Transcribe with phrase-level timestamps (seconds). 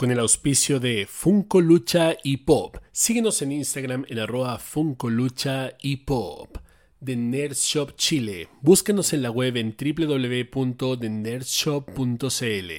[0.00, 2.78] con el auspicio de Funko Lucha y Pop.
[2.90, 6.56] Síguenos en Instagram en arroba Funko Lucha y Pop.
[7.04, 8.48] The Nerd Shop Chile.
[8.62, 12.70] Búscanos en la web en www.thenerdshop.cl.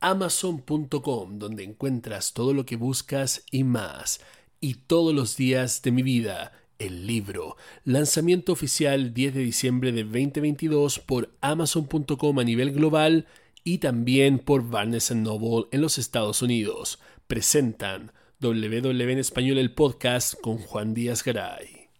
[0.00, 4.20] Amazon.com, donde encuentras todo lo que buscas y más.
[4.60, 6.50] Y todos los días de mi vida,
[6.80, 7.56] el libro.
[7.84, 13.28] Lanzamiento oficial 10 de diciembre de 2022 por Amazon.com a nivel global
[13.68, 16.98] y también por Barnes Noble en los Estados Unidos.
[17.26, 21.90] Presentan WW en Español el podcast con Juan Díaz Garay.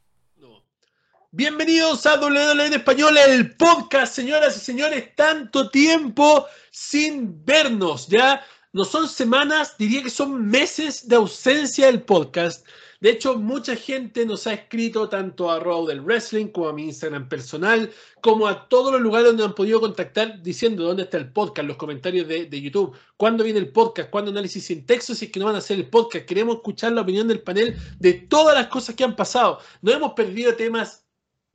[1.30, 5.14] Bienvenidos a WW en Español el podcast, señoras y señores.
[5.14, 12.00] Tanto tiempo sin vernos, ya no son semanas, diría que son meses de ausencia del
[12.00, 12.66] podcast.
[13.00, 16.84] De hecho, mucha gente nos ha escrito tanto a Raw del Wrestling como a mi
[16.84, 21.32] Instagram personal, como a todos los lugares donde han podido contactar diciendo dónde está el
[21.32, 25.30] podcast, los comentarios de, YouTube, cuándo viene el podcast, cuándo análisis sin texto, si es
[25.30, 26.26] que no van a hacer el podcast.
[26.26, 29.60] Queremos escuchar la opinión del panel de todas las cosas que han pasado.
[29.80, 31.07] No hemos perdido temas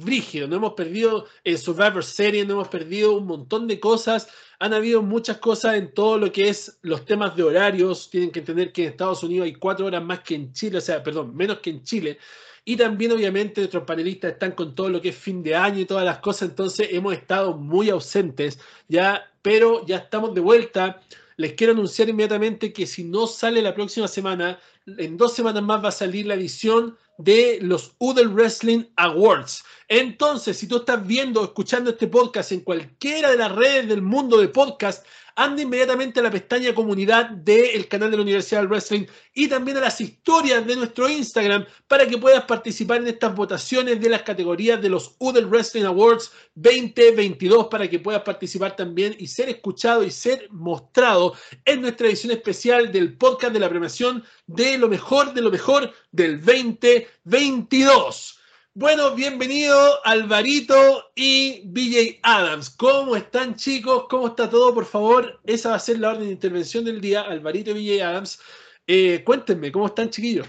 [0.03, 4.27] brígidos, no hemos perdido el Survivor Series, no hemos perdido un montón de cosas
[4.63, 8.09] han habido muchas cosas en todo lo que es los temas de horarios.
[8.09, 10.81] Tienen que entender que en Estados Unidos hay cuatro horas más que en Chile, o
[10.81, 12.17] sea, perdón, menos que en Chile.
[12.63, 15.85] Y también, obviamente, nuestros panelistas están con todo lo que es fin de año y
[15.85, 21.01] todas las cosas, entonces hemos estado muy ausentes, ya, pero ya estamos de vuelta.
[21.35, 25.83] Les quiero anunciar inmediatamente que si no sale la próxima semana, en dos semanas más
[25.83, 29.63] va a salir la edición de los Udel Wrestling Awards.
[29.87, 34.01] Entonces, si tú estás viendo o escuchando este podcast en cualquiera de las redes del
[34.01, 38.69] mundo de podcast, anda inmediatamente a la pestaña comunidad del canal de la Universidad del
[38.69, 43.35] Wrestling y también a las historias de nuestro Instagram para que puedas participar en estas
[43.35, 49.15] votaciones de las categorías de los Udel Wrestling Awards 2022 para que puedas participar también
[49.17, 51.33] y ser escuchado y ser mostrado
[51.65, 55.91] en nuestra edición especial del podcast de la premiación de lo mejor de lo mejor
[56.11, 58.39] del 2022.
[58.75, 60.73] Bueno, bienvenido Alvarito
[61.13, 62.71] y BJ Adams.
[62.71, 64.07] ¿Cómo están chicos?
[64.09, 64.73] ¿Cómo está todo?
[64.73, 67.21] Por favor, esa va a ser la orden de intervención del día.
[67.21, 68.39] Alvarito y BJ Adams.
[68.87, 70.47] Eh, cuéntenme, ¿cómo están chiquillos?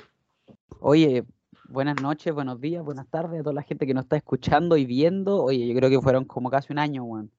[0.80, 1.24] Oye,
[1.68, 4.86] buenas noches, buenos días, buenas tardes a toda la gente que nos está escuchando y
[4.86, 5.42] viendo.
[5.42, 7.30] Oye, yo creo que fueron como casi un año, Juan.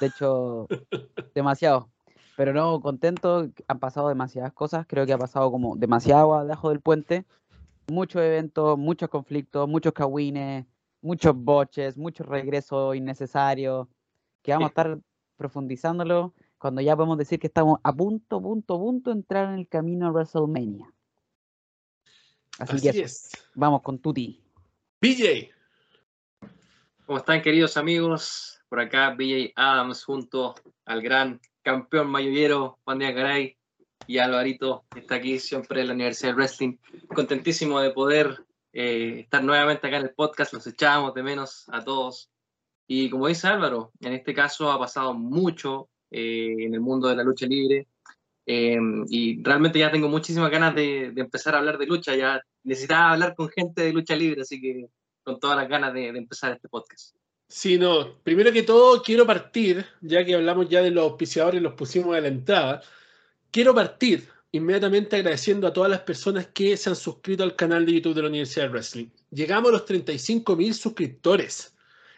[0.00, 0.66] De hecho,
[1.36, 1.90] demasiado.
[2.36, 4.84] Pero no, contento, han pasado demasiadas cosas.
[4.88, 7.24] Creo que ha pasado como demasiado agua debajo del puente
[7.88, 10.66] muchos eventos, muchos conflictos, muchos cagüines,
[11.00, 13.88] muchos boches, muchos regresos innecesarios,
[14.42, 14.98] que vamos a estar
[15.36, 19.68] profundizándolo cuando ya podemos decir que estamos a punto, punto, punto de entrar en el
[19.68, 20.92] camino a WrestleMania.
[22.58, 23.30] Así, que es.
[23.54, 24.42] vamos con Tuti.
[25.00, 25.50] BJ.
[27.06, 28.60] ¿Cómo están queridos amigos?
[28.68, 33.57] Por acá BJ Adams junto al gran campeón mayollero Juan Díaz Garay
[34.08, 36.78] y Alvarito está aquí siempre en la Universidad del Wrestling.
[37.14, 38.42] Contentísimo de poder
[38.72, 42.30] eh, estar nuevamente acá en el podcast, los echamos de menos a todos.
[42.86, 47.16] Y como dice Álvaro, en este caso ha pasado mucho eh, en el mundo de
[47.16, 47.86] la lucha libre
[48.46, 53.12] em, y realmente ya tengo muchísimas ganas de, empezar a hablar de lucha, ya necesitaba
[53.12, 54.86] hablar con gente de lucha libre, así que
[55.22, 57.14] con todas las ganas de, de empezar este podcast.
[57.46, 61.74] Sí, no, primero que todo quiero partir, ya que hablamos ya de los auspiciadores los
[61.74, 62.82] pusimos a la entrada,
[63.50, 67.94] Quiero partir inmediatamente agradeciendo a todas las personas que se han suscrito al canal de
[67.94, 69.06] YouTube de la Universidad de Wrestling.
[69.30, 71.74] Llegamos a los 35 mil suscriptores.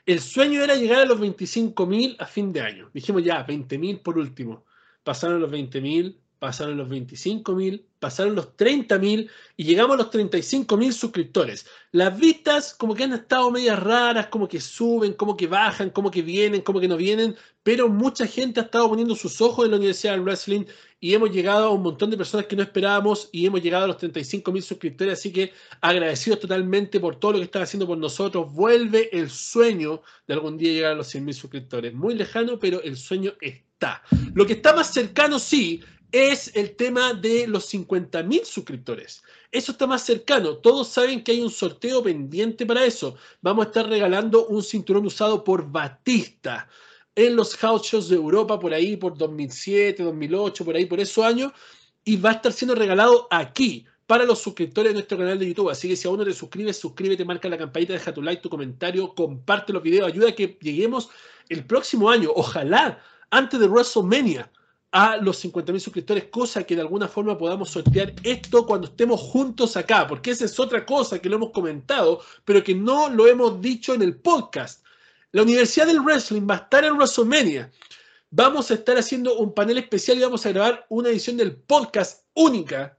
[0.06, 2.90] El sueño era llegar a los 25 mil a fin de año.
[2.92, 4.64] Dijimos ya, 20 mil por último.
[5.04, 9.98] Pasaron los 20 mil, pasaron los 25 mil, pasaron los 30 mil y llegamos a
[9.98, 11.66] los 35 mil suscriptores.
[11.92, 16.10] Las vistas como que han estado medias raras, como que suben, como que bajan, como
[16.10, 19.72] que vienen, como que no vienen, pero mucha gente ha estado poniendo sus ojos en
[19.72, 20.64] la Universidad del Wrestling
[21.00, 23.88] y hemos llegado a un montón de personas que no esperábamos y hemos llegado a
[23.88, 27.96] los 35 mil suscriptores, así que agradecidos totalmente por todo lo que están haciendo por
[27.96, 28.52] nosotros.
[28.52, 31.94] Vuelve el sueño de algún día llegar a los 100 mil suscriptores.
[31.94, 34.02] Muy lejano, pero el sueño está.
[34.34, 39.22] Lo que está más cercano, sí, es el tema de los 50 mil suscriptores.
[39.50, 40.56] Eso está más cercano.
[40.58, 43.16] Todos saben que hay un sorteo pendiente para eso.
[43.40, 46.68] Vamos a estar regalando un cinturón usado por Batista
[47.14, 51.24] en los house shows de Europa por ahí, por 2007, 2008, por ahí, por esos
[51.24, 51.52] años,
[52.04, 55.70] y va a estar siendo regalado aquí para los suscriptores de nuestro canal de YouTube.
[55.70, 58.50] Así que si aún no te suscribes, suscríbete, marca la campanita, deja tu like, tu
[58.50, 61.10] comentario, comparte los videos, ayuda a que lleguemos
[61.48, 64.50] el próximo año, ojalá, antes de WrestleMania,
[64.92, 69.76] a los 50.000 suscriptores, cosa que de alguna forma podamos sortear esto cuando estemos juntos
[69.76, 73.60] acá, porque esa es otra cosa que lo hemos comentado, pero que no lo hemos
[73.60, 74.84] dicho en el podcast.
[75.32, 77.70] La Universidad del Wrestling va a estar en WrestleMania,
[78.30, 82.24] vamos a estar haciendo un panel especial y vamos a grabar una edición del podcast
[82.34, 82.98] única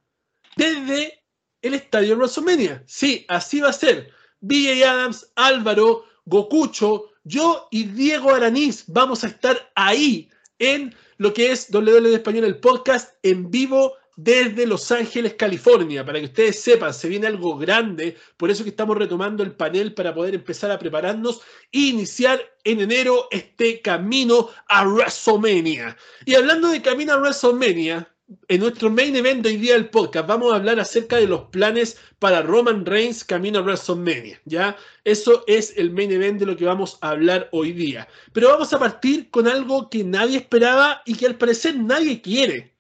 [0.55, 1.25] desde
[1.61, 2.83] el estadio WrestleMania.
[2.87, 4.11] Sí, así va a ser.
[4.39, 11.51] BJ Adams, Álvaro, Gokucho, yo y Diego Araniz vamos a estar ahí en lo que
[11.51, 16.05] es WL de Español, el podcast en vivo desde Los Ángeles, California.
[16.05, 19.93] Para que ustedes sepan, se viene algo grande, por eso que estamos retomando el panel
[19.93, 21.41] para poder empezar a prepararnos
[21.71, 25.97] e iniciar en enero este camino a WrestleMania.
[26.25, 28.07] Y hablando de camino a WrestleMania,
[28.47, 31.97] en nuestro main event hoy día del podcast vamos a hablar acerca de los planes
[32.19, 34.77] para Roman Reigns camino a WrestleMania, ¿ya?
[35.03, 38.07] Eso es el main event de lo que vamos a hablar hoy día.
[38.31, 42.70] Pero vamos a partir con algo que nadie esperaba y que al parecer nadie quiere.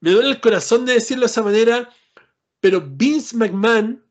[0.00, 1.90] Me duele el corazón de decirlo de esa manera,
[2.60, 4.04] pero Vince McMahon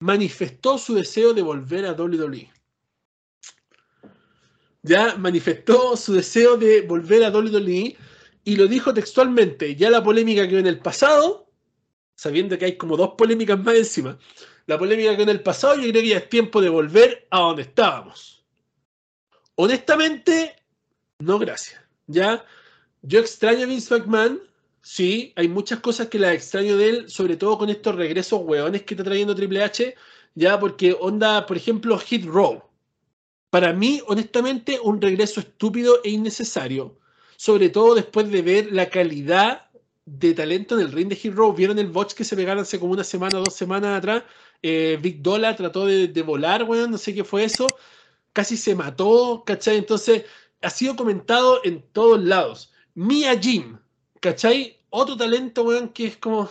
[0.00, 2.50] manifestó su deseo de volver a WWE.
[4.82, 7.96] Ya manifestó su deseo de volver a WWE
[8.44, 11.50] y lo dijo textualmente, ya la polémica que en el pasado,
[12.14, 14.18] sabiendo que hay como dos polémicas más encima,
[14.66, 17.40] la polémica que en el pasado yo creo que ya es tiempo de volver a
[17.40, 18.44] donde estábamos.
[19.56, 20.56] Honestamente,
[21.18, 21.80] no gracias.
[22.06, 22.44] Ya,
[23.02, 24.40] yo extraño a Vince McMahon,
[24.96, 28.82] sí, hay muchas cosas que las extraño de él, sobre todo con estos regresos hueones
[28.82, 29.94] que está trayendo Triple H,
[30.34, 32.62] ya porque onda, por ejemplo, Hit Row.
[33.50, 36.98] Para mí, honestamente, un regreso estúpido e innecesario
[37.38, 39.70] sobre todo después de ver la calidad
[40.04, 41.52] de talento en el ring de Hero.
[41.52, 44.24] ¿Vieron el botch que se pegaron hace como una semana o dos semanas atrás?
[44.60, 47.68] Eh, Big Dollar trató de, volar, weón, no sé qué fue eso.
[48.32, 49.76] Casi se mató, ¿cachai?
[49.76, 50.24] Entonces,
[50.62, 52.72] ha sido comentado en todos lados.
[52.94, 53.78] Mia Jim,
[54.20, 54.77] ¿cachai?
[54.90, 56.50] Otro talento, weón, que es como...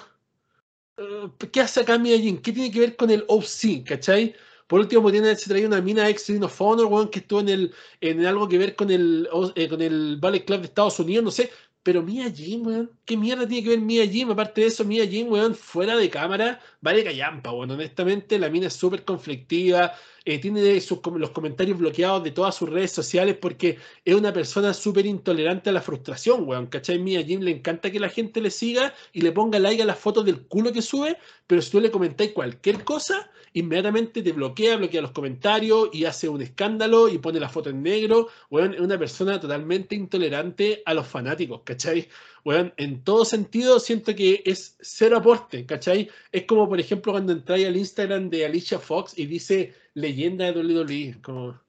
[0.98, 2.42] Eh, ¿Qué hace acá Jim?
[2.42, 4.36] ¿Qué tiene que ver con el OC, ¿cachai?
[4.68, 7.74] Por último, tiene, se traía una mina ex Ring of Honor, que estuvo en, el,
[8.02, 11.32] en algo que ver con el, eh, con el Ballet Club de Estados Unidos, no
[11.32, 11.50] sé.
[11.88, 14.30] Pero Mia Jim, weón, ¿qué mierda tiene que ver Mia Jim?
[14.30, 17.72] Aparte de eso, Mia Jim, weón, fuera de cámara, vale callampa, weón.
[17.72, 19.94] Honestamente, la mina es súper conflictiva,
[20.26, 24.74] eh, tiene sus, los comentarios bloqueados de todas sus redes sociales porque es una persona
[24.74, 26.68] súper intolerante a la frustración, weón.
[26.68, 27.00] ¿Cachai?
[27.00, 29.98] Mia Jim le encanta que la gente le siga y le ponga like a las
[29.98, 31.18] fotos del culo que sube,
[31.48, 36.30] pero si tú le comentáis cualquier cosa, inmediatamente te bloquea, bloquea los comentarios y hace
[36.30, 38.28] un escándalo y pone la foto en negro.
[38.50, 42.08] Bueno, es una persona totalmente intolerante a los fanáticos, ¿cachai?
[42.44, 46.10] Bueno, en todo sentido siento que es cero aporte, ¿cachai?
[46.32, 50.62] Es como, por ejemplo, cuando entráis al Instagram de Alicia Fox y dice leyenda de
[50.62, 51.60] WWE, como...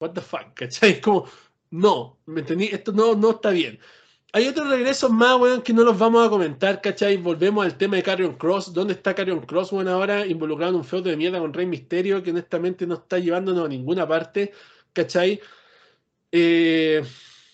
[0.00, 1.00] What the fuck, ¿cachai?
[1.00, 1.28] Como,
[1.70, 2.66] no, ¿me entendí?
[2.66, 3.78] Esto no, no está bien.
[4.34, 7.18] Hay otros regresos más, weón, que no los vamos a comentar, ¿cachai?
[7.18, 8.72] Volvemos al tema de Carrion Cross.
[8.72, 12.22] ¿Dónde está Carrion Cross, weón, ahora involucrado en un feudo de mierda con Rey Misterio
[12.22, 14.52] que honestamente no está llevándonos a ninguna parte,
[14.94, 15.38] ¿cachai?
[16.32, 17.02] Eh,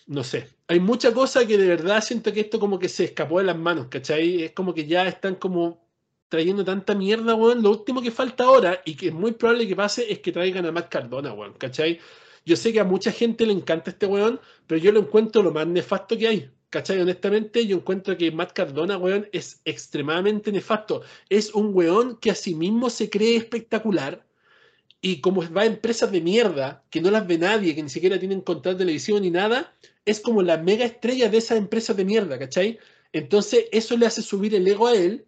[0.07, 0.47] no sé.
[0.67, 3.57] Hay mucha cosa que de verdad siento que esto como que se escapó de las
[3.57, 4.43] manos, ¿cachai?
[4.43, 5.85] Es como que ya están como
[6.29, 7.61] trayendo tanta mierda, weón.
[7.61, 10.65] Lo último que falta ahora, y que es muy probable que pase, es que traigan
[10.65, 11.99] a Matt Cardona, weón, ¿cachai?
[12.45, 15.51] Yo sé que a mucha gente le encanta este weón, pero yo lo encuentro lo
[15.51, 16.58] más nefasto que hay.
[16.69, 17.01] ¿Cachai?
[17.01, 21.01] Honestamente, yo encuentro que Matt Cardona, weón, es extremadamente nefasto.
[21.29, 24.23] Es un weón que a sí mismo se cree espectacular
[25.01, 28.19] y como va a empresas de mierda, que no las ve nadie, que ni siquiera
[28.19, 29.73] tienen contrato de televisión ni nada,
[30.05, 32.79] es como la mega estrella de esas empresas de mierda, ¿cachai?
[33.13, 35.25] Entonces, eso le hace subir el ego a él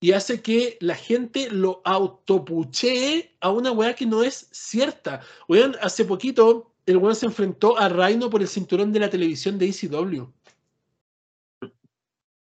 [0.00, 5.20] y hace que la gente lo autopuchee a una weá que no es cierta.
[5.48, 9.58] Weón, hace poquito el weón se enfrentó a Rhino por el cinturón de la televisión
[9.58, 10.24] de ECW.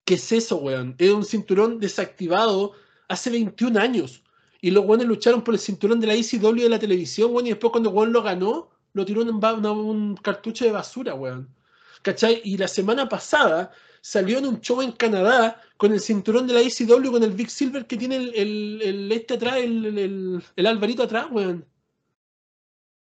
[0.06, 0.96] ¿Qué es eso, weón?
[0.98, 2.74] Es un cinturón desactivado
[3.08, 4.24] hace 21 años.
[4.62, 7.50] Y los weones lucharon por el cinturón de la ECW de la televisión, weón, y
[7.50, 11.50] después cuando el weón lo ganó, lo tiró en un, cartucho de basura, weón.
[12.02, 12.42] ¿Cachai?
[12.44, 16.62] Y la semana pasada salió en un show en Canadá con el cinturón de la
[16.62, 21.66] ECW con el Big Silver que tiene el, este atrás, el, el, Alvarito atrás, weón.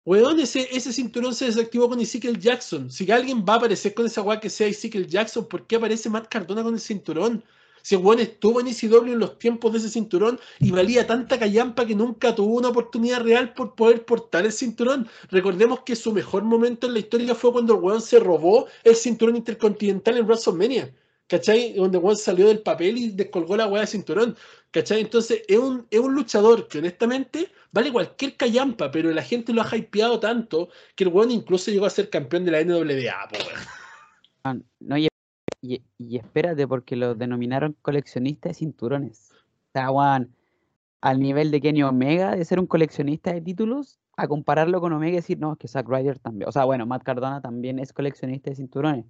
[0.03, 2.89] Weón, ese, ese cinturón se desactivó con Ezekiel Jackson.
[2.89, 6.10] Si alguien va a aparecer con esa weá que sea Ezekiel Jackson, ¿por qué aparece
[6.10, 7.43] Matt Cardona con el cinturón?
[7.84, 11.38] Si el weón estuvo en ECW en los tiempos de ese cinturón y valía tanta
[11.38, 15.08] callampa que nunca tuvo una oportunidad real por poder portar el cinturón.
[15.29, 18.96] Recordemos que su mejor momento en la historia fue cuando el weón se robó el
[18.96, 20.93] cinturón intercontinental en WrestleMania.
[21.32, 21.72] ¿Cachai?
[21.76, 24.36] Donde weón salió del papel y descolgó la weá de cinturón.
[24.70, 25.00] ¿Cachai?
[25.00, 29.62] Entonces es un, es un luchador que honestamente vale cualquier callampa, pero la gente lo
[29.62, 33.30] ha hypeado tanto que el weón incluso llegó a ser campeón de la NWA.
[34.44, 35.08] Ah, no, y,
[35.62, 39.32] y, espérate, porque lo denominaron coleccionista de cinturones.
[39.32, 40.36] O sea, weón,
[41.00, 45.14] al nivel de Kenny Omega de ser un coleccionista de títulos, a compararlo con Omega
[45.14, 47.94] y decir, no, es que Zack Ryder también, o sea, bueno, Matt Cardona también es
[47.94, 49.06] coleccionista de cinturones.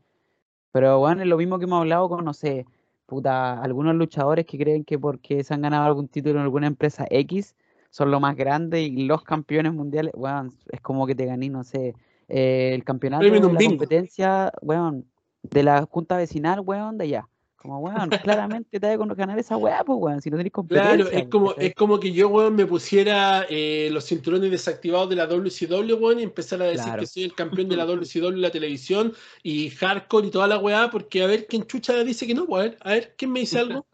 [0.72, 2.66] Pero bueno, es lo mismo que hemos hablado con, no sé,
[3.06, 7.06] puta, algunos luchadores que creen que porque se han ganado algún título en alguna empresa
[7.10, 7.56] X
[7.90, 11.66] son lo más grande y los campeones mundiales, weón, es como que te gané, no
[11.66, 11.94] sé,
[12.30, 15.06] eh, el campeonato de la competencia, weón,
[15.44, 17.28] de la junta vecinal, weón, de allá.
[17.62, 20.96] Como, weón, claramente te con ganar esa weá, pues, weón, si no tenés competencia.
[20.96, 25.16] Claro, es como, es como que yo, weón, me pusiera eh, los cinturones desactivados de
[25.16, 28.42] la WCW, weón, y empezar a decir que soy el campeón de la WCW en
[28.42, 29.14] la televisión
[29.44, 32.76] y hardcore y toda la weá, porque a ver quién chucha dice que no, weón,
[32.82, 33.86] a ver quién me dice algo.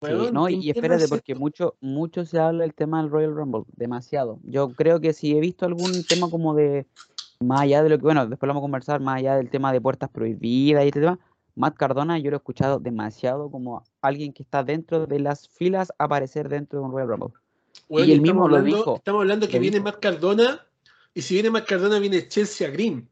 [0.32, 4.38] no, y espérate, porque mucho, mucho se habla del tema del Royal Rumble, demasiado.
[4.44, 6.86] Yo creo que si he visto algún tema como de,
[7.40, 9.74] más allá de lo que, bueno, después lo vamos a conversar, más allá del tema
[9.74, 11.18] de puertas prohibidas y este tema,
[11.58, 15.92] Matt Cardona yo lo he escuchado demasiado como alguien que está dentro de las filas
[15.98, 17.32] aparecer dentro de un Royal Rumble.
[17.88, 18.96] y él mismo lo dijo.
[18.96, 20.64] Estamos hablando que viene Matt Cardona
[21.14, 23.08] y si viene Matt Cardona viene Chelsea Green.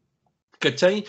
[0.59, 1.03] ¿Cachai?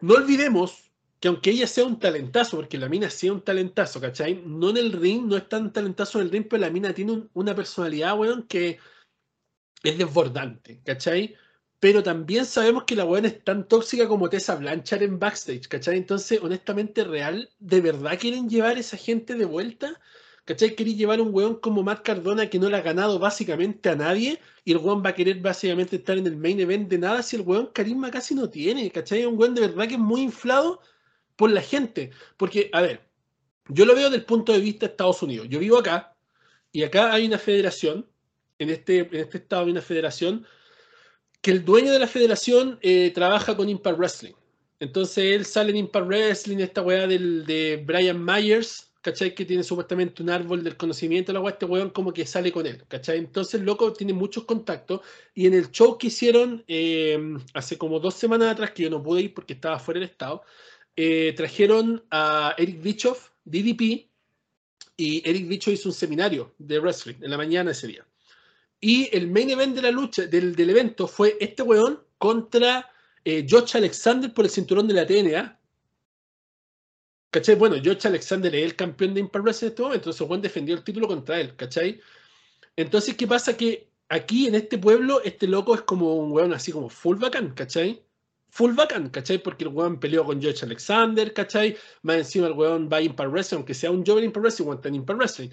[0.00, 4.42] No olvidemos que aunque ella sea un talentazo, porque la mina sea un talentazo, ¿cachai?
[4.46, 7.24] No en el ring, no es tan talentazo en el ring, pero la mina tiene
[7.32, 8.78] una personalidad, weón, que
[9.82, 11.34] es desbordante, ¿cachai?
[11.84, 15.98] Pero también sabemos que la weón es tan tóxica como Tessa Blanchard en backstage, ¿cachai?
[15.98, 20.00] Entonces, honestamente, real, ¿de verdad quieren llevar esa gente de vuelta?
[20.46, 20.76] ¿Cachai?
[20.76, 24.40] Quieren llevar un weón como Matt Cardona que no le ha ganado básicamente a nadie
[24.64, 27.36] y el weón va a querer básicamente estar en el main event de nada si
[27.36, 29.20] el weón carisma casi no tiene, ¿cachai?
[29.20, 30.80] Es un weón de verdad que es muy inflado
[31.36, 32.12] por la gente.
[32.38, 33.06] Porque, a ver,
[33.68, 35.48] yo lo veo desde el punto de vista de Estados Unidos.
[35.50, 36.16] Yo vivo acá
[36.72, 38.08] y acá hay una federación,
[38.58, 40.46] en este, en este estado hay una federación
[41.44, 44.32] que el dueño de la federación eh, trabaja con Impact Wrestling.
[44.80, 49.34] Entonces él sale en Impact Wrestling, esta weá del, de Brian Myers, ¿cachai?
[49.34, 52.66] Que tiene supuestamente un árbol del conocimiento, la weá, este weón como que sale con
[52.66, 53.18] él, ¿cachai?
[53.18, 55.02] Entonces el loco tiene muchos contactos
[55.34, 57.18] y en el show que hicieron eh,
[57.52, 60.44] hace como dos semanas atrás, que yo no pude ir porque estaba fuera del estado,
[60.96, 64.08] eh, trajeron a Eric Bischoff, DDP,
[64.96, 68.06] y Eric Bischoff hizo un seminario de wrestling en la mañana ese día.
[68.86, 72.86] Y el main event de la lucha, del, evento, fue este weón contra
[73.24, 75.58] eh, Josh Alexander por el cinturón de la TNA.
[77.30, 77.54] ¿Cachai?
[77.54, 80.74] Bueno, Josh Alexander es el campeón de Impact Wrestling en este momento, entonces weón defendió
[80.74, 81.98] el título contra él, ¿cachai?
[82.76, 83.56] Entonces, ¿qué pasa?
[83.56, 87.54] Que aquí en este pueblo, este loco es como un weón así como full bacán,
[87.54, 88.04] ¿cachai?
[88.50, 89.42] Full bacán, ¿cachai?
[89.42, 91.74] Porque el weón peleó con Josh Alexander, ¿cachai?
[92.02, 94.88] Más encima el weón va a Impact Wrestling, aunque sea un joven Impact Wrestling, está
[94.88, 95.48] en Impact Wrestling.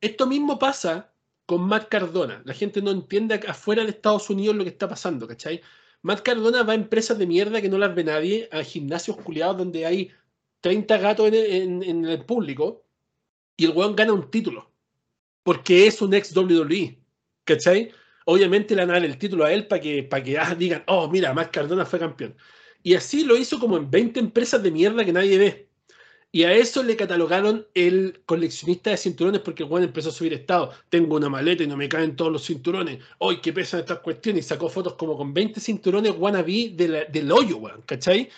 [0.00, 1.12] Esto mismo pasa
[1.48, 2.42] con Matt Cardona.
[2.44, 5.62] La gente no entiende afuera de Estados Unidos lo que está pasando, ¿cachai?
[6.02, 9.56] Matt Cardona va a empresas de mierda que no las ve nadie, a gimnasios culiados
[9.56, 10.10] donde hay
[10.60, 12.84] 30 gatos en, el público
[13.56, 14.70] y el weón gana un título.
[15.42, 17.02] Porque es un ex WWE,
[17.44, 17.92] ¿cachai?
[18.26, 21.08] Obviamente le van a dar el título a él para que, que ah, digan, oh,
[21.08, 22.36] mira, Matt Cardona fue campeón.
[22.82, 25.67] Y así lo hizo como en 20 empresas de mierda que nadie ve.
[26.30, 30.34] Y a eso le catalogaron el coleccionista de cinturones porque el Juan empezó a subir
[30.34, 30.72] estado.
[30.90, 33.02] Tengo una maleta y no me caen todos los cinturones.
[33.18, 34.44] ¡Ay, qué pesan estas cuestiones!
[34.44, 38.28] Y sacó fotos como con 20 cinturones wannabe de del hoyo, weón, ¿cachai?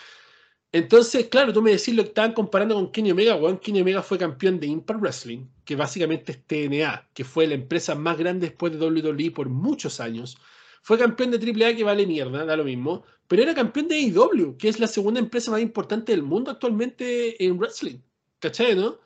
[0.73, 3.59] Entonces, claro, tú me decís lo que estaban comparando con Kenny Omega, weón.
[3.59, 7.97] Kenny Omega fue campeón de Impact Wrestling, que básicamente es TNA, que fue la empresa
[7.97, 10.39] más grande después de WWE por muchos años.
[10.83, 14.57] Fue campeón de AAA, que vale mierda, da lo mismo pero era campeón de AEW,
[14.59, 18.01] que es la segunda empresa más importante del mundo actualmente en wrestling.
[18.41, 18.99] ¿Cachai, no?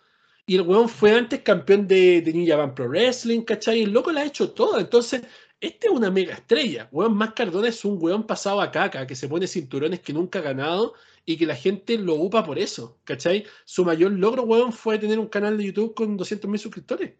[0.46, 3.82] Y el weón fue antes campeón de, de New Japan Pro Wrestling, ¿cachai?
[3.82, 4.80] El loco la ha hecho toda.
[4.80, 5.24] Entonces,
[5.60, 6.88] este es una mega estrella.
[6.90, 7.34] Weón más
[7.66, 10.94] es un weón pasado a caca, que se pone cinturones que nunca ha ganado
[11.26, 13.44] y que la gente lo upa por eso, ¿cachai?
[13.66, 17.12] Su mayor logro, weón, fue tener un canal de YouTube con 200.000 suscriptores.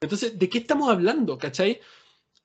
[0.00, 1.78] Entonces, ¿de qué estamos hablando, cachai?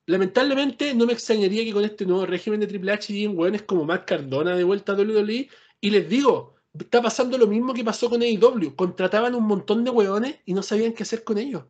[0.06, 3.86] Lamentablemente no me extrañaría que con este nuevo régimen de Triple H lleguen hueones como
[3.86, 5.50] Matt Cardona de vuelta a WWE.
[5.82, 8.76] Y les digo, está pasando lo mismo que pasó con AEW.
[8.76, 11.64] Contrataban un montón de hueones y no sabían qué hacer con ellos.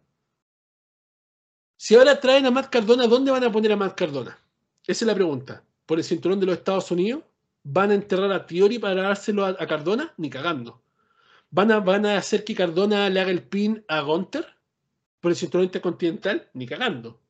[1.77, 4.39] Si ahora traen a Matt Cardona, ¿dónde van a poner a Matt Cardona?
[4.85, 5.63] Esa es la pregunta.
[5.85, 7.23] ¿Por el cinturón de los Estados Unidos?
[7.63, 10.13] ¿Van a enterrar a Theory para dárselo a, Cardona?
[10.17, 10.81] Ni cagando.
[11.49, 14.45] ¿Van a, ¿Van a hacer que Cardona le haga el pin a Gunter?
[15.19, 16.49] ¿Por el cinturón intercontinental?
[16.53, 17.22] Ni cagando.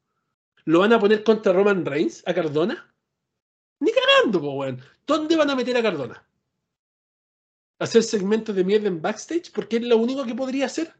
[0.65, 2.93] ¿Lo van a poner contra Roman Reigns a Cardona?
[3.79, 4.82] Ni cagando, po, weón.
[5.05, 6.25] ¿Dónde van a meter a Cardona?
[7.79, 9.51] ¿Hacer segmentos de mierda en backstage?
[9.51, 10.93] Porque es lo único que podría hacer.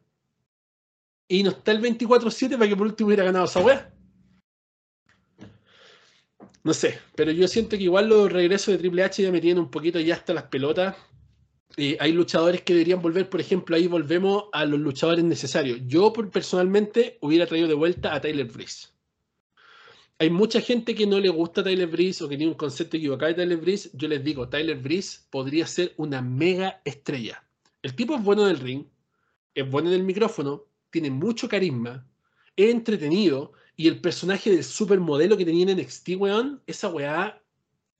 [1.30, 3.94] Y no está el 24-7 para que por último hubiera ganado esa weá.
[6.64, 9.64] No sé, pero yo siento que igual los regresos de Triple H ya me tienen
[9.64, 10.96] un poquito ya hasta las pelotas.
[11.76, 15.80] Y hay luchadores que deberían volver, por ejemplo, ahí volvemos a los luchadores necesarios.
[15.88, 18.93] Yo personalmente hubiera traído de vuelta a Tyler Breeze.
[20.24, 23.34] Hay mucha gente que no le gusta Tyler Breeze o que tiene un concepto equivocado
[23.34, 23.90] de Tyler Breeze.
[23.92, 27.44] Yo les digo, Tyler Breeze podría ser una mega estrella.
[27.82, 28.86] El tipo es bueno del ring,
[29.54, 32.08] es bueno en el micrófono, tiene mucho carisma,
[32.56, 37.44] es entretenido y el personaje del supermodelo que tenía en NXT, weón, esa weá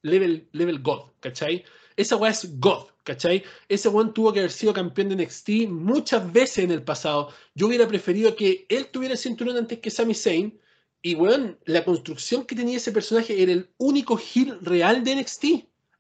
[0.02, 1.66] level, level God, ¿cachai?
[1.98, 3.44] Esa weá es God, ¿cachai?
[3.68, 7.34] Ese weón tuvo que haber sido campeón de NXT muchas veces en el pasado.
[7.54, 10.58] Yo hubiera preferido que él tuviera el cinturón antes que Sami Zayn.
[11.06, 15.46] Y weón, la construcción que tenía ese personaje era el único heel real de NXT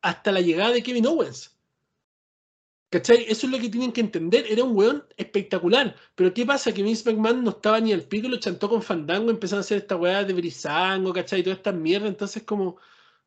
[0.01, 1.57] hasta la llegada de Kevin Owens.
[2.89, 3.25] ¿Cachai?
[3.27, 4.45] Eso es lo que tienen que entender.
[4.47, 5.93] Era un weón espectacular.
[6.15, 6.71] Pero ¿qué pasa?
[6.71, 9.65] Que Vince McMahon no estaba ni al pico y lo chantó con Fandango, empezaron a
[9.65, 11.41] hacer esta weá de brisango, ¿cachai?
[11.41, 12.07] Y toda esta mierda.
[12.07, 12.77] Entonces, como,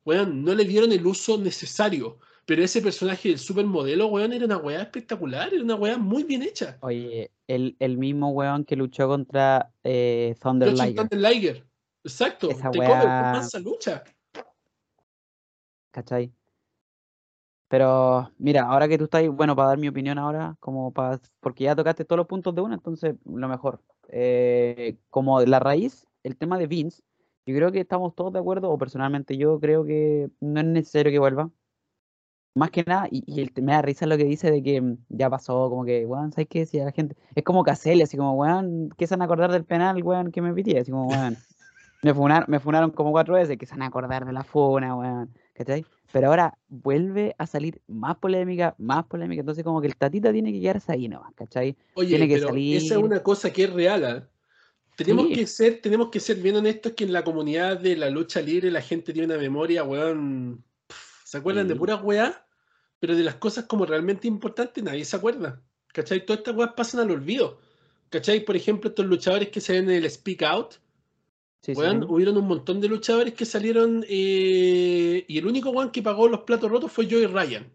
[0.05, 2.21] weón, no le dieron el uso necesario.
[2.47, 6.43] Pero ese personaje del supermodelo, weón, era una weá espectacular, era una weá muy bien
[6.43, 6.79] hecha.
[6.81, 11.66] Oye, el, el mismo weón que luchó contra eh, Thunder Liger, Thunder Liger.
[12.07, 12.51] Exacto.
[12.51, 14.05] Esa Te weá- come mansa lucha.
[15.91, 16.33] ¿cachai?
[17.69, 21.65] Pero mira, ahora que tú estás, bueno, para dar mi opinión ahora, como para, porque
[21.65, 23.81] ya tocaste todos los puntos de una, entonces lo mejor.
[24.09, 27.03] Eh, como la raíz, el tema de Vince,
[27.45, 31.11] yo creo que estamos todos de acuerdo, o personalmente yo creo que no es necesario
[31.11, 31.51] que vuelva.
[32.55, 34.99] Más que nada, y, y el, me da risa lo que dice de que mm,
[35.09, 36.67] ya pasó, como que, weón, ¿sabes qué?
[36.67, 39.51] Si a la gente, es como Caselli, así como, weón, ¿qué se van a acordar
[39.51, 40.77] del penal, weón, que me pití?
[40.77, 41.37] Así como, weón,
[42.03, 44.95] me funaron, me funaron como cuatro veces, que se van a acordar de la funa,
[44.97, 45.85] weón, ¿cachai?
[46.13, 50.53] Pero ahora vuelve a salir más polémica, más polémica, entonces como que el tatita tiene
[50.53, 51.77] que quedarse ahí nomás, ¿cachai?
[51.95, 53.05] Oye, Tiene que pero esa es salir.
[53.05, 54.05] una cosa que es real.
[54.05, 54.29] ¿ah?
[54.97, 55.35] Tenemos Sí.
[55.35, 58.71] que ser, tenemos que ser bien honestos que en la comunidad de la lucha libre
[58.71, 60.65] la gente tiene una memoria, weón.
[61.25, 62.35] ¿Se acuerdan de puras weas?
[63.01, 65.61] Pero de las cosas como realmente importantes nadie se acuerda.
[65.93, 66.25] ¿Cachai?
[66.25, 67.59] Todas estas weas pasan al olvido.
[68.11, 68.41] ¿Cachai?
[68.45, 70.77] Por ejemplo, estos luchadores que se ven en el Speak Out,
[71.63, 72.07] Sí, sí, weón, sí.
[72.09, 76.41] hubieron un montón de luchadores que salieron eh, y el único weón que pagó los
[76.41, 77.67] platos rotos fue Joey Ryan.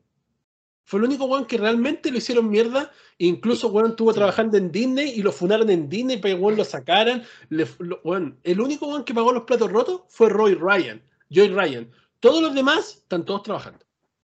[0.85, 2.91] Fue el único weón que realmente lo hicieron mierda.
[3.19, 4.17] e incluso weón estuvo Sí.
[4.17, 7.21] trabajando en Disney y lo funaron en Disney para que weón lo sacaran.
[7.49, 11.01] Le- lo- weón, el único weón que pagó los platos rotos fue Roy Ryan,
[11.33, 11.89] Joey Ryan.
[12.19, 13.79] Todos los demás están todos trabajando.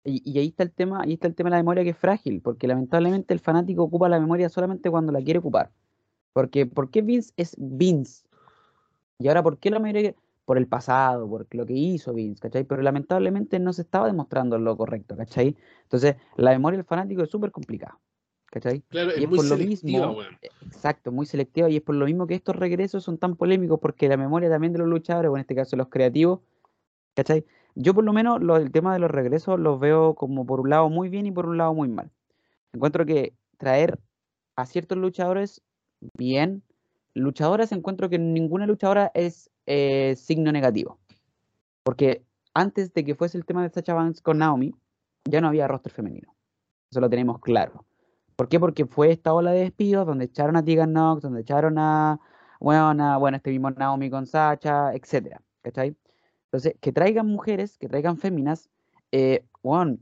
[0.05, 1.97] Y, y ahí está el tema, ahí está el tema de la memoria que es
[1.99, 5.71] frágil, porque lamentablemente el fanático ocupa la memoria solamente cuando la quiere ocupar.
[6.35, 8.24] Porque, ¿por qué Vince es Vince?
[9.19, 10.15] Y ahora, ¿por qué la mayoría?
[10.45, 12.65] Por el pasado, por lo que hizo Vince, ¿cachai?
[12.65, 15.57] Pero lamentablemente no se estaba demostrando lo correcto, ¿cachai?
[15.85, 17.99] Entonces, la memoria del fanático es súper complicada,
[18.47, 18.83] ¿cachai?
[18.91, 20.37] Claro, Y es muy por lo mismo, weón.
[20.61, 24.09] Exacto, muy selectiva y es por lo mismo que estos regresos son tan polémicos porque
[24.09, 26.41] la memoria también de los luchadores, o en este caso los creativos,
[27.15, 27.45] ¿cachai?
[27.75, 30.71] Yo por lo menos lo- el tema de los regresos los veo como por un
[30.71, 32.11] lado muy bien y por un lado muy mal.
[32.73, 33.99] Encuentro que traer
[34.57, 35.63] a ciertos luchadores
[36.19, 36.63] bien,
[37.15, 40.99] luchadoras encuentro que ninguna luchadora es eh, signo negativo.
[41.83, 42.23] Porque
[42.55, 44.75] antes de que fuese el tema de Sacha Banks con Naomi,
[45.25, 46.35] ya no había roster femenino.
[46.91, 47.85] Eso lo tenemos claro.
[48.37, 48.59] ¿Por qué?
[48.59, 52.19] Porque fue esta ola de despidos donde echaron a Tegan Knox, donde echaron a,
[52.61, 55.97] bueno, a- bueno, este mismo Naomi con Sacha, etcétera, ¿cachai?
[56.47, 58.71] Entonces, que traigan mujeres, que traigan féminas,
[59.13, 59.99] eh, bueno,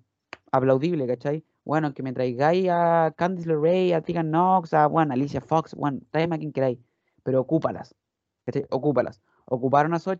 [0.50, 1.44] aplaudible, ¿cachai?
[1.64, 6.00] Bueno, que me traigáis a Candice LeRae, a Tegan Knox, a, bueno, Alicia Fox, bueno,
[6.10, 6.78] tráeme a quien queráis,
[7.22, 7.94] pero ocúpalas,
[8.44, 8.66] ¿cachai?
[8.70, 9.20] Ocúpalas.
[9.44, 10.12] Ocuparon a, So-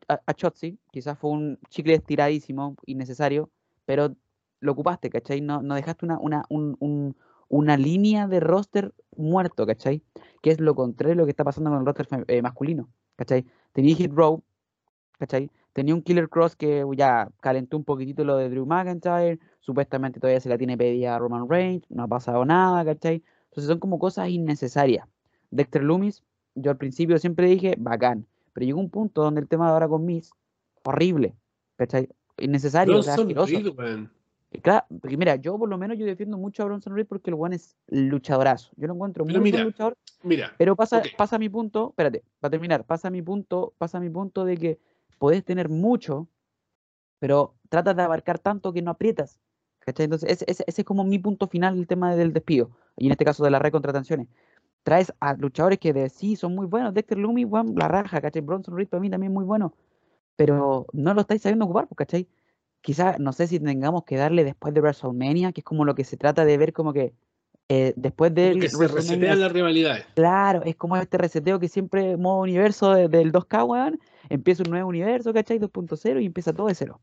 [0.90, 3.50] quizás fue un chicle estiradísimo, innecesario,
[3.84, 4.14] pero
[4.60, 5.40] lo ocupaste, ¿cachai?
[5.40, 7.16] No, no dejaste una, una, un- un-
[7.48, 10.02] una línea de roster muerto, ¿cachai?
[10.40, 13.44] Que es lo contrario de lo que está pasando con el roster eh, masculino, ¿cachai?
[13.72, 14.42] Tenía Hit Row,
[15.18, 15.50] ¿cachai?
[15.72, 20.40] Tenía un Killer Cross que ya calentó un poquitito lo de Drew McIntyre, supuestamente todavía
[20.40, 23.22] se la tiene pedida a Roman Reigns, no ha pasado nada, ¿cachai?
[23.44, 25.06] Entonces son como cosas innecesarias.
[25.50, 26.22] Dexter Loomis,
[26.54, 29.88] yo al principio siempre dije, bacán, pero llegó un punto donde el tema de ahora
[29.88, 30.30] con Miss,
[30.84, 31.34] horrible,
[31.76, 32.08] ¿cachai?
[32.38, 33.52] Innecesario, o sea, asqueroso.
[33.58, 34.10] Reed, weón.
[34.50, 37.30] Y Claro, porque mira, yo por lo menos yo defiendo mucho a Bronson Reed porque
[37.30, 38.70] el one es luchadorazo.
[38.76, 42.22] Yo lo encuentro Pero muy buen mira, luchador, Mira, pero pasa, pasa mi punto, espérate,
[42.38, 44.78] para terminar, pasa mi punto, pasa mi punto de que
[45.18, 46.28] podés tener mucho,
[47.18, 49.40] pero tratas de abarcar tanto que no aprietas.
[49.80, 50.04] ¿cachai?
[50.04, 53.12] Entonces, ese, ese- ese es como mi punto final del tema del despido, y en
[53.12, 54.28] este caso de las recontrataciones.
[54.82, 58.42] Traes a luchadores que de sí son muy buenos, Dexter Loomis, weón, la raja, ¿cachai?
[58.42, 59.74] Bronson Reed para mí también muy bueno,
[60.36, 62.28] pero no lo estáis sabiendo ocupar, pues, ¿cachai?
[62.80, 66.02] Quizás, no sé si tengamos que darle después de WrestleMania, que es como lo que
[66.04, 67.14] se trata de ver como que
[67.68, 70.04] eh, después de que se resetean las rivalidades.
[70.14, 74.70] Claro, es como este reseteo que siempre, modo universo de- del 2K, weón, empieza un
[74.70, 75.58] nuevo universo, ¿cachai?
[75.58, 77.00] 2.0 y empieza todo de cero.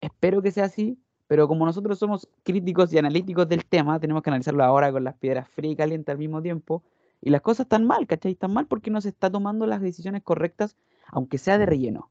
[0.00, 4.30] Espero que sea así, pero como nosotros somos críticos y analíticos del tema, tenemos que
[4.30, 6.82] analizarlo ahora con las piedras frías y calientes al mismo tiempo.
[7.20, 8.32] Y las cosas están mal, ¿cachai?
[8.32, 12.10] Están mal porque no se está tomando las decisiones correctas, aunque sea de relleno.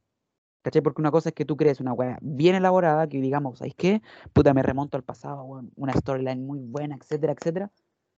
[0.62, 0.82] ¿Cachai?
[0.82, 4.02] Porque una cosa es que tú crees una weá bien elaborada, que digamos, ¿sabes qué?
[4.34, 7.72] Puta, me remonto al pasado, weón, una storyline muy buena, etcétera, etcétera.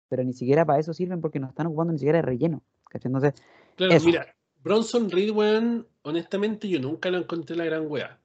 [0.08, 2.62] Pero ni siquiera para eso sirven porque no están ocupando ni siquiera de relleno.
[2.88, 3.10] ¿Cachai?
[3.10, 3.34] Entonces,
[3.76, 4.06] Claro, Eso.
[4.06, 4.34] mira,
[4.64, 8.18] Bronson Reed, weón, honestamente yo nunca lo encontré la gran weá.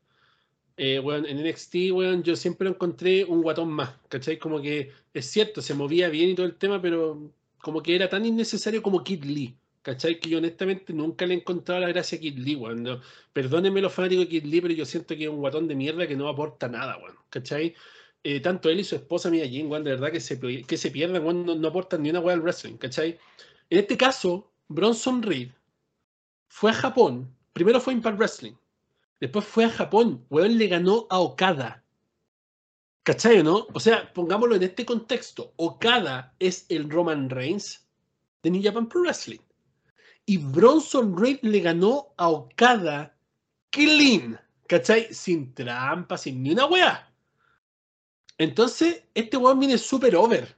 [0.76, 4.40] Eh, weón, en NXT, weón, yo siempre encontré un guatón más, ¿cachai?
[4.40, 8.10] Como que es cierto, se movía bien y todo el tema, pero como que era
[8.10, 10.20] tan innecesario como Kid Lee, ¿cachai?
[10.20, 12.84] Que yo honestamente nunca le he encontrado la gracia a Kid Lee, weón.
[12.84, 13.02] No,
[13.34, 16.08] perdónenme los fanáticos de Kid Lee, pero yo siento que es un guatón de mierda
[16.08, 17.76] que no aporta nada, weón, ¿cachai?
[18.24, 20.92] Eh, tanto él y su esposa Mia Jin, weón, de verdad que se, que se
[20.92, 23.20] pierdan, weón, no, no aportan ni una weá al wrestling, ¿cachai?
[23.70, 25.52] En este caso, Bronson Reed
[26.48, 27.36] fue a Japón.
[27.54, 28.54] Primero fue Impact Wrestling.
[29.20, 30.26] Después fue a Japón.
[30.30, 31.84] Weón le ganó a Okada.
[33.04, 33.68] ¿Cachai no?
[33.74, 35.54] O sea, pongámoslo en este contexto.
[35.58, 37.86] Okada es el Roman Reigns
[38.42, 39.40] de New Japan Pro Wrestling.
[40.26, 43.18] Y Bronson Reed le ganó a Okada
[43.72, 44.40] clean.
[44.68, 45.14] ¿Cachai?
[45.14, 47.14] Sin trampa, sin ni una weá.
[48.38, 50.56] Entonces, este weón viene súper over.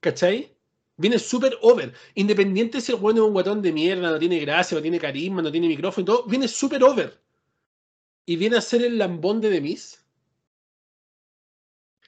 [0.00, 0.54] ¿Cachai?
[0.98, 1.94] Viene súper over.
[2.14, 5.40] Independiente si el weón es un guatón de mierda, no tiene gracia, no tiene carisma,
[5.40, 7.18] no tiene micrófono y todo, viene súper over.
[8.28, 10.04] Y viene a ser el lambón de Demis.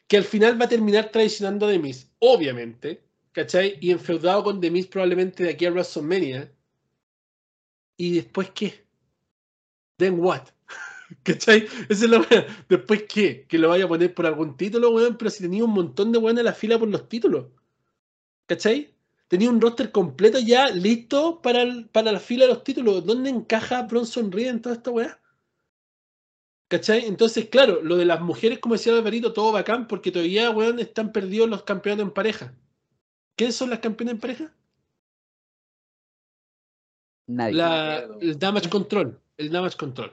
[0.07, 3.03] Que al final va a terminar traicionando a Demis, obviamente.
[3.33, 3.79] ¿Cachai?
[3.81, 6.53] Y enfeudado con Demis probablemente de aquí a WrestleMania.
[7.97, 8.85] ¿Y después qué?
[9.97, 10.49] Then what?
[11.23, 11.67] ¿Cachai?
[11.89, 12.47] Esa es la weá.
[12.69, 13.47] ¿Después qué?
[13.47, 16.19] Que lo vaya a poner por algún título, weón, pero si tenía un montón de
[16.19, 17.47] weón en la fila por los títulos.
[18.45, 18.95] ¿Cachai?
[19.27, 23.07] Tenía un roster completo ya listo para, para la fila de los títulos.
[23.07, 25.20] ¿Dónde encaja Bronson Reed en toda esta weá?
[26.71, 27.05] ¿Cachai?
[27.07, 31.11] Entonces, claro, lo de las mujeres, como decía Alvarito, todo bacán, porque todavía, weón, están
[31.11, 32.55] perdidos los campeones en pareja.
[33.37, 34.55] ¿Quiénes son las campeonas en pareja?
[37.27, 37.55] nadie.
[37.57, 39.21] La, el Damage Control.
[39.37, 40.13] El Damage Control.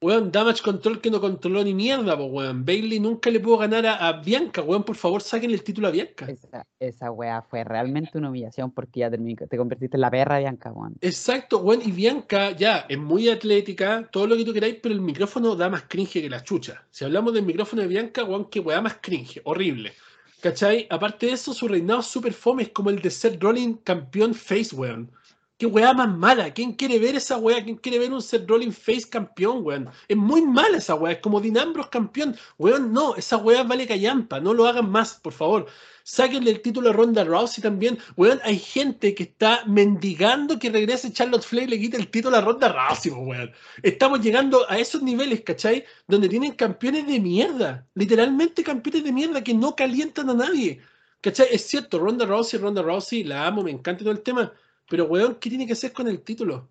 [0.00, 2.64] Weón, Damage Control que no controló ni mierda, po, weón.
[2.64, 4.84] Bailey nunca le pudo ganar a, a Bianca, weón.
[4.84, 6.26] Por favor, saquen el título a Bianca.
[6.30, 10.38] Esa, esa weá fue realmente una humillación porque ya terminé, te convertiste en la perra
[10.38, 10.94] Bianca, weón.
[11.00, 11.82] Exacto, weón.
[11.84, 15.68] Y Bianca ya es muy atlética, todo lo que tú queráis, pero el micrófono da
[15.68, 16.84] más cringe que la chucha.
[16.92, 19.40] Si hablamos del micrófono de Bianca, weón, que weá más cringe.
[19.42, 19.92] Horrible.
[20.40, 20.86] ¿Cachai?
[20.90, 24.76] Aparte de eso, su reinado super fome es como el de Seth Rollins campeón face,
[24.76, 25.10] weón.
[25.58, 26.54] Qué weá más mala.
[26.54, 27.64] ¿Quién quiere ver esa weá?
[27.64, 29.90] ¿Quién quiere ver un Seth Rollins face campeón, weón?
[30.06, 31.14] Es muy mala esa weá.
[31.14, 32.36] Es como Dean Ambrose campeón.
[32.58, 33.16] Weón, no.
[33.16, 34.38] Esa weá vale callampa.
[34.38, 35.66] No lo hagan más, por favor.
[36.04, 37.98] Sáquenle el título a Ronda Rousey también.
[38.16, 42.36] Weón, hay gente que está mendigando que regrese Charlotte Flair y le quite el título
[42.36, 43.50] a Ronda Rousey, weón.
[43.82, 45.84] Estamos llegando a esos niveles, ¿cachai?
[46.06, 47.84] Donde tienen campeones de mierda.
[47.94, 50.80] Literalmente campeones de mierda que no calientan a nadie.
[51.20, 51.48] ¿Cachai?
[51.50, 54.52] Es cierto, Ronda Rousey, Ronda Rousey, la amo, me encanta todo el tema.
[54.88, 56.68] Pero, weón, ¿qué tiene que hacer con el título?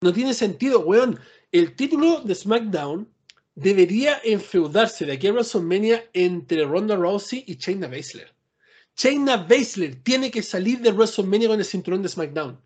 [0.00, 1.18] No tiene sentido, weón.
[1.50, 3.08] El título de SmackDown
[3.54, 8.32] debería enfeudarse de aquí a WrestleMania entre Ronda Rousey y Shayna Baszler.
[8.96, 12.60] Shayna Baszler tiene que salir de WrestleMania con el cinturón de SmackDown.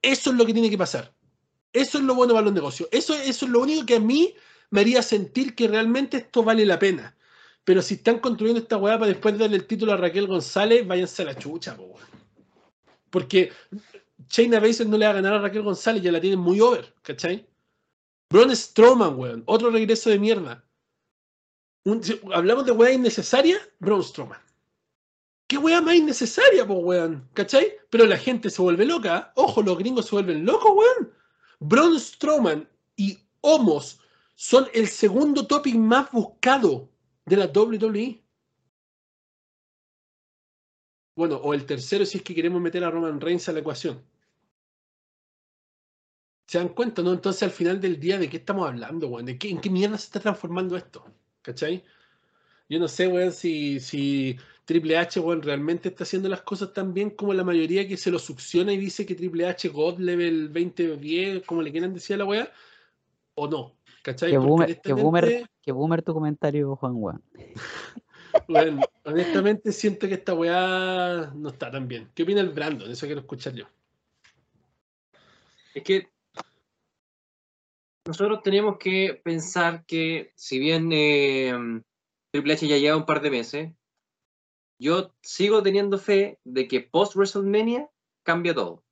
[0.00, 1.12] Eso es lo que tiene que pasar.
[1.72, 2.88] Eso es lo bueno para los negocios.
[2.92, 4.34] Eso, es lo único que a mí
[4.70, 7.16] me haría sentir que realmente esto vale la pena.
[7.64, 11.22] Pero si están construyendo esta weá para después darle el título a Raquel González, váyanse
[11.22, 12.17] a la chucha, weón.
[13.10, 13.52] Porque
[14.28, 16.94] Shayna Baszler no le va a ganar a Raquel González, ya la tienen muy over,
[17.02, 17.46] ¿cachai?
[18.30, 19.42] Braun Strowman, weón.
[19.46, 20.64] Otro regreso de mierda.
[22.34, 24.40] Hablamos de weá innecesaria, Braun Strowman.
[25.46, 27.26] ¿Qué weá más innecesaria, po, weón?
[27.32, 27.72] ¿Cachai?
[27.88, 29.32] Pero la gente se vuelve loca.
[29.34, 31.12] Ojo, los gringos se vuelven locos, weón.
[31.60, 34.00] Braun Strowman y Homos
[34.34, 36.88] son el segundo topic más buscado
[37.24, 38.22] de la WWE.
[41.18, 44.00] Bueno, o el tercero si es que queremos meter a Roman Reigns a la ecuación.
[46.46, 47.12] ¿Se dan cuenta, no?
[47.12, 49.26] Entonces al final del día, ¿de qué estamos hablando, weón?
[49.26, 51.04] ¿De qué, ¿En qué mierda se está transformando esto?
[51.42, 51.82] ¿Cachai?
[52.68, 56.94] Yo no sé, weón, si, si Triple H, weón, realmente está haciendo las cosas tan
[56.94, 60.50] bien como la mayoría que se lo succiona y dice que Triple H God Level
[60.50, 62.52] 20 o 10, como le quieran decir a la weá,
[63.34, 63.74] o no.
[64.04, 64.30] ¿Cachai?
[64.30, 67.22] Que boomer, que boomer, honestamente, que boomer tu comentario, Juan, weón.
[68.48, 72.10] weón, honestamente siento que esta weá no está tan bien.
[72.14, 72.90] ¿Qué opina el Brandon?
[72.90, 73.66] Eso quiero escuchar yo.
[75.74, 76.10] Es que
[78.06, 81.54] nosotros tenemos que pensar que si bien eh,
[82.32, 83.72] Triple H ya lleva un par de meses,
[84.80, 87.88] yo sigo teniendo fe de que post WrestleMania
[88.22, 88.82] cambia todo.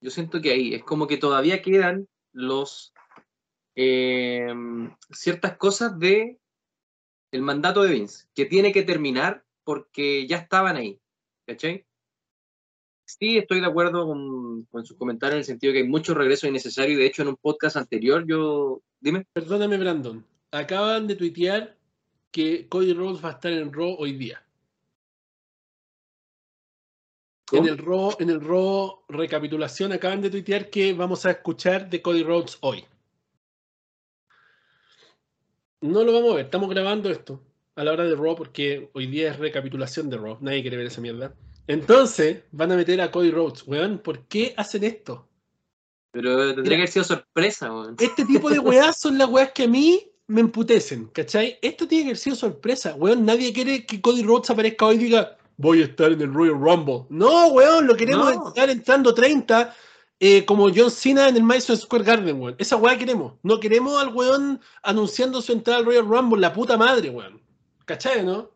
[0.00, 2.94] Yo siento que ahí es como que todavía quedan los
[3.74, 4.48] eh,
[5.10, 6.38] ciertas cosas de
[7.32, 11.00] el mandato de Vince que tiene que terminar porque ya estaban ahí,
[11.46, 11.84] ¿cachai?
[13.04, 16.48] Sí, estoy de acuerdo con, con sus comentarios en el sentido que hay mucho regreso
[16.48, 18.82] innecesario y de hecho en un podcast anterior yo...
[19.00, 19.26] Dime.
[19.32, 20.24] Perdóname, Brandon.
[20.50, 21.76] Acaban de tuitear
[22.32, 24.42] que Cody Rhodes va a estar en Raw hoy día.
[27.52, 32.02] En el, Raw, en el Raw recapitulación acaban de tuitear que vamos a escuchar de
[32.02, 32.84] Cody Rhodes hoy.
[35.86, 37.40] No lo vamos a ver, estamos grabando esto
[37.76, 40.38] a la hora de Raw porque hoy día es recapitulación de Raw.
[40.40, 41.34] Nadie quiere ver esa mierda.
[41.66, 43.66] Entonces van a meter a Cody Rhodes.
[43.66, 45.28] Weón, ¿por qué hacen esto?
[46.12, 47.96] Pero tendría que haber sido sorpresa, weón.
[47.98, 51.58] Este tipo de weas son las weas que a mí me emputecen, ¿cachai?
[51.60, 53.24] Esto tiene que haber sido sorpresa, weón.
[53.24, 56.58] Nadie quiere que Cody Rhodes aparezca hoy y diga, voy a estar en el Royal
[56.58, 57.04] Rumble.
[57.10, 58.48] No, weón, lo queremos No.
[58.48, 59.74] estar entrando 30
[60.18, 62.54] eh, como John Cena en el Madison Square Garden, weón.
[62.58, 63.34] Esa wea queremos.
[63.42, 67.40] No queremos al weón anunciando su entrada al Royal Rumble, la puta madre, weón.
[67.84, 68.50] ¿Cachai, no?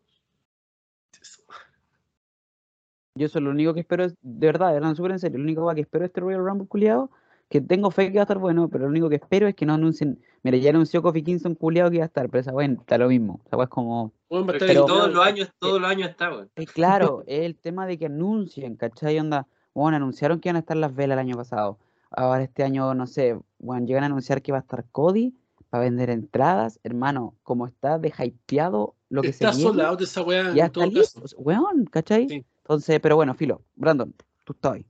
[3.14, 5.74] Yo eso lo único que espero es, de verdad, hablando súper en serio, lo único
[5.74, 7.10] que espero de este Royal Rumble culiado,
[7.48, 9.66] que tengo fe que va a estar bueno, pero lo único que espero es que
[9.66, 10.22] no anuncien.
[10.42, 13.08] Mira, ya anunció Kofi Kingston culiado que iba a estar, pero esa weá está lo
[13.08, 13.40] mismo.
[13.44, 14.12] Esa weá es como.
[14.28, 16.50] Pero Pero- todos los años, todos los años está, weón.
[16.54, 19.18] eh, claro, es el tema de que anuncien, ¿cachai?
[19.18, 21.78] Onda, bueno, anunciaron que iban a estar las velas el año pasado.
[22.10, 25.34] Ahora este año, no sé, bueno, llegan a anunciar que va a estar Cody
[25.70, 26.80] para vender entradas.
[26.82, 30.48] Hermano, como está de hypeado lo que Está se viene, sold out esa wea ya
[30.50, 31.36] en está todo listo, caso.
[31.38, 32.28] weón, ¿cachai?
[32.28, 32.44] Sí.
[32.62, 34.86] Entonces, pero bueno, Filo, Brandon, tú estás ahí.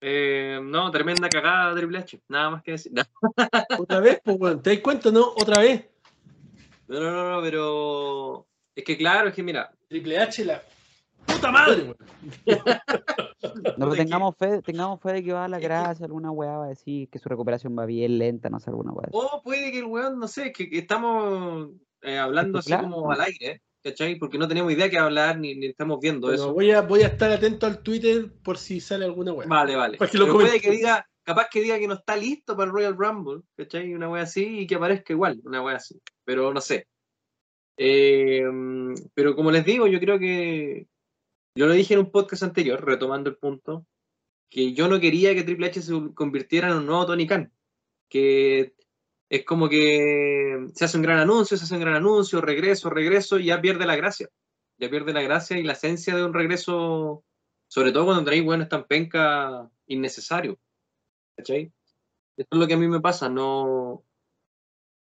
[0.00, 2.20] Eh, no, tremenda cagada Triple H.
[2.28, 2.92] Nada más que decir.
[2.92, 3.02] No,
[3.78, 4.62] Otra vez, pues, weón.
[4.62, 5.28] ¿Te das cuenta, no?
[5.28, 5.86] Otra vez.
[6.88, 8.46] no, no, no, pero.
[8.74, 10.60] Es que claro, es que mira, Triple H, la
[11.44, 11.96] puta madre, weón.
[13.76, 16.56] No, pero tengamos fe, tengamos fe de que va a dar la gracia, alguna weá
[16.56, 19.08] va a decir que su recuperación va bien lenta, no sé, alguna weá.
[19.12, 21.68] O puede que el weón, no sé, que, que estamos
[22.02, 24.16] eh, hablando así como al aire, ¿cachai?
[24.16, 26.54] Porque no tenemos idea que hablar ni, ni estamos viendo eso.
[26.54, 29.46] voy, a, voy a estar atento al Twitter por si sale alguna wea.
[29.46, 29.98] Vale, vale.
[29.98, 30.68] Para que lo Pero puede comente.
[30.68, 33.92] que diga, capaz que diga que no está listo para el Royal Rumble, ¿cachai?
[33.94, 36.00] Una wea así y que aparezca igual, una wea así.
[36.24, 36.86] Pero no sé.
[37.76, 38.42] Eh,
[39.14, 40.86] pero como les digo, yo creo que.
[41.56, 43.86] Yo lo dije en un podcast anterior, retomando el punto,
[44.50, 47.52] que yo no quería que Triple H se convirtiera en un nuevo Tony Khan.
[48.08, 48.74] Que
[49.28, 53.38] es como que se hace un gran anuncio, se hace un gran anuncio, regreso, regreso,
[53.38, 54.28] y ya pierde la gracia.
[54.78, 57.24] Ya pierde la gracia y la esencia de un regreso,
[57.68, 60.58] sobre todo cuando traéis bueno tan penca innecesario.
[61.36, 61.72] ¿Cachai?
[62.36, 64.04] Esto es lo que a mí me pasa, no.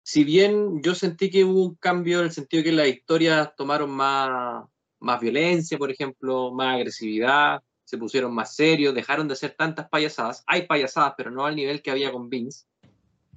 [0.04, 3.90] Si bien yo sentí que hubo un cambio en el sentido que las historias tomaron
[3.90, 4.68] más,
[5.04, 10.44] más violencia, por ejemplo, más agresividad, se pusieron más serios, dejaron de hacer tantas payasadas.
[10.48, 12.66] Hay payasadas, pero no al nivel que había con Vince.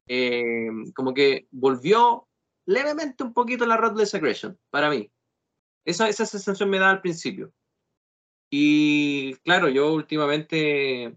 [0.06, 2.28] Eh, como que volvió
[2.64, 5.10] levemente un poquito la Ruthless Aggression, para mí.
[5.84, 7.52] Esa, esa sensación me da al principio.
[8.48, 11.16] Y claro, yo últimamente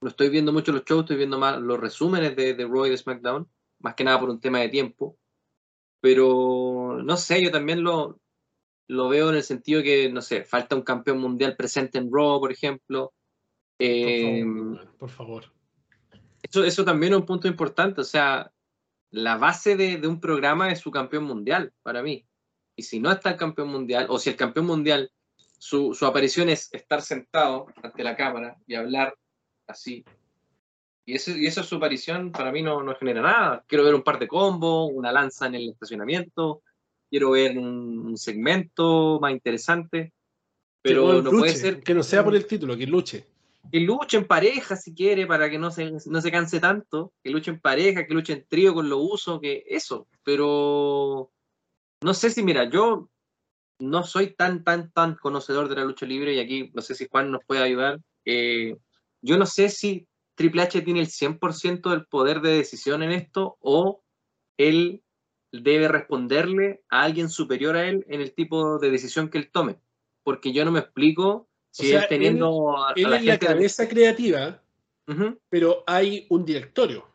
[0.00, 2.90] no estoy viendo mucho los shows, estoy viendo más los resúmenes de, de Raw y
[2.90, 5.16] de SmackDown, más que nada por un tema de tiempo.
[6.00, 8.20] Pero no sé, yo también lo,
[8.88, 12.40] lo veo en el sentido que, no sé, falta un campeón mundial presente en Raw,
[12.40, 13.12] por ejemplo.
[13.78, 15.44] Por favor, weón, por favor.
[16.42, 18.00] eso, eso también es un punto importante.
[18.00, 18.50] O sea,
[19.10, 22.26] la base de, de un programa es su campeón mundial, para mí.
[22.76, 25.10] Y si no está el campeón mundial, o si el campeón mundial,
[25.58, 29.14] su, su aparición es estar sentado ante la cámara y hablar
[29.66, 30.04] así.
[31.04, 33.64] Y, eso, y esa es su aparición, para mí no, no genera nada.
[33.66, 36.62] Quiero ver un par de combos, una lanza en el estacionamiento,
[37.10, 40.12] quiero ver un, un segmento más interesante.
[40.82, 43.26] Pero no puede ser Que no sea por el título, que luche.
[43.70, 47.30] que luche en pareja si quiere para que no se, no se canse tanto, que
[47.30, 51.30] luche en pareja, que luche en trío con lo uso, que eso, pero
[52.02, 53.10] no sé si, mira, yo
[53.80, 57.06] no soy tan, tan, tan conocedor de la lucha libre y aquí no sé si
[57.10, 58.00] Juan nos puede ayudar.
[58.24, 58.76] eh,
[59.20, 63.56] yo no sé si Triple H tiene el 100% del poder de decisión en esto
[63.60, 64.00] o
[64.56, 65.02] él
[65.52, 69.80] debe responderle a alguien superior a él en el tipo de decisión que él tome,
[70.22, 73.38] porque yo no me explico si sea, él teniendo a, a Él la es la
[73.38, 74.62] cabeza creativa,
[75.48, 77.08] pero hay un directorio.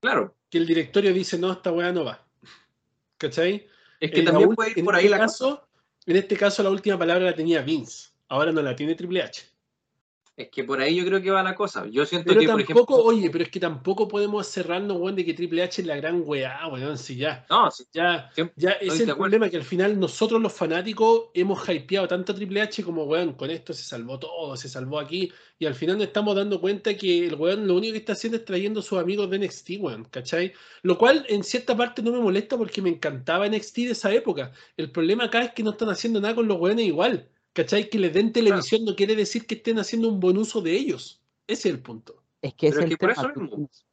[0.00, 2.26] claro, Que el directorio dice, no, esta weá no va.
[3.18, 3.66] ¿Cachai?
[4.00, 5.26] es que En la también puede ir por este ahí la cosa.
[5.26, 5.68] caso,
[6.06, 8.10] En este caso, la última palabra la tenía Vince.
[8.28, 9.42] Ahora no la tiene Triple H.
[10.40, 11.86] Es que por ahí yo creo que va la cosa.
[11.86, 13.18] Yo siento Pero que, por tampoco, ejemplo.
[13.18, 16.22] oye, pero es que tampoco podemos cerrarnos, weón, de que Triple H es la gran
[16.24, 17.44] weá, weón, si ya.
[17.50, 22.08] No, sí, Ya, ya es el problema, que al final nosotros los fanáticos hemos hypeado
[22.08, 25.66] tanto a Triple H como, weón, con esto se salvó todo, se salvó aquí, y
[25.66, 28.44] al final nos estamos dando cuenta que el weón lo único que está haciendo es
[28.46, 30.54] trayendo a sus amigos de NXT, weón, ¿cachai?
[30.82, 34.52] Lo cual en cierta parte no me molesta porque me encantaba NXT de esa época.
[34.78, 37.28] El problema acá es que no están haciendo nada con los weones igual.
[37.52, 37.88] ¿Cachai?
[37.90, 41.20] Que le den televisión no quiere decir que estén haciendo un buen uso de ellos.
[41.46, 42.22] Ese es el punto.
[42.42, 43.56] Es que es Pero es el que por eso tú mismo.
[43.56, 43.86] tienes-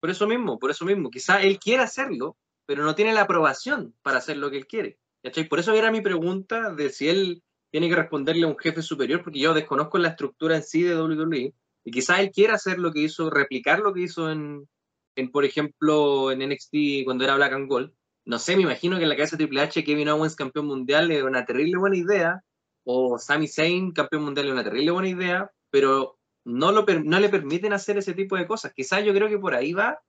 [0.00, 1.10] Por eso mismo, por eso mismo.
[1.10, 4.98] Quizá él quiere hacerlo, pero no tiene la aprobación para hacer lo que él quiere.
[5.22, 5.48] ¿Cachai?
[5.48, 9.22] Por eso era mi pregunta de si él tiene que responderle a un jefe superior,
[9.22, 11.54] porque yo desconozco la estructura en sí de WWE.
[11.84, 14.68] Y quizá él quiera hacer lo que hizo, replicar lo que hizo en,
[15.16, 17.92] en, por ejemplo, en NXT cuando era Black and Gold.
[18.24, 21.10] No sé, me imagino que en la cabeza de Triple H, Kevin Owens campeón mundial
[21.12, 22.44] es una terrible buena idea,
[22.86, 27.28] o Sami Zayn campeón mundial es una terrible buena idea, pero no, lo no le
[27.28, 28.72] permiten hacer ese tipo de cosas.
[28.72, 30.00] Quizás yo creo que por ahí va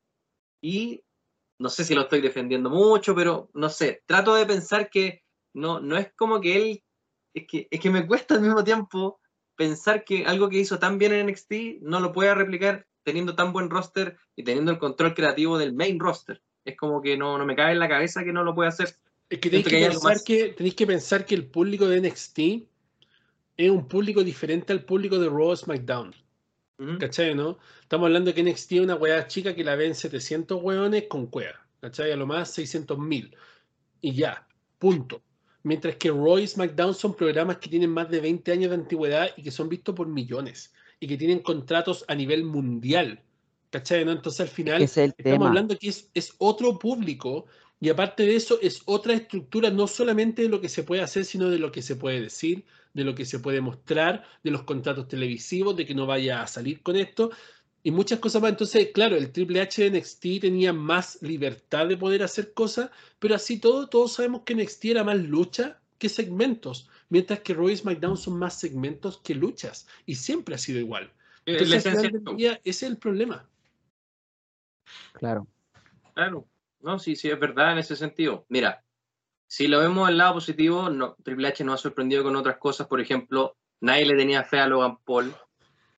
[0.62, 1.04] y
[1.60, 5.80] no sé si lo estoy defendiendo mucho, pero no sé, trato de pensar que no,
[5.80, 6.84] no es como que él,
[7.34, 9.20] es que, es que me cuesta al mismo tiempo
[9.56, 13.54] pensar que algo que hizo tan bien en NXT no lo pueda replicar teniendo tan
[13.54, 16.44] buen roster y teniendo el control creativo del main roster.
[16.64, 18.96] Es como que no, no me cabe en la cabeza que no lo puede hacer.
[19.30, 22.40] Es que tenéis que, pensar que tenéis que pensar que el público de NXT
[23.58, 26.14] es un público diferente al público de Raw SmackDown.
[26.80, 26.98] Ujú.
[27.00, 27.58] ¿Cachai, no?
[27.82, 31.68] Estamos hablando que NXT es una weá chica que la ven 700 weones con cueva.
[31.82, 32.12] ¿Cachai?
[32.12, 33.36] A lo más 600 mil.
[34.00, 35.22] Y ya, punto.
[35.64, 39.30] Mientras que Raw y SmackDown son programas que tienen más de 20 años de antigüedad
[39.36, 40.74] y que son vistos por millones.
[41.00, 43.22] Y que tienen contratos a nivel mundial.
[43.72, 44.12] ¿Cachai, no?
[44.12, 45.48] Entonces al final es estamos tema.
[45.48, 47.48] hablando que es, es otro público.
[47.80, 51.26] Y aparte de eso, es otra estructura, no solamente de lo que se puede hacer,
[51.26, 54.64] sino de lo que se puede decir, de lo que se puede mostrar, de los
[54.64, 57.30] contratos televisivos, de que no vaya a salir con esto
[57.84, 58.52] y muchas cosas más.
[58.52, 63.36] Entonces, claro, el Triple H de NXT tenía más libertad de poder hacer cosas, pero
[63.36, 67.78] así todo, todos sabemos que NXT era más lucha que segmentos, mientras que Raw y
[67.78, 71.14] SmackDown son más segmentos que luchas, y siempre ha sido igual.
[71.46, 73.48] Es Entonces, ese es el problema.
[75.14, 75.48] Claro.
[76.14, 76.46] Claro,
[76.88, 78.46] no, sí, sí, es verdad en ese sentido.
[78.50, 78.84] Mira,
[79.48, 82.88] si lo vemos del lado positivo, no, Triple H nos ha sorprendido con otras cosas,
[82.88, 85.34] por ejemplo, nadie le tenía fe a Logan Paul,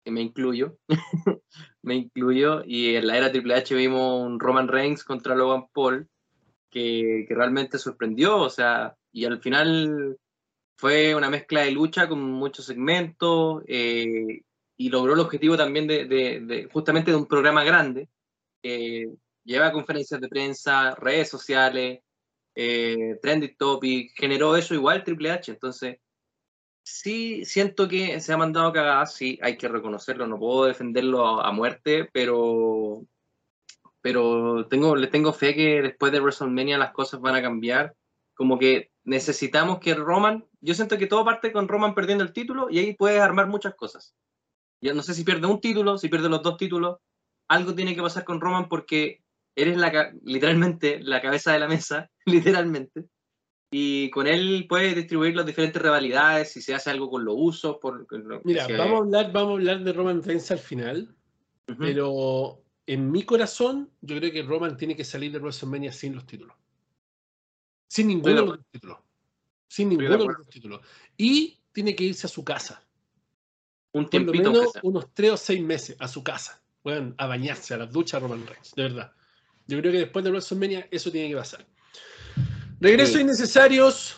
[0.03, 0.77] y me incluyo,
[1.83, 6.07] me incluyo, y en la era Triple H vimos un Roman Reigns contra Logan Paul,
[6.69, 10.17] que, que realmente sorprendió, o sea, y al final
[10.77, 14.41] fue una mezcla de lucha con muchos segmentos, eh,
[14.77, 18.09] y logró el objetivo también de- justamente de un programa grande.
[18.63, 19.07] eh,
[19.49, 22.01] lleva conferencias de prensa, redes sociales,
[22.55, 25.51] eh, trending topic, generó eso igual Triple H.
[25.51, 25.97] Entonces,
[26.83, 31.51] sí siento que se ha mandado cagadas, sí, hay que reconocerlo, no puedo defenderlo a,
[31.51, 33.03] muerte, pero,
[34.01, 37.95] pero tengo, le tengo fe que después de WrestleMania las cosas van a cambiar.
[38.35, 42.67] Como que necesitamos que Roman, yo siento que todo parte con Roman perdiendo el título
[42.69, 44.15] y ahí puedes armar muchas cosas.
[44.81, 46.99] Yo no sé si pierde un título, si pierde los dos títulos,
[47.49, 49.23] algo tiene que pasar con Roman porque
[49.55, 53.05] eres la, literalmente la cabeza de la mesa, literalmente.
[53.71, 57.77] Y con él puedes distribuir las diferentes rivalidades, si se hace algo con los usos.
[57.79, 61.15] Por, lo- Mira, vamos a hablar, vamos a hablar de Roman Reigns al final,
[61.67, 61.77] Ujú.
[61.77, 66.25] pero en mi corazón, yo creo que Roman tiene que salir de WrestleMania sin los
[66.25, 66.55] títulos.
[67.87, 68.97] Sin ninguno de los títulos.
[69.67, 70.81] Sin ninguno de los títulos.
[71.17, 72.83] Y tiene que irse a su casa.
[73.93, 74.51] un Por lo tiempito.
[74.51, 76.61] menos unos tres o seis meses a su casa.
[76.83, 79.11] Bueno, a bañarse, a las duchas Roman Reigns, de verdad.
[79.69, 81.63] Yo creo que después de WrestleMania eso tiene que pasar.
[82.79, 83.21] Regresos Sí.
[83.21, 84.17] innecesarios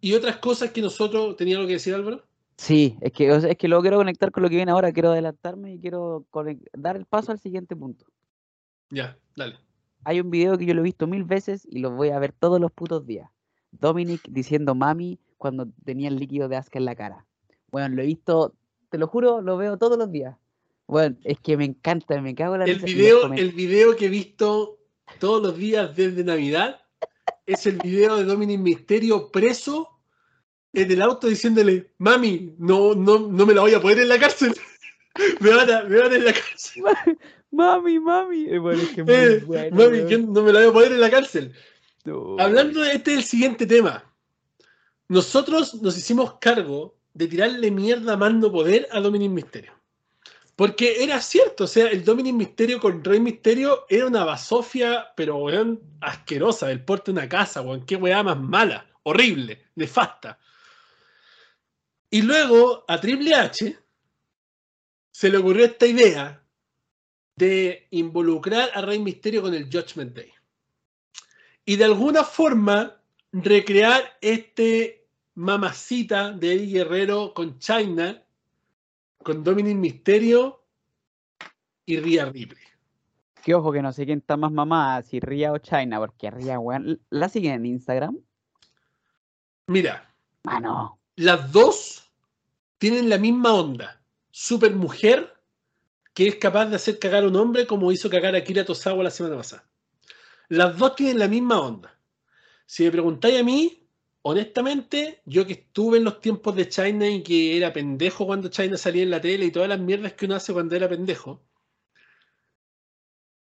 [0.00, 1.36] y otras cosas que nosotros.
[1.36, 2.24] ¿Tenía algo que decir, Álvaro?
[2.56, 5.74] Sí, es que, es que luego quiero conectar con lo que viene ahora, quiero adelantarme
[5.74, 6.24] y quiero
[6.72, 8.06] dar el paso al siguiente punto.
[8.88, 9.58] Ya, dale.
[10.04, 12.32] Hay un video que yo lo he visto mil veces y lo voy a ver
[12.32, 13.28] todos los putos días.
[13.72, 17.26] Dominic diciendo mami cuando tenía el líquido de asca en la cara.
[17.70, 18.54] Bueno, lo he visto,
[18.88, 20.36] te lo juro, lo veo todos los días.
[20.86, 24.06] Bueno, es que me encanta, me cago en la El risa video, el video que
[24.06, 24.75] he visto
[25.18, 26.80] todos los días desde Navidad
[27.46, 29.90] es el video de Dominic Misterio preso
[30.72, 34.18] en el auto diciéndole, mami, no, no, no me la voy a poner en la
[34.18, 34.54] cárcel.
[35.40, 36.84] me, van a, me van en la cárcel.
[37.52, 38.46] Mami, mami.
[38.50, 40.92] Eh, bueno, es que es muy Eh, bueno, mami, no me la voy a poner
[40.92, 41.54] en la cárcel.
[42.04, 44.04] No, Hablando de este es el siguiente tema.
[45.08, 49.72] Nosotros nos hicimos cargo de tirarle mierda a mando poder a Dominic Misterio.
[50.56, 55.36] Porque era cierto, o sea, el Dominic Misterio con Rey Misterio era una basofia, pero
[55.36, 60.38] weón, asquerosa, del porte de una casa, weón, qué weá más mala, horrible, nefasta.
[62.10, 63.78] Y luego a Triple H
[65.12, 66.42] se le ocurrió esta idea
[67.36, 70.32] de involucrar a Rey Misterio con el Judgment Day
[71.66, 73.02] y de alguna forma
[73.32, 78.24] recrear este mamacita de Eddie Guerrero con China,
[79.26, 80.62] con Dominic Misterio
[81.84, 82.62] y Rhea Ripley.
[83.42, 86.60] Que ojo que no sé quién está más mamada, si Ria o China, porque Ria,
[86.60, 88.16] weón, ¿la siguen en Instagram?
[89.66, 90.14] Mira,
[90.44, 91.00] Mano.
[91.16, 92.08] las dos
[92.78, 94.00] tienen la misma onda.
[94.30, 95.34] Super mujer
[96.14, 99.02] que es capaz de hacer cagar a un hombre como hizo cagar a Kira Tosawa
[99.02, 99.68] la semana pasada.
[100.50, 101.98] Las dos tienen la misma onda.
[102.64, 103.85] Si me preguntáis a mí,
[104.28, 108.76] honestamente, yo que estuve en los tiempos de China y que era pendejo cuando China
[108.76, 111.44] salía en la tele y todas las mierdas que uno hace cuando era pendejo,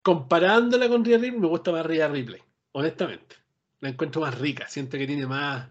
[0.04, 2.42] comparándola con Rhea Ripley, me gusta más Rhea Ripley,
[2.74, 3.38] honestamente.
[3.80, 5.68] La encuentro más rica, siento que tiene más,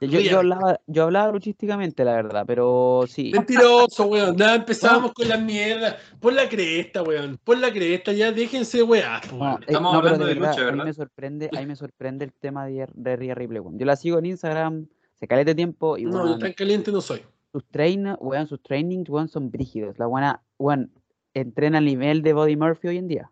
[0.00, 3.32] Yo, yo hablaba, yo hablaba luchísticamente, la verdad, pero sí.
[3.34, 4.34] Mentiroso, weón.
[4.34, 5.96] Nada, empezamos con las mierdas.
[6.18, 7.38] Pon la cresta, weón.
[7.44, 9.04] Pon la cresta, ya déjense, weón.
[9.32, 10.80] No, eh, Estamos no, hablando de lucha, verdad, ¿verdad?
[10.80, 13.78] Ahí me sorprende, ahí me sorprende el tema de, de Rhea Ripley, weón.
[13.78, 17.02] Yo la sigo en Instagram, se caleta de tiempo y No, weón, tan caliente no
[17.02, 17.22] soy.
[17.52, 19.98] sus train, weón, sus trainings, weón, son brígidos.
[19.98, 20.90] La buena, weón,
[21.34, 23.30] entrena al nivel de Body Murphy hoy en día.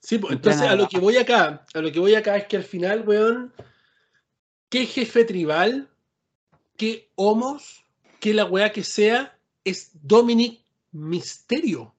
[0.00, 2.56] Sí, pues, entonces a lo que voy acá, a lo que voy acá es que
[2.56, 3.52] al final, weón,
[4.74, 5.88] qué jefe tribal,
[6.76, 7.84] qué homos,
[8.18, 11.94] qué la weá que sea, es Dominic Misterio.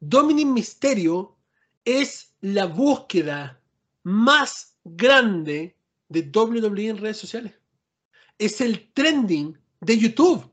[0.00, 1.36] Dominic Misterio
[1.84, 3.60] es la búsqueda
[4.04, 5.76] más grande
[6.08, 7.52] de WWE en redes sociales.
[8.38, 10.50] Es el trending de YouTube.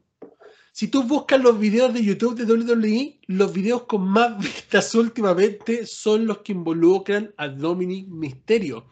[0.73, 5.85] Si tú buscas los videos de YouTube de WWE, los videos con más vistas últimamente
[5.85, 8.87] son los que involucran a Dominic Mysterio.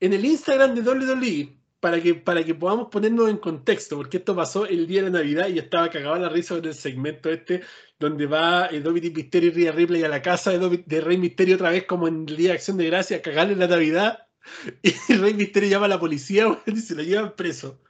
[0.00, 4.36] En el Instagram de WWE, para que, para que podamos ponernos en contexto, porque esto
[4.36, 7.62] pasó el día de la Navidad y estaba cagado la risa con el segmento este,
[7.98, 11.56] donde va eh, Dominic Mysterio y Rhea Ripley a la casa de, de Rey Mysterio
[11.56, 14.28] otra vez como en el Día de Acción de Gracia, a cagarle la Navidad.
[14.82, 17.82] Y Rey Mysterio llama a la policía y se lo llevan preso.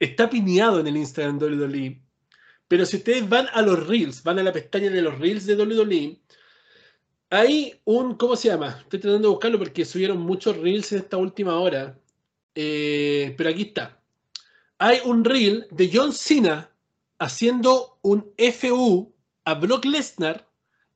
[0.00, 2.02] Está pineado en el Instagram WWE.
[2.66, 5.54] Pero si ustedes van a los Reels, van a la pestaña de los Reels de
[5.54, 6.20] WWE,
[7.30, 8.78] hay un, ¿cómo se llama?
[8.80, 12.01] Estoy tratando de buscarlo porque subieron muchos Reels en esta última hora.
[12.54, 14.00] Eh, pero aquí está.
[14.78, 16.70] Hay un Reel de John Cena
[17.18, 20.48] haciendo un FU a Brock Lesnar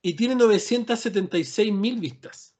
[0.02, 2.54] y tiene 976 mil vistas.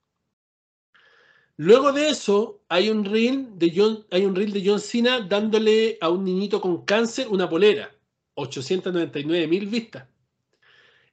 [1.59, 5.97] Luego de eso, hay un reel de John, hay un reel de John Cena dándole
[6.03, 7.90] a un niñito con cáncer una polera,
[8.34, 10.07] 899 mil vistas.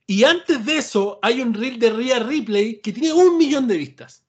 [0.05, 3.77] Y antes de eso, hay un reel de Rhea Ripley que tiene un millón de
[3.77, 4.22] vistas.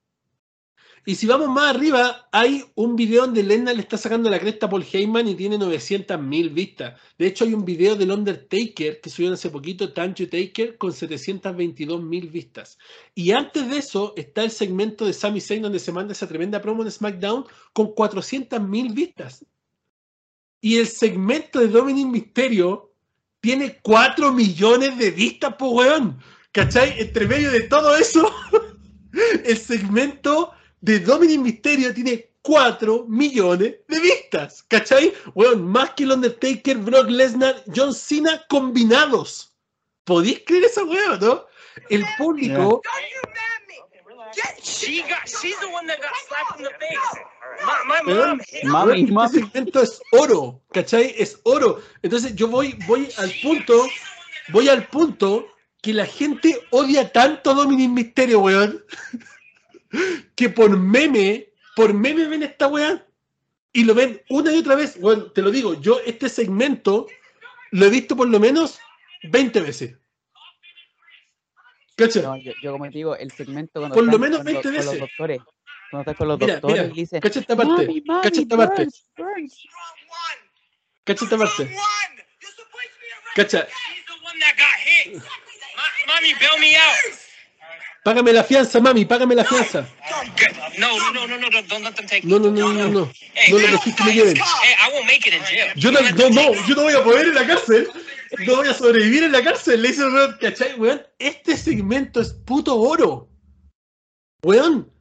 [1.07, 4.67] Y si vamos más arriba, hay un video donde Lena le está sacando la cresta
[4.67, 6.99] a Paul Heyman y tiene 900 mil vistas.
[7.19, 12.03] De hecho, hay un video del Undertaker que subieron hace poquito, Tanjo Taker, con 722
[12.03, 12.79] mil vistas.
[13.15, 16.63] Y antes de eso está el segmento de Sami Zayn donde se manda esa tremenda
[16.63, 17.45] promo en SmackDown
[17.75, 19.45] con 400 mil vistas.
[20.63, 22.95] Y el segmento de Dominic Mysterio
[23.41, 26.19] tiene 4 millones de vistas, po weón.
[26.51, 26.99] ¿Cachai?
[26.99, 28.33] Entre medio de todo eso,
[29.45, 30.53] el segmento
[30.85, 34.63] de Dominic Mysterio tiene 4 millones de vistas.
[34.69, 35.15] ¿Cachai?
[35.35, 39.57] Weón, más que el Undertaker, Brock Lesnar, John Cena combinados.
[40.05, 41.47] ¿Podéis creer esa weón, no?
[41.89, 42.83] El público.
[48.65, 49.09] Mami.
[49.25, 51.15] Este segmento es oro, ¿cachai?
[51.17, 51.81] Es oro.
[52.03, 53.87] Entonces yo voy, voy al punto,
[54.49, 55.47] voy al punto
[55.81, 58.85] que la gente odia tanto a Dominic Mysterio, weón,
[60.35, 63.07] que por meme, por meme ven esta weá
[63.73, 65.01] y lo ven una y otra vez.
[65.01, 67.07] Bueno, te lo digo, yo este segmento
[67.73, 68.79] lo he visto por lo menos
[69.25, 69.97] 20 veces.
[71.97, 72.23] ¿Cachai?
[72.23, 74.63] No, yo, yo como te digo, el segmento cuando Por lo menos con, los- 20
[74.69, 75.01] con los veces.
[75.01, 75.41] doctores,
[75.91, 78.41] cuando estás con los Mira, doctores mira, y dicen, cacha esta parte, "Mami, mami, cacha
[78.41, 79.63] esta parte, burns, burns".
[79.65, 80.51] Wrong one.
[81.05, 81.77] cacha esta parte.
[83.37, 85.15] Cacha, She's the one that got hit.
[85.77, 86.95] Ma- mommy, bail me out.
[88.05, 89.89] Págame la fianza, mami, págame la fianza.
[90.79, 92.51] No, no, no, no, no, don't, don't let them take No, me.
[92.51, 93.13] no, no, no, no.
[93.35, 94.37] Hey, No lo que me lleven.
[94.37, 95.73] Hey, I won't make it in jail.
[95.77, 97.89] Yo no, no, no, yo no voy a poder en la cárcel.
[98.47, 99.81] No voy a sobrevivir en la cárcel.
[99.83, 101.03] Le dice el ¿cachai, weón?
[101.19, 103.29] Este segmento es puto oro.
[104.43, 104.93] Weón.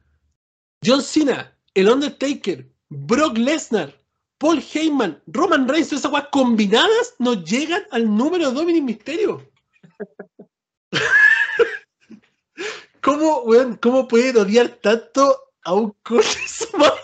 [0.84, 3.98] John Cena, el Undertaker, Brock Lesnar,
[4.38, 9.50] Paul Heyman, Roman Reigns, esas weas combinadas no llegan al número de Dominic Mysterio.
[13.04, 17.00] ¿Cómo, weón, cómo pueden odiar tanto a un coche su madre?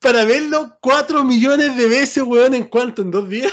[0.00, 3.00] para verlo 4 millones de veces, weón, ¿en cuánto?
[3.00, 3.52] ¿En dos días?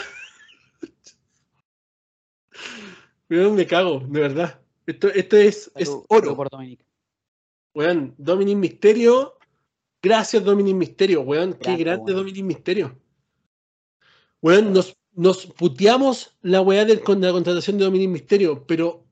[3.29, 4.61] Weón, me cago, de verdad.
[4.85, 6.35] Esto, esto es, es oro.
[6.35, 6.81] por Dominic.
[7.73, 9.37] Weón, Dominic Misterio.
[10.01, 11.53] Gracias, Dominic Misterio, weón.
[11.53, 12.25] Qué Grande, grande weón.
[12.25, 12.99] Dominic Misterio.
[14.41, 19.03] Weón, nos, nos puteamos la weá con la contratación de Dominic Misterio, pero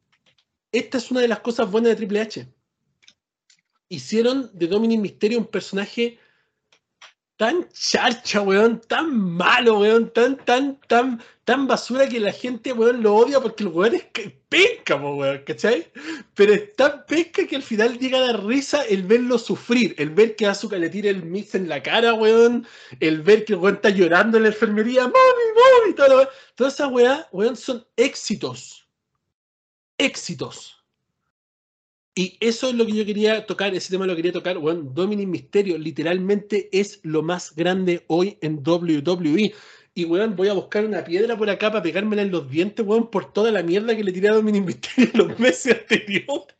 [0.71, 2.47] esta es una de las cosas buenas de Triple H.
[3.89, 6.19] Hicieron de Dominic Misterio un personaje
[7.37, 13.03] tan charcha, weón, tan malo, weón, tan, tan, tan, tan basura que la gente, weón,
[13.03, 14.05] lo odia porque el weón es
[14.49, 15.91] penca, weón, ¿cachai?
[16.33, 20.11] Pero es tan penca que al final llega a dar risa el verlo sufrir, el
[20.11, 22.65] ver que Azuka le tira el mix en la cara, weón,
[23.01, 26.29] el ver que el weón está llorando en la enfermería, mami, mami, la weá.
[26.55, 28.87] Todas esas weas, weón, son éxitos.
[29.97, 30.74] Éxitos.
[32.17, 34.93] Y eso es lo que yo quería tocar, ese tema lo quería tocar, weón.
[34.93, 39.53] Dominic Mysterio literalmente es lo más grande hoy en WWE.
[39.93, 43.09] Y, weón, voy a buscar una piedra por acá para pegármela en los dientes, weón,
[43.09, 46.55] por toda la mierda que le tiré a Dominic Mysterio en los meses anteriores.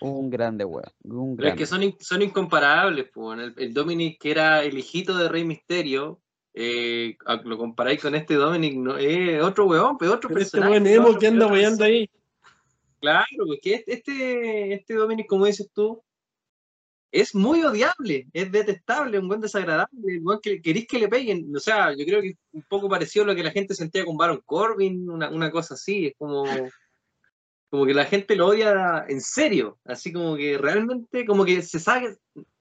[0.00, 0.84] Un grande, weón.
[1.04, 1.56] Un Pero es grande.
[1.58, 3.38] que son, in- son incomparables, pues.
[3.40, 6.20] El, el Dominic que era el hijito de Rey Misterio,
[6.54, 10.58] eh, a- lo comparáis con este Dominic, no, es otro weón, pero otro Pero este
[10.58, 10.72] personaje.
[10.80, 12.08] weón emo otro- que anda weyando ahí.
[13.02, 16.00] Claro, porque este, este, este Dominic, como dices tú,
[17.10, 21.54] es muy odiable, es detestable, un buen desagradable, un buen que queréis que le peguen.
[21.54, 24.04] O sea, yo creo que es un poco parecido a lo que la gente sentía
[24.04, 26.44] con Baron Corbin, una, una cosa así, es como,
[27.70, 31.80] como que la gente lo odia en serio, así como que realmente, como que se
[31.80, 32.16] sabe,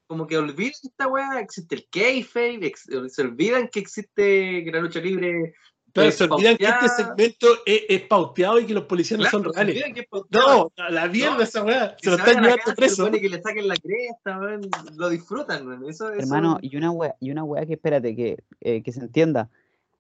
[0.08, 2.74] como que olvidan esta weá, existe el kayfabe,
[3.10, 5.54] se olvidan que existe que la lucha libre.
[5.94, 9.26] Pero es se olvidan que este segmento es, es pauteado y que los policías no
[9.30, 10.08] son Claro, se reales.
[10.30, 11.96] No, la mierda No, esa weá.
[12.02, 13.08] Se lo se están llevando preso.
[13.10, 14.62] y que le saquen la cresta, weón,
[14.96, 18.82] lo disfrutan, Eso, eso- Hermano, y una weá, y una weá que espérate, que, eh,
[18.84, 19.50] que se entienda.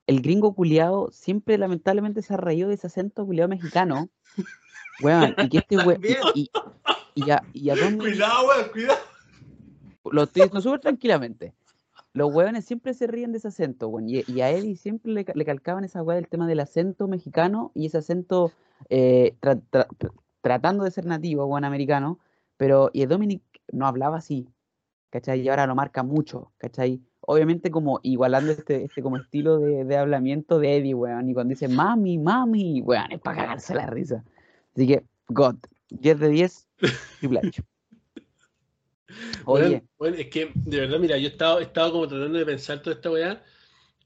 [0.07, 4.09] El gringo culiado siempre lamentablemente se ha reído de ese acento culiado mexicano.
[5.01, 6.01] Weón, y que este weón.
[6.35, 6.51] Y, y,
[7.15, 8.99] y a, y a Cuidado, weón, cuidado.
[10.11, 11.53] lo estoy diciendo súper tranquilamente.
[12.13, 14.09] Los hueones siempre se ríen de ese acento, weón.
[14.09, 17.85] Y, a Eddie siempre le, le calcaban esa weá del tema del acento mexicano y
[17.85, 18.51] ese acento
[18.89, 22.19] eh, tra- tra- tr- tratando de ser nativo, weón, americano.
[22.57, 23.41] Pero, y Dominic
[23.71, 24.47] no hablaba así,
[25.09, 25.41] ¿cachai?
[25.41, 27.01] Y ahora lo marca mucho, ¿cachai?
[27.21, 31.29] Obviamente como igualando este, este como estilo de, de hablamiento de Eddie, weón.
[31.29, 34.23] Y cuando dice mami, mami, weón, es para cagarse la risa.
[34.75, 35.55] Así que, God,
[35.89, 36.67] 10 de 10,
[37.19, 37.63] Triple H.
[39.45, 42.39] Oye, Weón, weón, es que, de verdad, mira, yo he estado, he estado como tratando
[42.39, 43.43] de pensar toda esta weá.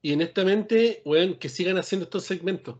[0.01, 2.77] Y honestamente, weón, que sigan haciendo estos segmentos.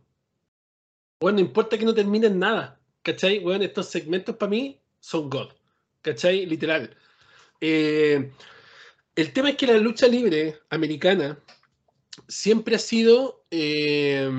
[1.22, 2.80] Weón, no importa que no terminen nada.
[3.02, 3.40] ¿Cachai?
[3.40, 5.50] Weón, estos segmentos para mí son God.
[6.02, 6.46] ¿Cachai?
[6.46, 6.96] Literal.
[7.62, 8.32] Eh,
[9.16, 11.40] el tema es que la lucha libre americana
[12.28, 13.46] siempre ha sido.
[13.52, 14.30] eh,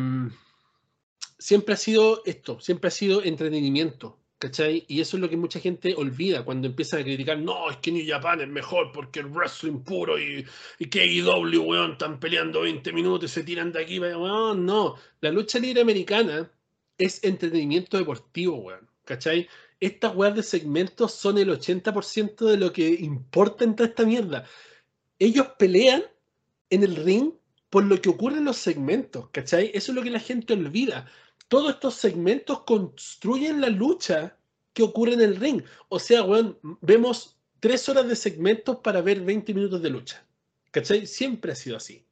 [1.38, 4.18] siempre ha sido esto, siempre ha sido entretenimiento.
[4.38, 4.84] ¿Cachai?
[4.86, 7.90] Y eso es lo que mucha gente olvida cuando empiezan a criticar, no, es que
[7.90, 10.44] New Japan es mejor porque el wrestling puro y,
[10.78, 14.96] y que AEW, weón, están peleando 20 minutos y se tiran de aquí weón, no.
[15.22, 16.50] La lucha libre americana
[16.98, 19.48] es entretenimiento deportivo, weón, ¿cachai?
[19.80, 24.44] Estas weas de segmentos son el 80% de lo que importa en toda esta mierda.
[25.18, 26.04] Ellos pelean
[26.68, 27.32] en el ring
[27.70, 29.70] por lo que ocurre en los segmentos, ¿cachai?
[29.74, 31.06] Eso es lo que la gente olvida
[31.48, 34.36] todos estos segmentos construyen la lucha
[34.72, 35.62] que ocurre en el ring.
[35.88, 40.26] O sea, weón, vemos tres horas de segmentos para ver 20 minutos de lucha.
[40.70, 41.06] ¿Cachai?
[41.06, 42.04] Siempre ha sido así.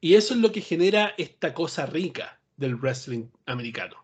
[0.00, 3.96] Y eso es lo que genera esta cosa rica del wrestling americano.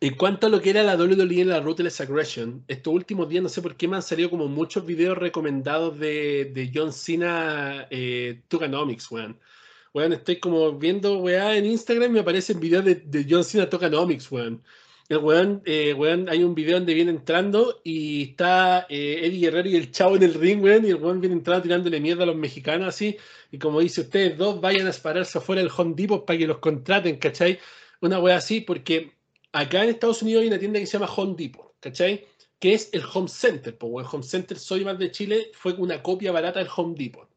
[0.00, 3.42] En cuanto a lo que era la WWE en la Ruthless Aggression, estos últimos días
[3.42, 7.86] no sé por qué me han salido como muchos videos recomendados de, de John Cena
[7.90, 9.38] eh, Tuganomics, weón.
[9.94, 13.68] Weón, estoy como viendo weá en Instagram y me aparecen videos de, de John Cena
[13.68, 14.62] Tokenomics, weón.
[15.08, 19.68] El weón, eh, weón, hay un video donde viene entrando y está eh, Eddie Guerrero
[19.68, 22.26] y el chavo en el ring, weón, y el weón viene entrando tirándole mierda a
[22.26, 23.18] los mexicanos así,
[23.50, 26.58] y como dice, ustedes dos vayan a pararse afuera del Home Depot para que los
[26.58, 27.58] contraten, ¿cachai?
[28.00, 29.12] Una weá así, porque
[29.52, 32.26] acá en Estados Unidos hay una tienda que se llama Home Depot, ¿cachai?
[32.58, 36.02] Que es el Home Center, pues el Home Center Soy más de Chile fue una
[36.02, 37.31] copia barata del Home Depot.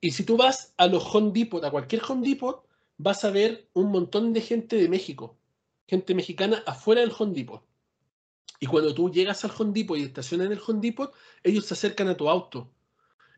[0.00, 2.66] Y si tú vas a los Home Depot, a cualquier Home Depot,
[2.98, 5.36] vas a ver un montón de gente de México,
[5.86, 7.62] gente mexicana afuera del Home Depot.
[8.60, 11.74] Y cuando tú llegas al Home Depot y estacionas en el Home Depot, ellos se
[11.74, 12.70] acercan a tu auto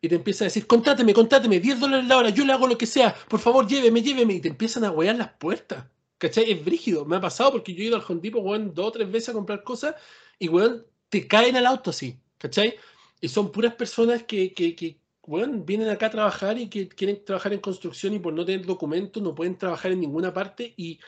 [0.01, 2.79] y te empiezan a decir, contráteme, contráteme, 10 dólares la hora, yo le hago lo
[2.79, 4.35] que sea, por favor, lléveme, lléveme.
[4.35, 5.87] Y te empiezan a huear las puertas.
[6.19, 6.51] ¿Cachai?
[6.51, 7.05] Es brígido.
[7.05, 9.31] Me ha pasado porque yo he ido al Home Depot, weón, dos o tres veces
[9.31, 9.95] a comprar cosas
[10.39, 12.19] y, weón, te caen al auto así.
[12.39, 12.77] ¿Cachai?
[13.21, 17.53] Y son puras personas que, que bueno, vienen acá a trabajar y que quieren trabajar
[17.53, 20.99] en construcción y por no tener documentos no pueden trabajar en ninguna parte y